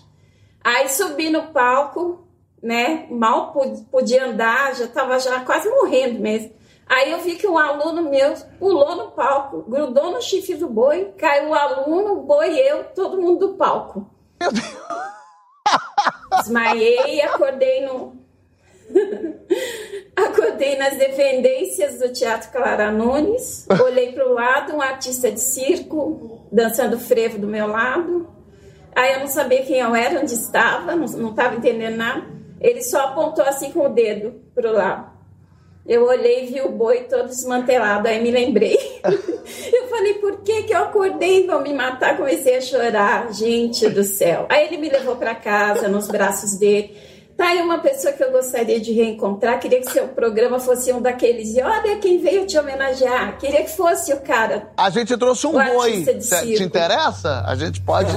Aí 0.64 0.89
subi 0.89 1.29
no 1.29 1.49
palco, 1.49 2.27
né? 2.62 3.07
Mal 3.11 3.53
podia 3.91 4.27
andar, 4.27 4.75
já 4.77 4.85
estava 4.85 5.18
já 5.18 5.41
quase 5.41 5.68
morrendo 5.68 6.20
mesmo. 6.20 6.53
Aí 6.93 7.11
eu 7.11 7.20
vi 7.20 7.36
que 7.36 7.47
um 7.47 7.57
aluno 7.57 8.11
meu 8.11 8.34
pulou 8.59 8.95
no 8.95 9.12
palco, 9.12 9.62
grudou 9.62 10.11
no 10.11 10.20
chifre 10.20 10.57
do 10.57 10.68
boi, 10.68 11.14
caiu 11.16 11.49
o 11.49 11.55
aluno, 11.55 12.18
o 12.18 12.22
boi, 12.22 12.55
eu, 12.55 12.84
todo 12.95 13.18
mundo 13.18 13.49
do 13.49 13.55
palco. 13.55 14.11
Desmaiei, 16.36 17.22
acordei 17.22 17.86
no. 17.86 18.20
Acordei 20.14 20.76
nas 20.76 20.99
dependências 20.99 21.99
do 21.99 22.12
Teatro 22.12 22.53
Clara 22.53 22.90
Nunes, 22.90 23.66
olhei 23.82 24.12
para 24.12 24.28
o 24.28 24.34
lado, 24.34 24.74
um 24.74 24.82
artista 24.82 25.32
de 25.32 25.40
circo 25.40 26.47
dançando 26.53 27.01
frevo 27.01 27.38
do 27.38 27.47
meu 27.47 27.68
lado. 27.68 28.28
Aí 28.95 29.14
eu 29.14 29.20
não 29.20 29.28
sabia 29.28 29.64
quem 29.64 29.78
eu 29.78 29.95
era, 29.97 30.20
onde 30.20 30.34
estava, 30.34 30.95
não 30.95 31.30
estava 31.30 31.57
entendendo 31.57 31.97
nada. 31.97 32.26
Ele 32.61 32.82
só 32.82 33.07
apontou 33.07 33.47
assim 33.47 33.72
com 33.72 33.86
o 33.86 33.88
dedo 33.88 34.43
para 34.55 34.68
o 34.68 34.74
lado. 34.74 35.12
Eu 35.87 36.07
olhei 36.07 36.45
e 36.45 36.47
vi 36.47 36.61
o 36.61 36.70
boi 36.70 37.01
todo 37.11 37.26
desmantelado, 37.28 38.07
aí 38.07 38.22
me 38.22 38.30
lembrei. 38.30 38.78
Eu 39.05 39.89
falei, 39.89 40.14
por 40.14 40.41
que, 40.43 40.62
que 40.62 40.72
eu 40.72 40.78
acordei 40.78 41.43
e 41.43 41.47
vão 41.47 41.61
me 41.62 41.74
matar? 41.74 42.16
Comecei 42.16 42.57
a 42.57 42.61
chorar, 42.61 43.33
gente 43.33 43.89
do 43.91 44.03
céu. 44.03 44.47
Aí 44.49 44.66
ele 44.66 44.78
me 44.78 44.89
levou 44.89 45.16
para 45.16 45.35
casa, 45.35 45.87
nos 45.87 46.09
braços 46.09 46.57
dele. 46.57 46.97
Tá 47.37 47.49
aí 47.49 47.61
uma 47.61 47.78
pessoa 47.78 48.12
que 48.12 48.22
eu 48.22 48.30
gostaria 48.30 48.80
de 48.80 48.93
reencontrar. 48.93 49.59
Queria 49.59 49.80
que 49.80 49.91
seu 49.91 50.09
programa 50.09 50.61
fosse 50.61 50.93
um 50.93 51.03
daqueles. 51.03 51.57
E 51.57 51.62
olha 51.62 51.97
quem 51.99 52.18
veio 52.18 52.47
te 52.47 52.59
homenagear. 52.59 53.37
Queria 53.39 53.64
que 53.64 53.70
fosse 53.70 54.12
o 54.12 54.20
cara. 54.20 54.70
A 54.76 54.89
gente 54.91 55.16
trouxe 55.16 55.47
um 55.47 55.53
boi. 55.53 55.62
artista 55.62 56.14
de 56.14 56.28
Te, 56.28 56.55
te 56.55 56.62
interessa? 56.62 57.43
A 57.47 57.57
gente 57.57 57.80
pode. 57.80 58.12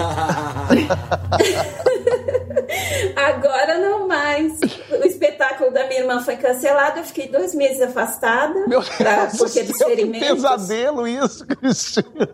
Agora 3.16 3.78
não 3.80 4.08
mais. 4.08 4.60
O 4.92 5.06
espetáculo 5.06 5.72
da 5.72 5.88
minha 5.88 6.02
irmã 6.02 6.20
foi 6.22 6.36
cancelado. 6.38 7.00
Eu 7.00 7.04
fiquei 7.06 7.28
dois 7.28 7.54
meses 7.56 7.82
afastada. 7.82 8.68
Meu 8.68 8.82
pra- 8.82 9.26
Deus, 9.26 9.38
porque 9.38 9.64
que 9.64 9.74
ferimentos. 9.74 10.28
pesadelo 10.28 11.08
isso, 11.08 11.46
Cristina. 11.46 12.28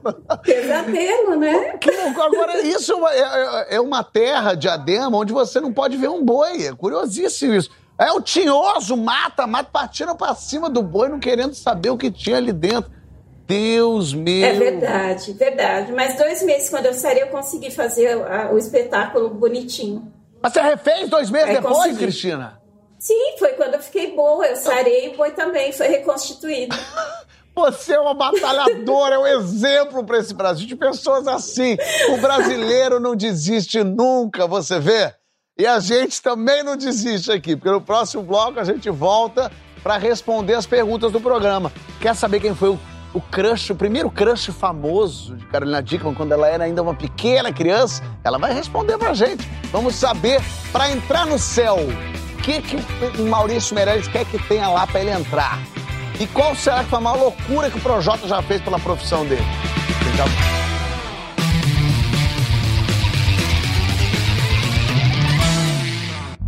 Pesadelo, 0.44 1.36
né? 1.36 1.80
Agora, 2.22 2.62
isso 2.62 2.92
é 2.92 2.96
uma, 2.96 3.14
é- 3.14 3.76
é 3.76 3.82
uma 3.82 4.04
terra, 4.04 4.54
diadema, 4.56 5.18
onde 5.18 5.34
você 5.34 5.60
não 5.60 5.72
pode 5.74 5.98
ver 5.98 6.10
um 6.10 6.24
boi. 6.24 6.66
É 6.68 6.74
curiosíssimo 6.74 7.54
isso. 7.54 7.70
É 8.00 8.12
o 8.12 8.22
tinhoso, 8.22 8.98
mata, 8.98 9.46
mata, 9.46 9.70
partindo 9.72 10.16
pra 10.16 10.34
cima 10.34 10.70
do 10.70 10.82
boi, 10.82 11.08
não 11.10 11.20
querendo 11.20 11.54
saber 11.54 11.92
o 11.92 11.98
que 11.98 12.10
tinha 12.10 12.38
ali 12.38 12.52
dentro. 12.52 12.90
Deus 13.46 14.14
meu. 14.14 14.46
É 14.46 14.54
verdade, 14.54 15.34
verdade. 15.34 15.92
Mas 15.92 16.16
dois 16.18 16.42
meses, 16.42 16.70
quando 16.70 16.86
eu 16.86 16.94
saí, 16.94 17.20
eu 17.20 17.28
consegui 17.28 17.70
fazer 17.70 18.18
o 18.52 18.58
espetáculo 18.58 19.30
bonitinho. 19.30 20.12
Mas 20.42 20.54
você 20.54 20.62
refez 20.62 21.10
dois 21.10 21.30
meses 21.30 21.50
É, 21.50 21.54
depois, 21.56 21.76
consegui. 21.76 21.98
Cristina? 21.98 22.62
Sim, 23.00 23.36
foi 23.40 23.54
quando 23.54 23.76
eu 23.76 23.82
fiquei 23.82 24.16
boa. 24.16 24.46
Eu 24.46 24.56
sarei 24.56 25.06
e 25.06 25.10
o 25.10 25.18
boi 25.18 25.32
também 25.32 25.72
foi 25.72 25.88
reconstituído. 25.88 26.76
Você 27.54 27.94
é 27.94 28.00
uma 28.00 28.14
batalhadora, 28.14 29.16
é 29.16 29.20
um 29.20 29.28
exemplo 29.28 30.06
para 30.06 30.20
esse 30.20 30.34
Brasil 30.34 30.66
de 30.66 30.76
pessoas 30.76 31.28
assim. 31.28 31.76
O 32.14 32.18
brasileiro 32.18 32.98
não 32.98 33.14
desiste 33.14 33.84
nunca, 33.84 34.48
você 34.48 34.80
vê? 34.80 35.14
E 35.58 35.68
a 35.68 35.78
gente 35.80 36.22
também 36.22 36.64
não 36.64 36.78
desiste 36.78 37.30
aqui, 37.30 37.58
porque 37.58 37.70
no 37.70 37.82
próximo 37.82 38.24
bloco 38.24 38.58
a 38.58 38.64
gente 38.64 38.90
volta 38.90 39.52
para 39.84 39.98
responder 39.98 40.54
as 40.54 40.66
perguntas 40.66 41.12
do 41.12 41.20
programa. 41.20 41.74
Quer 42.00 42.16
saber 42.16 42.40
quem 42.40 42.56
foi 42.56 42.70
o, 42.70 42.80
o 43.14 43.20
crush, 43.20 43.72
o 43.72 43.76
primeiro 43.76 44.10
crush 44.10 44.52
famoso 44.52 45.36
de 45.36 45.46
Carolina 45.48 45.82
Dickman, 45.82 46.14
quando 46.14 46.32
ela 46.32 46.48
era 46.48 46.64
ainda 46.64 46.82
uma 46.82 46.94
pequena 46.94 47.52
criança, 47.52 48.02
ela 48.24 48.38
vai 48.38 48.54
responder 48.54 48.98
pra 48.98 49.14
gente. 49.14 49.48
Vamos 49.72 49.96
saber, 49.96 50.42
para 50.72 50.92
entrar 50.92 51.26
no 51.26 51.38
céu, 51.38 51.78
o 51.78 52.42
que, 52.42 52.62
que 52.62 52.78
o 53.22 53.28
Maurício 53.28 53.76
Meirelles 53.76 54.08
quer 54.08 54.26
que 54.26 54.40
tenha 54.48 54.68
lá 54.70 54.88
para 54.88 55.02
ele 55.02 55.12
entrar? 55.12 55.60
E 56.20 56.28
qual 56.28 56.56
será 56.56 56.84
que 56.84 56.90
foi 56.90 57.00
a 57.00 57.02
maior 57.02 57.18
loucura 57.18 57.70
que 57.70 57.78
o 57.78 57.82
Projota 57.82 58.28
já 58.28 58.42
fez 58.42 58.62
pela 58.62 58.80
profissão 58.80 59.26
dele? 59.26 59.44
Então... 60.14 60.26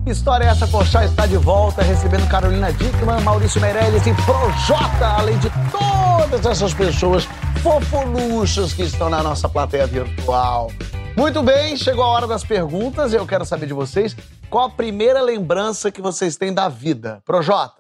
História 0.05 0.45
é 0.45 0.47
Essa 0.49 0.68
Coxá 0.68 1.05
está 1.05 1.26
de 1.26 1.38
volta, 1.38 1.82
recebendo 1.82 2.28
Carolina 2.30 2.72
Dickman, 2.74 3.22
Maurício 3.22 3.59
Meirelles 3.59 4.05
e 4.05 4.14
Projota, 4.14 5.07
além 5.18 5.38
de 5.39 5.49
todos 5.72 6.02
todas 6.30 6.45
essas 6.45 6.74
pessoas 6.74 7.26
fofoluchas 7.61 8.71
que 8.71 8.84
estão 8.84 9.09
na 9.09 9.21
nossa 9.21 9.49
plateia 9.49 9.86
virtual. 9.86 10.71
Muito 11.17 11.43
bem, 11.43 11.76
chegou 11.76 12.03
a 12.03 12.07
hora 12.07 12.26
das 12.26 12.45
perguntas 12.45 13.11
e 13.11 13.17
eu 13.17 13.28
quero 13.28 13.45
saber 13.45 13.67
de 13.67 13.74
vocês 13.74 14.15
qual 14.49 14.67
a 14.67 14.69
primeira 14.69 15.21
lembrança 15.21 15.91
que 15.91 16.01
vocês 16.01 16.38
têm 16.38 16.53
da 16.53 16.69
vida. 16.69 17.21
Projota. 17.26 17.76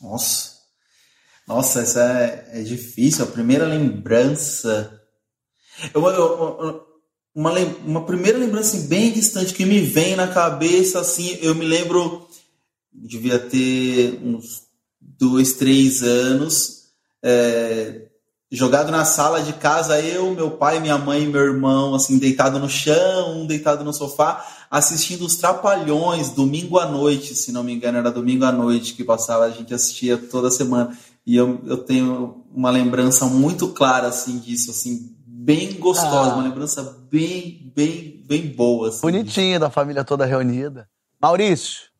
Nossa. 0.00 0.54
Nossa, 1.46 1.80
essa 1.80 2.00
é, 2.02 2.60
é 2.60 2.62
difícil. 2.62 3.24
A 3.24 3.28
primeira 3.28 3.66
lembrança. 3.66 5.00
Eu, 5.92 6.06
eu, 6.06 6.14
eu, 6.14 6.86
uma, 7.34 7.52
uma 7.84 8.06
primeira 8.06 8.38
lembrança 8.38 8.76
assim, 8.76 8.86
bem 8.86 9.12
distante 9.12 9.52
que 9.52 9.66
me 9.66 9.80
vem 9.80 10.14
na 10.14 10.28
cabeça, 10.28 11.00
assim, 11.00 11.36
eu 11.42 11.54
me 11.54 11.64
lembro, 11.64 12.28
devia 12.92 13.40
ter 13.40 14.20
uns 14.22 14.62
dois, 15.00 15.54
três 15.54 16.02
anos, 16.02 16.73
é, 17.26 18.02
jogado 18.52 18.92
na 18.92 19.04
sala 19.06 19.42
de 19.42 19.54
casa, 19.54 19.98
eu, 19.98 20.34
meu 20.34 20.50
pai, 20.50 20.78
minha 20.78 20.98
mãe 20.98 21.22
e 21.22 21.26
meu 21.26 21.40
irmão, 21.40 21.94
assim, 21.94 22.18
deitado 22.18 22.58
no 22.58 22.68
chão, 22.68 23.40
um 23.40 23.46
deitado 23.46 23.82
no 23.82 23.94
sofá, 23.94 24.44
assistindo 24.70 25.24
os 25.24 25.36
Trapalhões, 25.36 26.30
domingo 26.30 26.78
à 26.78 26.86
noite, 26.86 27.34
se 27.34 27.50
não 27.50 27.64
me 27.64 27.72
engano, 27.72 27.96
era 27.96 28.12
domingo 28.12 28.44
à 28.44 28.52
noite 28.52 28.92
que 28.92 29.02
passava, 29.02 29.44
a 29.44 29.50
gente 29.50 29.72
assistia 29.72 30.18
toda 30.18 30.50
semana. 30.50 30.96
E 31.26 31.34
eu, 31.34 31.62
eu 31.64 31.78
tenho 31.78 32.44
uma 32.54 32.70
lembrança 32.70 33.24
muito 33.24 33.68
clara, 33.68 34.08
assim, 34.08 34.38
disso, 34.38 34.70
assim, 34.70 35.16
bem 35.26 35.72
gostosa, 35.74 36.32
ah. 36.32 36.34
uma 36.34 36.44
lembrança 36.44 36.82
bem, 37.10 37.72
bem, 37.74 38.22
bem 38.26 38.48
boa. 38.48 38.88
Assim. 38.88 39.00
Bonitinha, 39.00 39.58
da 39.58 39.70
família 39.70 40.04
toda 40.04 40.26
reunida. 40.26 40.86
Maurício. 41.20 41.93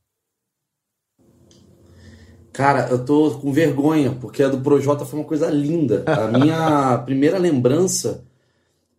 Cara, 2.55 2.87
eu 2.89 3.05
tô 3.05 3.33
com 3.33 3.53
vergonha, 3.53 4.17
porque 4.21 4.41
a 4.41 4.49
do 4.49 4.61
Projota 4.61 5.05
foi 5.05 5.19
uma 5.19 5.27
coisa 5.27 5.51
linda. 5.51 6.05
A 6.07 6.29
minha 6.29 6.99
primeira 7.05 7.37
lembrança 7.37 8.23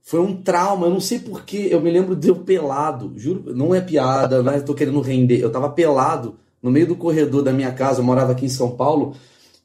foi 0.02 0.20
um 0.20 0.36
trauma. 0.36 0.88
Eu 0.88 0.90
não 0.90 1.00
sei 1.00 1.20
porquê, 1.20 1.70
eu 1.72 1.80
me 1.80 1.90
lembro 1.90 2.18
de 2.18 2.28
eu 2.28 2.36
pelado. 2.36 3.14
Juro, 3.16 3.56
não 3.56 3.74
é 3.74 3.80
piada, 3.80 4.44
não 4.44 4.52
é 4.52 4.60
tô 4.60 4.74
querendo 4.74 5.00
render. 5.00 5.40
Eu 5.40 5.50
tava 5.50 5.70
pelado 5.70 6.36
no 6.62 6.70
meio 6.70 6.86
do 6.86 6.98
corredor 6.98 7.44
da 7.44 7.54
minha 7.54 7.72
casa, 7.72 8.02
eu 8.02 8.04
morava 8.04 8.34
aqui 8.34 8.46
em 8.46 8.50
São 8.50 8.72
Paulo. 8.72 9.16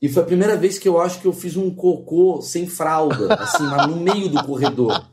E 0.01 0.09
foi 0.09 0.23
a 0.23 0.27
primeira 0.27 0.57
vez 0.57 0.79
que 0.79 0.89
eu 0.89 1.01
acho 1.01 1.21
que 1.21 1.27
eu 1.27 1.33
fiz 1.33 1.57
um 1.57 1.69
cocô 1.69 2.41
sem 2.41 2.69
fralda, 2.69 3.35
assim, 3.35 3.65
no 3.89 3.97
meio 3.97 4.29
do 4.29 4.45
corredor. 4.45 5.05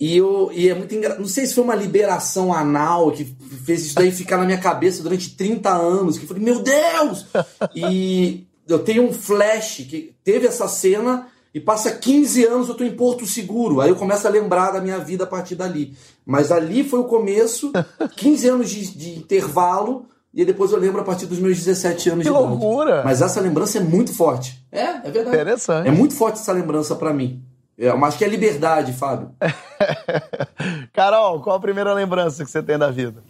E, 0.00 0.16
eu, 0.16 0.50
e 0.54 0.70
é 0.70 0.74
muito 0.74 0.94
engraçado. 0.94 1.20
Não 1.20 1.28
sei 1.28 1.46
se 1.46 1.54
foi 1.54 1.62
uma 1.62 1.74
liberação 1.74 2.54
anal 2.54 3.12
que 3.12 3.26
fez 3.66 3.84
isso 3.84 3.94
daí 3.94 4.10
ficar 4.10 4.38
na 4.38 4.46
minha 4.46 4.56
cabeça 4.56 5.02
durante 5.02 5.36
30 5.36 5.68
anos. 5.68 6.16
Que 6.16 6.24
eu 6.24 6.28
falei, 6.28 6.42
meu 6.42 6.60
Deus! 6.60 7.26
E 7.76 8.46
eu 8.66 8.78
tenho 8.78 9.04
um 9.04 9.12
flash 9.12 9.86
que 9.88 10.14
teve 10.24 10.46
essa 10.46 10.66
cena 10.66 11.26
e 11.52 11.60
passa 11.60 11.90
15 11.90 12.44
anos 12.46 12.68
eu 12.68 12.74
tô 12.74 12.84
em 12.84 12.96
Porto 12.96 13.26
Seguro. 13.26 13.80
Aí 13.80 13.90
eu 13.90 13.96
começo 13.96 14.26
a 14.26 14.30
lembrar 14.30 14.70
da 14.70 14.80
minha 14.80 14.98
vida 14.98 15.24
a 15.24 15.26
partir 15.26 15.54
dali. 15.54 15.94
Mas 16.24 16.50
ali 16.50 16.82
foi 16.82 17.00
o 17.00 17.04
começo, 17.04 17.70
15 18.16 18.48
anos 18.48 18.70
de, 18.70 18.86
de 18.86 19.18
intervalo 19.18 20.06
e 20.32 20.44
depois 20.44 20.70
eu 20.72 20.78
lembro 20.78 21.00
a 21.00 21.04
partir 21.04 21.26
dos 21.26 21.38
meus 21.38 21.58
17 21.58 22.10
anos 22.10 22.24
que 22.24 22.30
de 22.30 22.36
idade. 22.36 22.46
Que 22.46 22.50
loucura! 22.50 23.02
Mas 23.04 23.20
essa 23.20 23.40
lembrança 23.40 23.78
é 23.78 23.80
muito 23.82 24.14
forte. 24.14 24.64
É, 24.72 24.84
é 25.06 25.10
verdade. 25.10 25.36
Interessante. 25.36 25.88
É 25.88 25.90
muito 25.90 26.14
forte 26.14 26.40
essa 26.40 26.52
lembrança 26.52 26.94
para 26.94 27.12
mim. 27.12 27.42
É, 27.80 27.90
mas 27.94 28.14
que 28.14 28.22
é 28.22 28.28
liberdade, 28.28 28.92
Fábio. 28.92 29.30
Carol, 30.92 31.40
qual 31.40 31.56
a 31.56 31.60
primeira 31.60 31.94
lembrança 31.94 32.44
que 32.44 32.50
você 32.50 32.62
tem 32.62 32.76
da 32.76 32.90
vida? 32.90 33.22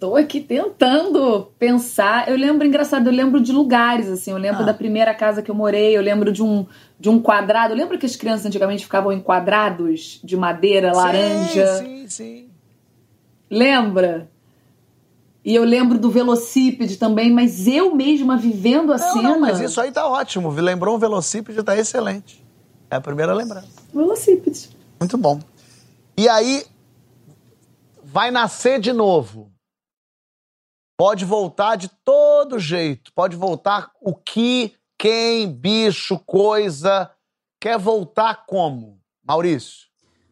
Tô 0.00 0.16
aqui 0.16 0.40
tentando 0.40 1.52
pensar. 1.58 2.30
Eu 2.30 2.36
lembro, 2.36 2.66
engraçado, 2.66 3.08
eu 3.08 3.12
lembro 3.12 3.40
de 3.40 3.52
lugares, 3.52 4.08
assim. 4.08 4.30
Eu 4.30 4.38
lembro 4.38 4.62
ah. 4.62 4.66
da 4.66 4.72
primeira 4.72 5.12
casa 5.12 5.42
que 5.42 5.50
eu 5.50 5.54
morei, 5.54 5.94
eu 5.94 6.00
lembro 6.00 6.32
de 6.32 6.42
um, 6.42 6.64
de 6.98 7.10
um 7.10 7.20
quadrado. 7.20 7.74
Lembra 7.74 7.98
que 7.98 8.06
as 8.06 8.16
crianças 8.16 8.46
antigamente 8.46 8.84
ficavam 8.84 9.12
em 9.12 9.20
quadrados 9.20 10.18
de 10.24 10.36
madeira, 10.36 10.90
laranja? 10.94 11.66
Sim, 11.76 11.84
sim, 11.84 12.08
sim. 12.08 12.48
Lembra? 13.50 14.30
E 15.44 15.54
eu 15.54 15.64
lembro 15.64 15.98
do 15.98 16.10
velocípede 16.10 16.96
também, 16.96 17.30
mas 17.30 17.66
eu 17.66 17.94
mesma 17.94 18.38
vivendo 18.38 18.94
a 18.94 18.98
não, 18.98 19.12
cena. 19.12 19.28
Não, 19.30 19.40
mas 19.40 19.60
isso 19.60 19.78
aí 19.78 19.92
tá 19.92 20.08
ótimo. 20.08 20.48
Lembrou 20.48 20.96
um 20.96 20.98
velocípede, 20.98 21.62
tá 21.62 21.76
excelente. 21.76 22.47
É 22.90 22.96
a 22.96 23.00
primeira 23.00 23.34
lembrança. 23.34 23.68
Velocípede. 23.92 24.70
Muito 24.98 25.16
bom. 25.16 25.40
E 26.16 26.28
aí, 26.28 26.64
vai 28.02 28.30
nascer 28.30 28.80
de 28.80 28.92
novo. 28.92 29.52
Pode 30.96 31.24
voltar 31.24 31.76
de 31.76 31.88
todo 32.04 32.58
jeito. 32.58 33.12
Pode 33.12 33.36
voltar 33.36 33.92
o 34.00 34.14
que, 34.14 34.74
quem, 34.98 35.48
bicho, 35.50 36.18
coisa. 36.26 37.10
Quer 37.60 37.78
voltar 37.78 38.44
como? 38.46 38.98
Maurício. 39.24 39.88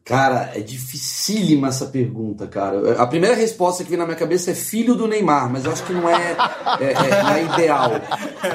Cara, 0.07 0.53
é 0.55 0.61
dificílima 0.61 1.69
essa 1.69 1.87
pergunta, 1.87 2.47
cara. 2.47 3.03
A 3.03 3.07
primeira 3.09 3.35
resposta 3.35 3.83
que 3.83 3.91
vem 3.91 3.99
na 3.99 4.07
minha 4.07 4.17
cabeça 4.17 4.53
é 4.53 4.55
filho 4.55 4.95
do 4.95 5.09
Neymar, 5.09 5.51
mas 5.51 5.65
eu 5.65 5.73
acho 5.73 5.85
que 5.85 5.93
não 5.93 6.09
é, 6.09 6.37
é, 6.81 6.93
é, 6.93 7.23
não 7.23 7.31
é 7.31 7.45
ideal. 7.45 7.91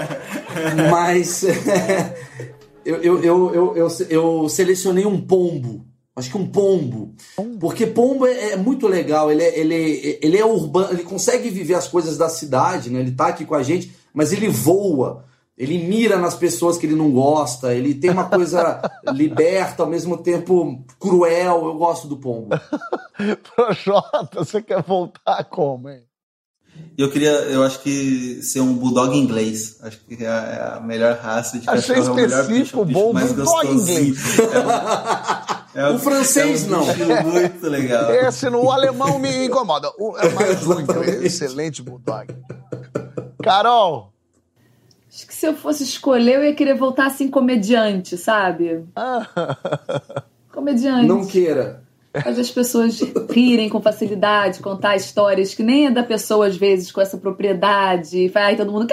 Mas 0.89 1.43
eu, 2.86 3.01
eu, 3.01 3.23
eu, 3.23 3.75
eu, 3.75 3.88
eu, 4.09 4.49
selecionei 4.49 5.05
um 5.05 5.19
pombo. 5.19 5.86
Acho 6.15 6.32
que 6.32 6.38
um 6.38 6.47
pombo. 6.47 7.15
Porque 7.59 7.88
pombo 7.88 8.25
é, 8.25 8.51
é, 8.51 8.57
muito 8.57 8.88
legal, 8.88 9.32
ele 9.32 9.43
é, 9.43 9.59
ele, 9.59 10.19
ele 10.21 10.38
é 10.38 10.45
urbano, 10.45 10.91
ele 10.91 11.03
consegue 11.03 11.49
viver 11.49 11.75
as 11.75 11.88
coisas 11.88 12.17
da 12.17 12.27
cidade, 12.29 12.89
né? 12.89 12.99
Ele 12.99 13.11
tá 13.11 13.27
aqui 13.27 13.45
com 13.45 13.55
a 13.55 13.63
gente, 13.63 13.95
mas 14.13 14.34
ele 14.34 14.49
voa. 14.49 15.25
Ele 15.57 15.77
mira 15.77 16.17
nas 16.17 16.36
pessoas 16.36 16.77
que 16.77 16.86
ele 16.86 16.95
não 16.95 17.11
gosta, 17.11 17.73
ele 17.73 17.93
tem 17.93 18.09
uma 18.09 18.27
coisa 18.27 18.82
liberta, 19.13 19.84
ao 19.84 19.89
mesmo 19.89 20.17
tempo 20.17 20.84
cruel. 20.99 21.65
Eu 21.65 21.75
gosto 21.75 22.07
do 22.07 22.17
pombo. 22.17 22.49
Projota, 23.55 24.43
você 24.43 24.61
quer 24.61 24.82
voltar 24.82 25.43
como, 25.45 25.89
hein? 25.89 26.03
Eu 26.97 27.09
queria, 27.09 27.32
eu 27.32 27.63
acho 27.63 27.80
que 27.82 28.41
ser 28.43 28.59
um 28.59 28.74
bulldog 28.74 29.17
inglês. 29.17 29.78
Acho 29.82 29.99
que 30.01 30.24
é 30.24 30.28
a, 30.28 30.80
é 30.82 30.86
melhor 30.86 31.17
raça 31.17 31.57
de 31.57 31.69
Achei 31.69 31.95
cachorro. 31.95 32.13
Achei 32.13 32.26
específico, 32.26 32.80
é 32.80 32.82
o 32.82 32.86
melhor 32.86 32.93
bicho, 32.93 32.99
bom 32.99 33.13
mais 33.13 33.32
bulldog 33.32 33.67
inglês. 33.67 34.17
É, 35.74 35.88
o 35.89 35.97
francês 35.99 36.65
é 36.65 36.67
um 36.67 36.69
não. 36.69 37.24
muito 37.32 37.65
legal. 37.69 38.11
Esse, 38.11 38.45
o 38.49 38.69
alemão 38.69 39.17
me 39.17 39.45
incomoda. 39.45 39.89
O, 39.97 40.17
é 40.17 40.30
mais 40.30 40.67
um 40.67 40.82
inglês. 40.82 41.24
Excelente 41.24 41.82
bulldog. 41.82 42.28
Carol, 43.41 44.11
Acho 45.13 45.28
que 45.28 45.36
se 45.36 45.45
eu 45.45 45.53
fosse 45.55 45.84
escolher, 45.84 46.36
eu 46.36 46.43
ia 46.45 46.55
querer 46.55 46.74
voltar 46.74 47.07
assim, 47.07 47.30
comediante, 47.30 48.17
sabe? 48.17 48.86
comediante. 50.53 51.05
Não 51.05 51.26
queira. 51.26 51.84
Fazer 52.14 52.41
as 52.41 52.51
pessoas 52.51 52.99
rirem 53.30 53.70
com 53.70 53.82
facilidade, 53.82 54.59
contar 54.59 54.97
histórias 54.97 55.53
que 55.53 55.64
nem 55.64 55.88
é 55.88 55.91
da 55.91 56.03
pessoa, 56.03 56.47
às 56.47 56.57
vezes, 56.57 56.91
com 56.91 56.99
essa 56.99 57.18
propriedade. 57.18 58.30
Aí 58.36 58.57
todo 58.57 58.72
mundo. 58.72 58.88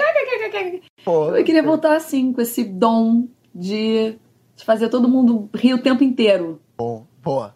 Pô, 1.03 1.35
eu 1.35 1.43
queria 1.43 1.63
voltar 1.63 1.95
assim, 1.95 2.31
com 2.31 2.41
esse 2.41 2.63
dom 2.63 3.27
de, 3.53 4.17
fazer 4.63 4.89
todo 4.89 5.07
mundo 5.07 5.49
rir 5.53 5.73
o 5.73 5.81
tempo 5.81 6.03
inteiro. 6.03 6.61
Bom, 6.77 7.05
boa. 7.21 7.53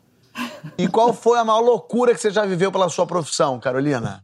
E 0.77 0.87
qual 0.87 1.13
foi 1.13 1.37
a 1.37 1.45
maior 1.45 1.61
loucura 1.61 2.13
que 2.13 2.19
você 2.19 2.29
já 2.29 2.45
viveu 2.45 2.71
pela 2.71 2.89
sua 2.89 3.05
profissão, 3.05 3.59
Carolina? 3.59 4.23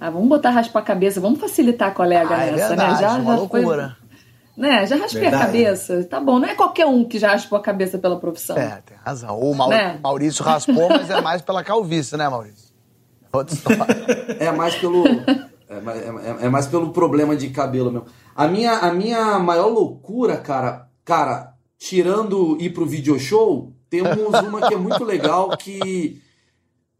Ah, 0.00 0.10
vamos 0.10 0.28
botar 0.28 0.50
raspa 0.50 0.80
a 0.80 0.82
cabeça, 0.82 1.20
vamos 1.20 1.40
facilitar 1.40 1.88
a 1.88 1.94
colega 1.94 2.36
ah, 2.36 2.44
é 2.44 2.52
nessa, 2.52 2.68
verdade, 2.68 2.92
né? 2.92 3.00
Já, 3.00 3.14
uma 3.16 3.32
já 3.32 3.38
loucura. 3.38 3.96
Né? 4.56 4.86
Já 4.86 4.96
raspei 4.96 5.22
verdade. 5.22 5.42
a 5.42 5.46
cabeça. 5.46 6.04
Tá 6.04 6.20
bom, 6.20 6.38
não 6.38 6.48
é 6.48 6.54
qualquer 6.54 6.86
um 6.86 7.04
que 7.04 7.18
já 7.18 7.32
raspou 7.32 7.58
a 7.58 7.62
cabeça 7.62 7.98
pela 7.98 8.18
profissão. 8.18 8.56
É, 8.56 8.82
tem 8.86 8.96
razão. 9.04 9.38
O 9.38 9.54
Maur... 9.54 9.70
né? 9.70 9.98
Maurício 10.02 10.44
raspou, 10.44 10.88
mas 10.88 11.10
é 11.10 11.20
mais 11.20 11.42
pela 11.42 11.64
calvície, 11.64 12.16
né, 12.16 12.28
Maurício? 12.28 12.72
Outra 13.32 13.54
história. 13.54 13.84
É 14.38 14.52
mais 14.52 14.76
pelo. 14.76 15.04
É, 15.06 16.42
é, 16.42 16.46
é, 16.46 16.48
mais 16.48 16.66
pelo 16.66 16.92
problema 16.92 17.34
de 17.34 17.48
cabelo 17.50 17.90
mesmo. 17.90 18.06
A 18.34 18.46
minha, 18.46 18.72
a 18.78 18.92
minha 18.92 19.38
maior 19.38 19.66
loucura, 19.66 20.36
cara, 20.36 20.88
cara, 21.04 21.54
tirando 21.78 22.56
ir 22.60 22.70
pro 22.70 22.86
video 22.86 23.18
show, 23.18 23.72
temos 23.90 24.16
uma 24.40 24.68
que 24.68 24.74
é 24.74 24.76
muito 24.76 25.02
legal 25.04 25.56
que 25.56 26.22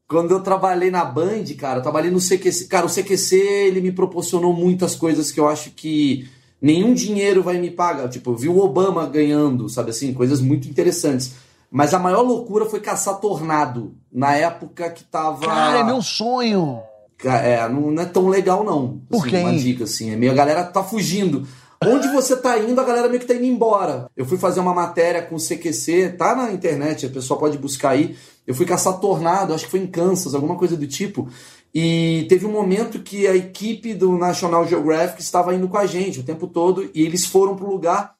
quando 0.08 0.32
eu 0.32 0.40
trabalhei 0.40 0.90
na 0.90 1.04
Band, 1.04 1.44
cara, 1.58 1.78
eu 1.78 1.82
trabalhei 1.82 2.10
no 2.10 2.20
CQC. 2.20 2.66
Cara, 2.68 2.86
o 2.86 2.90
CQC, 2.90 3.36
ele 3.36 3.80
me 3.80 3.92
proporcionou 3.92 4.52
muitas 4.52 4.94
coisas 4.94 5.30
que 5.30 5.40
eu 5.40 5.48
acho 5.48 5.70
que 5.70 6.28
nenhum 6.64 6.94
dinheiro 6.94 7.42
vai 7.42 7.58
me 7.58 7.70
pagar. 7.70 8.08
Tipo, 8.08 8.30
eu 8.30 8.36
vi 8.36 8.48
o 8.48 8.58
Obama 8.58 9.04
ganhando, 9.04 9.68
sabe 9.68 9.90
assim? 9.90 10.14
Coisas 10.14 10.40
muito 10.40 10.66
interessantes. 10.66 11.34
Mas 11.70 11.92
a 11.92 11.98
maior 11.98 12.22
loucura 12.22 12.64
foi 12.64 12.80
caçar 12.80 13.20
tornado. 13.20 13.94
Na 14.10 14.34
época 14.34 14.88
que 14.88 15.04
tava. 15.04 15.44
Cara, 15.44 15.80
é 15.80 15.84
meu 15.84 16.00
sonho! 16.00 16.80
É, 17.22 17.68
não, 17.68 17.90
não 17.90 18.02
é 18.02 18.06
tão 18.06 18.28
legal, 18.28 18.64
não. 18.64 19.00
Por 19.10 19.20
assim, 19.20 19.30
quê? 19.30 19.36
Uma 19.36 19.52
dica, 19.52 19.84
assim. 19.84 20.10
É 20.10 20.16
meio, 20.16 20.32
a 20.32 20.34
galera 20.34 20.64
tá 20.64 20.82
fugindo. 20.82 21.46
Onde 21.84 22.08
você 22.08 22.34
tá 22.34 22.58
indo, 22.58 22.80
a 22.80 22.84
galera 22.84 23.08
meio 23.08 23.20
que 23.20 23.26
tá 23.26 23.34
indo 23.34 23.44
embora. 23.44 24.08
Eu 24.16 24.24
fui 24.24 24.38
fazer 24.38 24.60
uma 24.60 24.72
matéria 24.72 25.20
com 25.20 25.34
o 25.34 25.38
CQC, 25.38 26.14
tá 26.16 26.34
na 26.34 26.50
internet, 26.50 27.04
a 27.04 27.10
pessoa 27.10 27.38
pode 27.38 27.58
buscar 27.58 27.90
aí. 27.90 28.16
Eu 28.46 28.54
fui 28.54 28.64
caçar 28.64 28.98
tornado, 29.00 29.52
acho 29.52 29.64
que 29.64 29.70
foi 29.70 29.80
em 29.80 29.86
Kansas, 29.86 30.34
alguma 30.34 30.56
coisa 30.56 30.76
do 30.76 30.86
tipo. 30.86 31.28
E 31.74 32.26
teve 32.28 32.46
um 32.46 32.52
momento 32.52 33.00
que 33.00 33.26
a 33.26 33.34
equipe 33.34 33.94
do 33.94 34.16
National 34.16 34.66
Geographic 34.66 35.20
estava 35.20 35.54
indo 35.54 35.66
com 35.66 35.76
a 35.76 35.86
gente 35.86 36.20
o 36.20 36.22
tempo 36.22 36.46
todo 36.46 36.88
e 36.94 37.02
eles 37.02 37.26
foram 37.26 37.56
pro 37.56 37.68
lugar 37.68 38.14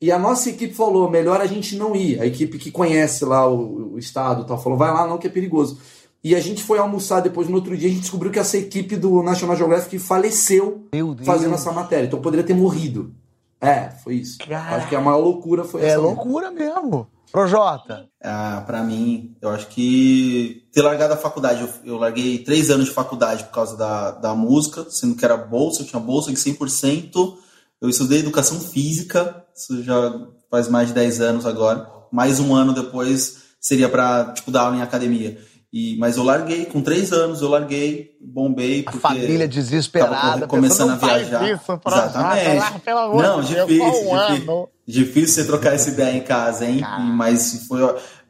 e 0.00 0.10
a 0.10 0.18
nossa 0.18 0.50
equipe 0.50 0.74
falou, 0.74 1.10
melhor 1.10 1.40
a 1.40 1.46
gente 1.46 1.76
não 1.76 1.94
ir. 1.94 2.20
A 2.20 2.26
equipe 2.26 2.58
que 2.58 2.70
conhece 2.70 3.24
lá 3.24 3.48
o, 3.48 3.94
o 3.94 3.98
estado 3.98 4.44
tal, 4.44 4.62
falou, 4.62 4.78
vai 4.78 4.92
lá 4.92 5.06
não 5.06 5.18
que 5.18 5.26
é 5.26 5.30
perigoso. 5.30 5.78
E 6.22 6.34
a 6.34 6.40
gente 6.40 6.62
foi 6.62 6.78
almoçar 6.78 7.20
depois 7.20 7.48
no 7.48 7.54
outro 7.54 7.76
dia, 7.76 7.88
a 7.88 7.90
gente 7.90 8.02
descobriu 8.02 8.32
que 8.32 8.38
essa 8.38 8.56
equipe 8.56 8.96
do 8.96 9.22
National 9.22 9.56
Geographic 9.56 9.98
faleceu 9.98 10.86
fazendo 11.24 11.54
essa 11.54 11.72
matéria. 11.72 12.06
Então 12.06 12.20
poderia 12.20 12.44
ter 12.44 12.54
morrido. 12.54 13.14
É, 13.60 13.90
foi 14.02 14.16
isso. 14.16 14.38
Cara, 14.38 14.76
acho 14.76 14.88
que 14.88 14.96
a 14.96 15.00
maior 15.00 15.18
loucura 15.18 15.64
foi 15.64 15.82
é 15.82 15.86
essa. 15.86 15.94
É 15.94 15.98
loucura 15.98 16.50
mesmo. 16.50 17.06
Projota. 17.34 18.08
Ah, 18.22 18.62
para 18.64 18.84
mim, 18.84 19.36
eu 19.42 19.48
acho 19.48 19.66
que 19.66 20.68
ter 20.72 20.82
largado 20.82 21.14
a 21.14 21.16
faculdade, 21.16 21.62
eu, 21.62 21.68
eu, 21.84 21.98
larguei 21.98 22.38
três 22.38 22.70
anos 22.70 22.86
de 22.86 22.94
faculdade 22.94 23.42
por 23.42 23.50
causa 23.50 23.76
da, 23.76 24.12
da 24.12 24.34
música, 24.36 24.86
sendo 24.88 25.16
que 25.16 25.24
era 25.24 25.36
bolsa, 25.36 25.82
eu 25.82 25.86
tinha 25.86 25.98
bolsa 25.98 26.30
de 26.30 26.38
100%. 26.38 27.36
Eu 27.80 27.88
estudei 27.88 28.20
educação 28.20 28.60
física, 28.60 29.44
isso 29.52 29.82
já 29.82 30.14
faz 30.48 30.68
mais 30.68 30.86
de 30.86 30.94
10 30.94 31.20
anos 31.22 31.44
agora. 31.44 31.90
Mais 32.12 32.38
um 32.38 32.54
ano 32.54 32.72
depois 32.72 33.42
seria 33.60 33.88
para 33.88 34.32
tipo, 34.32 34.52
dar 34.52 34.66
aula 34.66 34.76
em 34.76 34.82
academia. 34.82 35.36
E, 35.76 35.96
mas 35.96 36.16
eu 36.16 36.22
larguei, 36.22 36.66
com 36.66 36.80
três 36.80 37.12
anos 37.12 37.42
eu 37.42 37.48
larguei, 37.48 38.16
bombei. 38.20 38.84
A 38.86 38.92
família 38.92 39.48
desesperada, 39.48 40.46
começando 40.46 40.90
a 40.90 40.94
viajar. 40.94 41.50
Isso, 41.50 41.80
Exatamente. 41.84 42.58
Lá, 42.60 42.78
pelo 42.78 42.98
amor 43.00 43.22
Não, 43.24 43.40
de 43.40 43.56
difícil, 43.56 43.66
Deus, 43.66 43.96
um 43.96 44.26
difícil, 44.26 44.52
ano. 44.52 44.68
difícil 44.86 45.34
você 45.34 45.44
trocar 45.44 45.74
essa 45.74 45.90
ideia 45.90 46.16
em 46.16 46.20
casa, 46.20 46.64
hein? 46.64 46.80
Mas 47.16 47.66
foi, 47.66 47.80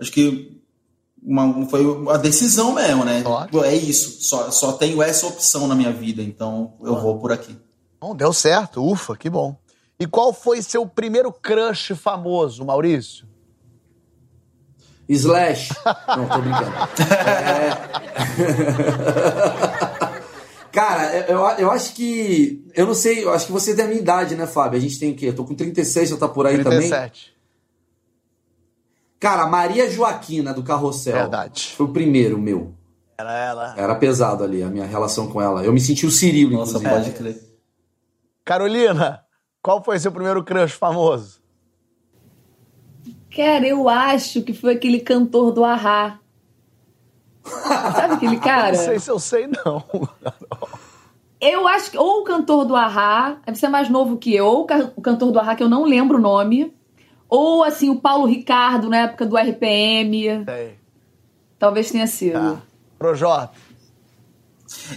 acho 0.00 0.10
que 0.10 0.58
uma, 1.22 1.66
foi 1.68 1.84
uma 1.84 2.16
decisão 2.16 2.72
mesmo, 2.72 3.04
né? 3.04 3.22
Ótimo. 3.22 3.62
É 3.62 3.74
isso, 3.74 4.22
só, 4.22 4.50
só 4.50 4.72
tenho 4.72 5.02
essa 5.02 5.26
opção 5.26 5.68
na 5.68 5.74
minha 5.74 5.92
vida, 5.92 6.22
então 6.22 6.72
eu 6.82 6.98
vou 6.98 7.18
por 7.18 7.30
aqui. 7.30 7.54
Bom, 8.00 8.16
deu 8.16 8.32
certo, 8.32 8.82
ufa, 8.82 9.18
que 9.18 9.28
bom. 9.28 9.54
E 10.00 10.06
qual 10.06 10.32
foi 10.32 10.62
seu 10.62 10.86
primeiro 10.86 11.30
crush 11.30 11.94
famoso, 11.94 12.64
Maurício? 12.64 13.33
Slash. 15.08 15.74
Não, 16.08 16.28
tô 16.28 16.38
brincando. 16.40 16.72
É... 17.10 17.94
Cara, 20.74 21.14
eu, 21.28 21.38
eu 21.58 21.70
acho 21.70 21.94
que. 21.94 22.68
Eu 22.74 22.86
não 22.86 22.94
sei, 22.94 23.22
eu 23.22 23.32
acho 23.32 23.46
que 23.46 23.52
você 23.52 23.76
tem 23.76 23.84
a 23.84 23.88
minha 23.88 24.00
idade, 24.00 24.34
né, 24.34 24.44
Fábio? 24.44 24.76
A 24.76 24.80
gente 24.80 24.98
tem 24.98 25.12
o 25.12 25.14
quê? 25.14 25.28
Eu 25.28 25.34
tô 25.34 25.44
com 25.44 25.54
36, 25.54 26.10
você 26.10 26.16
tá 26.16 26.26
por 26.26 26.48
aí 26.48 26.54
37. 26.64 26.90
também? 26.90 27.12
Cara, 29.20 29.46
Maria 29.46 29.88
Joaquina 29.88 30.52
do 30.52 30.64
Carrossel. 30.64 31.14
Verdade. 31.14 31.72
Foi 31.76 31.86
o 31.86 31.92
primeiro 31.92 32.36
meu. 32.38 32.74
Era 33.16 33.32
ela. 33.32 33.74
Era 33.76 33.94
pesado 33.94 34.42
ali 34.42 34.64
a 34.64 34.68
minha 34.68 34.84
relação 34.84 35.28
com 35.28 35.40
ela. 35.40 35.64
Eu 35.64 35.72
me 35.72 35.80
senti 35.80 36.04
o 36.06 36.10
Cirilo, 36.10 36.54
Nossa, 36.54 36.78
inclusive. 36.78 36.94
pode 36.94 37.10
crer. 37.12 37.40
Carolina, 38.44 39.20
qual 39.62 39.82
foi 39.82 39.98
seu 40.00 40.10
primeiro 40.10 40.42
crush 40.42 40.72
famoso? 40.72 41.40
Cara, 43.34 43.66
eu 43.66 43.88
acho 43.88 44.42
que 44.42 44.52
foi 44.52 44.74
aquele 44.74 45.00
cantor 45.00 45.52
do 45.52 45.64
Ahá. 45.64 46.18
Sabe 47.44 48.14
aquele 48.14 48.38
cara? 48.40 48.76
Não 48.76 48.84
sei 48.84 48.98
se 48.98 49.10
eu 49.10 49.18
sei, 49.18 49.46
não. 49.64 49.82
Eu 51.40 51.68
acho 51.68 51.90
que 51.90 51.98
ou 51.98 52.20
o 52.20 52.24
cantor 52.24 52.64
do 52.64 52.74
Ahá, 52.76 53.36
deve 53.44 53.58
ser 53.58 53.68
mais 53.68 53.88
novo 53.90 54.16
que 54.16 54.34
eu, 54.34 54.46
ou 54.46 54.62
o 54.62 54.64
ca- 54.66 54.90
o 54.96 55.02
cantor 55.02 55.30
do 55.30 55.38
Ahá, 55.38 55.54
que 55.54 55.62
eu 55.62 55.68
não 55.68 55.84
lembro 55.84 56.16
o 56.16 56.20
nome, 56.20 56.72
ou 57.28 57.62
assim, 57.64 57.90
o 57.90 58.00
Paulo 58.00 58.24
Ricardo 58.26 58.88
na 58.88 58.98
época 58.98 59.26
do 59.26 59.36
RPM. 59.36 60.44
Sei. 60.44 60.78
Talvez 61.58 61.90
tenha 61.90 62.06
sido. 62.06 62.32
Tá. 62.34 62.62
Projota. 62.98 63.50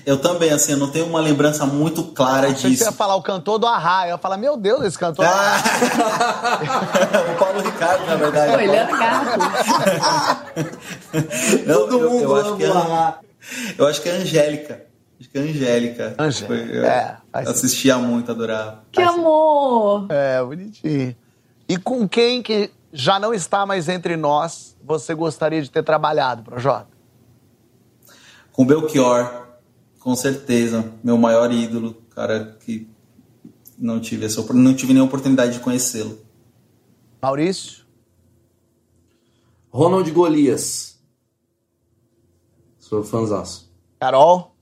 Eu 0.06 0.18
também, 0.20 0.52
assim, 0.52 0.74
eu 0.74 0.78
não 0.78 0.90
tenho 0.90 1.06
uma 1.06 1.22
lembrança 1.22 1.66
muito 1.66 2.04
clara 2.04 2.54
que 2.54 2.60
você 2.62 2.70
disso. 2.70 2.84
ia 2.84 2.92
falar 2.92 3.16
o 3.16 3.22
cantor 3.22 3.58
do 3.58 3.66
Arra. 3.68 4.06
Eu 4.08 4.12
ia 4.12 4.18
falar, 4.18 4.38
meu 4.38 4.58
Deus, 4.58 4.84
esse 4.84 4.98
cantor 5.00 5.26
Arra. 5.26 5.64
Ah! 5.64 7.32
o 7.34 7.38
Paulo 7.40 7.62
Ricardo, 7.62 8.06
na 8.06 8.16
verdade. 8.16 8.68
Gato. 8.68 9.40
Não, 11.66 11.76
Todo 11.88 12.00
eu- 12.00 12.10
mundo 12.10 12.24
eu, 12.24 12.36
acho 12.36 12.48
ama 12.50 12.58
que 12.58 12.64
é. 12.64 13.74
Eu 13.78 13.88
acho 13.88 14.02
que 14.02 14.10
é 14.10 14.12
a 14.12 14.16
Angélica. 14.16 14.86
Acho 15.20 15.30
que 15.30 15.38
é 15.38 15.42
a 15.42 15.44
Angélica. 15.44 16.16
Angélica, 16.18 16.48
Foi- 16.66 16.78
eu 16.78 16.86
é, 16.86 17.18
assistia 17.34 17.98
muito, 17.98 18.32
adorava. 18.32 18.84
Que 18.92 19.02
amor! 19.02 20.06
É, 20.10 20.44
bonitinho. 20.44 21.16
E 21.70 21.78
com 21.78 22.08
quem 22.08 22.42
que 22.44 22.72
já 22.92 23.20
não 23.20 23.34
está 23.34 23.66
mais 23.66 23.88
entre 23.90 24.16
nós 24.18 24.76
você 24.84 25.14
gostaria 25.14 25.62
de 25.62 25.70
ter 25.72 25.84
trabalhado, 25.84 26.44
Projota? 26.44 26.88
Com 28.54 28.66
Belchior, 28.66 29.47
com 30.08 30.16
certeza, 30.16 30.90
meu 31.04 31.18
maior 31.18 31.52
ídolo, 31.52 31.94
cara 32.16 32.56
que 32.62 32.90
não 33.78 34.00
tive 34.00 34.26
essa 34.26 34.42
não 34.54 34.74
tive 34.74 34.94
nem 34.94 35.04
oportunidade 35.04 35.56
de 35.56 35.60
conhecê-lo. 35.60 36.18
Maurício? 37.22 37.86
Ronald 39.70 40.10
Golias. 40.10 40.98
Sou 42.80 43.04
fãzaço. 43.04 43.70
Carol? 44.00 44.56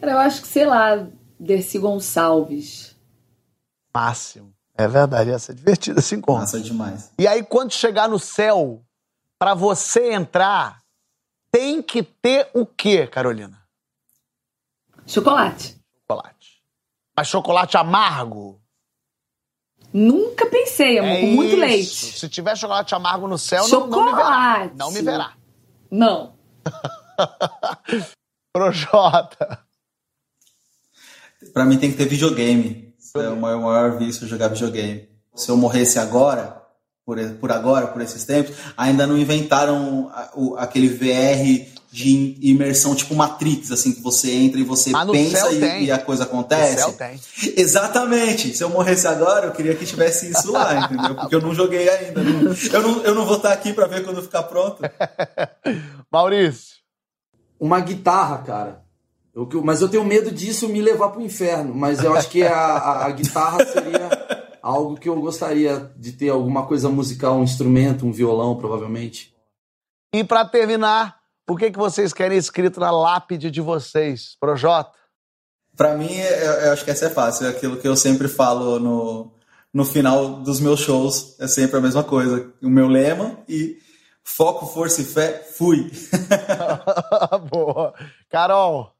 Cara, 0.00 0.12
eu 0.12 0.18
acho 0.18 0.42
que, 0.42 0.46
sei 0.46 0.66
lá, 0.66 1.08
Dercy 1.40 1.76
Gonçalves. 1.80 2.94
Máximo. 3.92 4.54
É 4.78 4.86
verdade, 4.86 5.30
essa 5.30 5.50
é 5.50 5.54
divertida 5.54 5.98
esse 5.98 6.14
encontro. 6.14 6.42
Massa 6.42 6.60
demais. 6.60 7.10
E 7.18 7.26
aí, 7.26 7.42
quando 7.42 7.72
chegar 7.72 8.08
no 8.08 8.20
céu, 8.20 8.84
pra 9.36 9.52
você 9.52 10.12
entrar, 10.12 10.80
tem 11.50 11.82
que 11.82 12.04
ter 12.04 12.48
o 12.54 12.64
quê, 12.64 13.08
Carolina? 13.08 13.63
Chocolate. 15.06 15.76
Chocolate. 16.08 16.62
Mas 17.16 17.28
chocolate 17.28 17.76
amargo? 17.76 18.60
Nunca 19.92 20.46
pensei, 20.46 20.98
amor, 20.98 21.10
É 21.12 21.20
com 21.20 21.26
muito 21.28 21.50
isso. 21.52 21.60
leite. 21.60 22.18
Se 22.18 22.28
tiver 22.28 22.56
chocolate 22.56 22.94
amargo 22.94 23.28
no 23.28 23.38
céu, 23.38 23.68
não, 23.68 23.86
não 23.86 24.04
me 24.06 24.10
verá. 24.12 24.24
Chocolate. 24.24 24.74
Não 24.76 24.90
me 24.90 25.02
verá. 25.02 25.32
Não. 25.90 26.34
Projota. 28.52 29.60
Pra 31.52 31.64
mim 31.64 31.78
tem 31.78 31.90
que 31.90 31.96
ter 31.96 32.06
videogame. 32.06 32.94
Isso 32.98 33.18
é 33.18 33.28
o 33.28 33.36
meu 33.36 33.60
maior 33.60 33.96
vício 33.98 34.26
jogar 34.26 34.48
videogame. 34.48 35.08
Se 35.34 35.50
eu 35.50 35.56
morresse 35.56 35.98
agora, 35.98 36.62
por, 37.04 37.18
por 37.40 37.52
agora, 37.52 37.86
por 37.88 38.00
esses 38.00 38.24
tempos, 38.24 38.56
ainda 38.76 39.06
não 39.06 39.16
inventaram 39.18 40.08
a- 40.12 40.30
o- 40.34 40.56
aquele 40.56 40.88
VR 40.88 41.68
de 41.94 42.36
imersão 42.42 42.92
tipo 42.92 43.14
Matrix, 43.14 43.70
assim, 43.70 43.92
que 43.92 44.00
você 44.00 44.32
entra 44.32 44.58
e 44.60 44.64
você 44.64 44.90
no 44.90 45.12
pensa 45.12 45.48
e, 45.52 45.84
e 45.84 45.90
a 45.92 45.98
coisa 45.98 46.24
No 46.24 46.30
acontece. 46.30 46.74
céu 46.82 46.92
tem. 46.92 47.20
Exatamente. 47.56 48.52
Se 48.56 48.64
eu 48.64 48.68
morresse 48.68 49.06
agora, 49.06 49.46
eu 49.46 49.52
queria 49.52 49.76
que 49.76 49.86
tivesse 49.86 50.28
isso 50.28 50.50
lá, 50.50 50.74
entendeu? 50.90 51.14
Porque 51.14 51.34
eu 51.36 51.40
não 51.40 51.54
joguei 51.54 51.88
ainda. 51.88 52.20
Não- 52.20 52.52
eu, 52.72 52.82
não, 52.82 53.02
eu 53.04 53.14
não 53.14 53.24
vou 53.24 53.36
estar 53.36 53.52
aqui 53.52 53.72
pra 53.72 53.86
ver 53.86 54.02
quando 54.04 54.20
ficar 54.22 54.42
pronto. 54.42 54.82
Maurício. 56.10 56.78
Uma 57.60 57.78
guitarra, 57.78 58.38
cara. 58.38 58.82
Eu, 59.32 59.46
que- 59.46 59.56
mas 59.58 59.80
eu 59.80 59.88
tenho 59.88 60.04
medo 60.04 60.32
disso 60.32 60.68
me 60.68 60.80
levar 60.82 61.10
pro 61.10 61.22
inferno. 61.22 61.72
Mas 61.74 62.02
eu 62.02 62.12
acho 62.16 62.28
que 62.28 62.42
a, 62.42 62.56
a- 62.56 63.06
a 63.06 63.10
guitarra 63.12 63.64
seria 63.66 64.08
algo 64.60 64.96
que 64.96 65.08
eu 65.08 65.20
gostaria 65.20 65.92
de 65.96 66.10
ter 66.10 66.30
alguma 66.30 66.66
coisa 66.66 66.88
musical, 66.88 67.36
um 67.38 67.44
instrumento, 67.44 68.04
um 68.04 68.10
violão, 68.10 68.56
provavelmente. 68.56 69.32
E 70.12 70.24
pra 70.24 70.44
terminar, 70.44 71.16
o 71.48 71.56
que, 71.56 71.70
que 71.70 71.78
vocês 71.78 72.12
querem 72.12 72.38
escrito 72.38 72.80
na 72.80 72.90
lápide 72.90 73.50
de 73.50 73.60
vocês, 73.60 74.36
Projota? 74.40 74.92
Pra 75.76 75.96
mim, 75.96 76.12
eu, 76.12 76.52
eu 76.52 76.72
acho 76.72 76.84
que 76.84 76.90
essa 76.90 77.06
é 77.06 77.10
fácil. 77.10 77.46
É 77.46 77.50
aquilo 77.50 77.76
que 77.76 77.86
eu 77.86 77.96
sempre 77.96 78.28
falo 78.28 78.78
no, 78.78 79.32
no 79.72 79.84
final 79.84 80.40
dos 80.40 80.60
meus 80.60 80.80
shows. 80.80 81.38
É 81.40 81.46
sempre 81.46 81.78
a 81.78 81.80
mesma 81.80 82.04
coisa. 82.04 82.52
O 82.62 82.68
meu 82.70 82.86
lema 82.86 83.38
e 83.48 83.76
foco, 84.22 84.66
força 84.66 85.02
e 85.02 85.04
fé, 85.04 85.42
fui. 85.56 85.90
Boa. 87.50 87.92
Carol. 88.30 88.94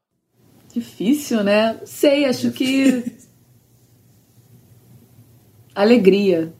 Difícil, 0.71 1.43
né? 1.43 1.77
Não 1.79 1.87
sei, 1.87 2.25
acho 2.25 2.51
que. 2.51 3.15
Alegria. 5.73 6.53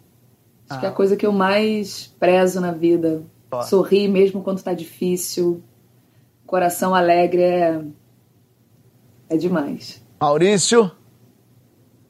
Acho 0.69 0.79
que 0.79 0.85
é 0.85 0.89
a 0.89 0.93
coisa 0.93 1.15
que 1.15 1.25
eu 1.25 1.31
mais 1.31 2.07
prezo 2.19 2.59
na 2.59 2.71
vida. 2.71 3.23
Sorrir 3.69 4.07
mesmo 4.07 4.41
quando 4.41 4.63
tá 4.63 4.73
difícil. 4.73 5.63
Coração 6.45 6.93
alegre 6.93 7.41
é. 7.41 7.81
É 9.29 9.37
demais. 9.37 10.05
Maurício. 10.21 10.91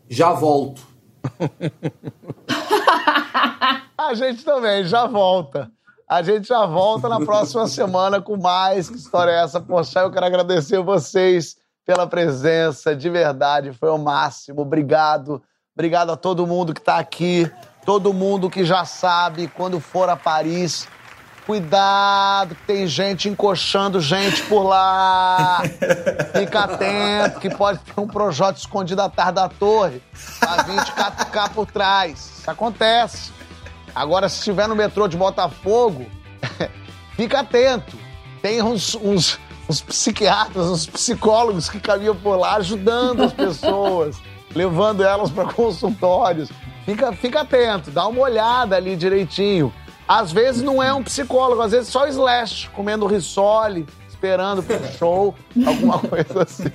Já 0.10 0.34
volto. 0.34 0.82
A 3.98 4.14
gente 4.14 4.44
também 4.44 4.84
já 4.84 5.08
volta. 5.08 5.72
A 6.08 6.22
gente 6.22 6.48
já 6.48 6.66
volta 6.66 7.10
na 7.10 7.20
próxima 7.20 7.68
semana 7.68 8.22
com 8.22 8.38
mais. 8.38 8.90
Que 8.90 8.98
história 8.98 9.32
é 9.32 9.44
essa? 9.44 9.60
Poxa, 9.60 10.02
eu 10.02 10.12
quero 10.12 10.26
agradecer 10.26 10.80
vocês 10.84 11.58
pela 11.84 12.06
presença, 12.06 12.96
de 12.96 13.10
verdade, 13.10 13.74
foi 13.74 13.90
o 13.90 13.98
máximo. 13.98 14.62
Obrigado 14.62 15.42
Obrigado 15.76 16.14
a 16.14 16.16
todo 16.16 16.48
mundo 16.48 16.74
que 16.74 16.80
está 16.80 17.00
aqui, 17.00 17.52
todo 17.86 18.14
mundo 18.14 18.50
que 18.50 18.64
já 18.64 18.86
sabe 18.86 19.50
quando 19.50 19.82
for 19.82 20.10
a 20.10 20.16
Paris. 20.16 20.88
Cuidado, 21.46 22.56
que 22.56 22.64
tem 22.64 22.88
gente 22.88 23.30
encoxando 23.30 24.02
gente 24.02 24.41
por 24.43 24.64
lá. 24.64 25.62
Fica 26.36 26.62
atento, 26.62 27.39
que 27.39 27.50
pode 27.56 27.80
ter 27.80 28.00
um 28.00 28.08
projeto 28.08 28.58
escondido 28.58 29.02
atrás 29.02 29.32
da 29.34 29.48
torre. 29.48 30.02
A 30.41 30.64
20 30.64 31.54
por 31.54 31.68
trás. 31.68 32.39
Isso 32.39 32.50
acontece. 32.50 33.32
Agora, 33.93 34.28
se 34.28 34.39
estiver 34.39 34.68
no 34.68 34.76
metrô 34.76 35.08
de 35.08 35.16
Botafogo, 35.16 36.08
fica 37.16 37.41
atento. 37.41 37.96
Tem 38.41 38.62
uns, 38.64 38.96
uns, 38.96 39.39
uns 39.70 39.82
psiquiatras, 39.82 40.66
uns 40.66 40.88
psicólogos 40.88 41.70
que 41.70 41.80
caminham 41.80 42.16
por 42.16 42.38
lá 42.38 42.56
ajudando 42.56 43.24
as 43.24 43.34
pessoas, 43.34 44.18
levando 44.54 45.04
elas 45.04 45.30
para 45.30 45.46
consultórios. 45.46 46.50
Fica, 46.86 47.14
fica 47.14 47.41
atento, 47.41 47.91
dá 47.91 48.08
uma 48.08 48.22
olhada 48.22 48.76
ali 48.76 48.96
direitinho. 48.96 49.72
Às 50.08 50.32
vezes 50.32 50.62
não 50.62 50.82
é 50.82 50.93
um 50.93 51.03
psicólogo, 51.03 51.62
às 51.62 51.72
vezes 51.72 51.88
só 51.89 52.08
slash, 52.08 52.70
comendo 52.70 53.08
risole, 53.08 53.86
esperando 54.08 54.64
pro 54.64 54.80
show, 54.97 55.36
alguma 55.66 55.99
coisa 55.99 56.43
assim. 56.43 56.72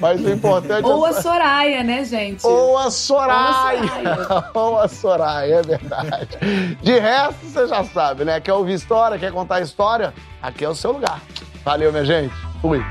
Mas 0.00 0.24
o 0.24 0.30
importante 0.30 0.84
Ou 0.84 1.06
é. 1.06 1.10
a 1.10 1.12
Soraya, 1.12 1.82
né, 1.82 2.04
gente? 2.04 2.46
Ou 2.46 2.78
a 2.78 2.90
Soraya! 2.90 3.80
Ou 3.82 3.88
a 3.88 4.08
Soraya. 4.08 4.50
Ou 4.54 4.78
a 4.78 4.88
Soraya, 4.88 5.54
é 5.56 5.62
verdade. 5.62 6.38
De 6.82 6.98
resto, 6.98 7.46
você 7.46 7.66
já 7.66 7.84
sabe, 7.84 8.24
né? 8.24 8.40
Quer 8.40 8.52
ouvir 8.52 8.74
história, 8.74 9.18
quer 9.18 9.32
contar 9.32 9.60
história? 9.60 10.12
Aqui 10.42 10.64
é 10.64 10.68
o 10.68 10.74
seu 10.74 10.92
lugar. 10.92 11.20
Valeu, 11.64 11.92
minha 11.92 12.04
gente. 12.04 12.34
Fui. 12.60 12.82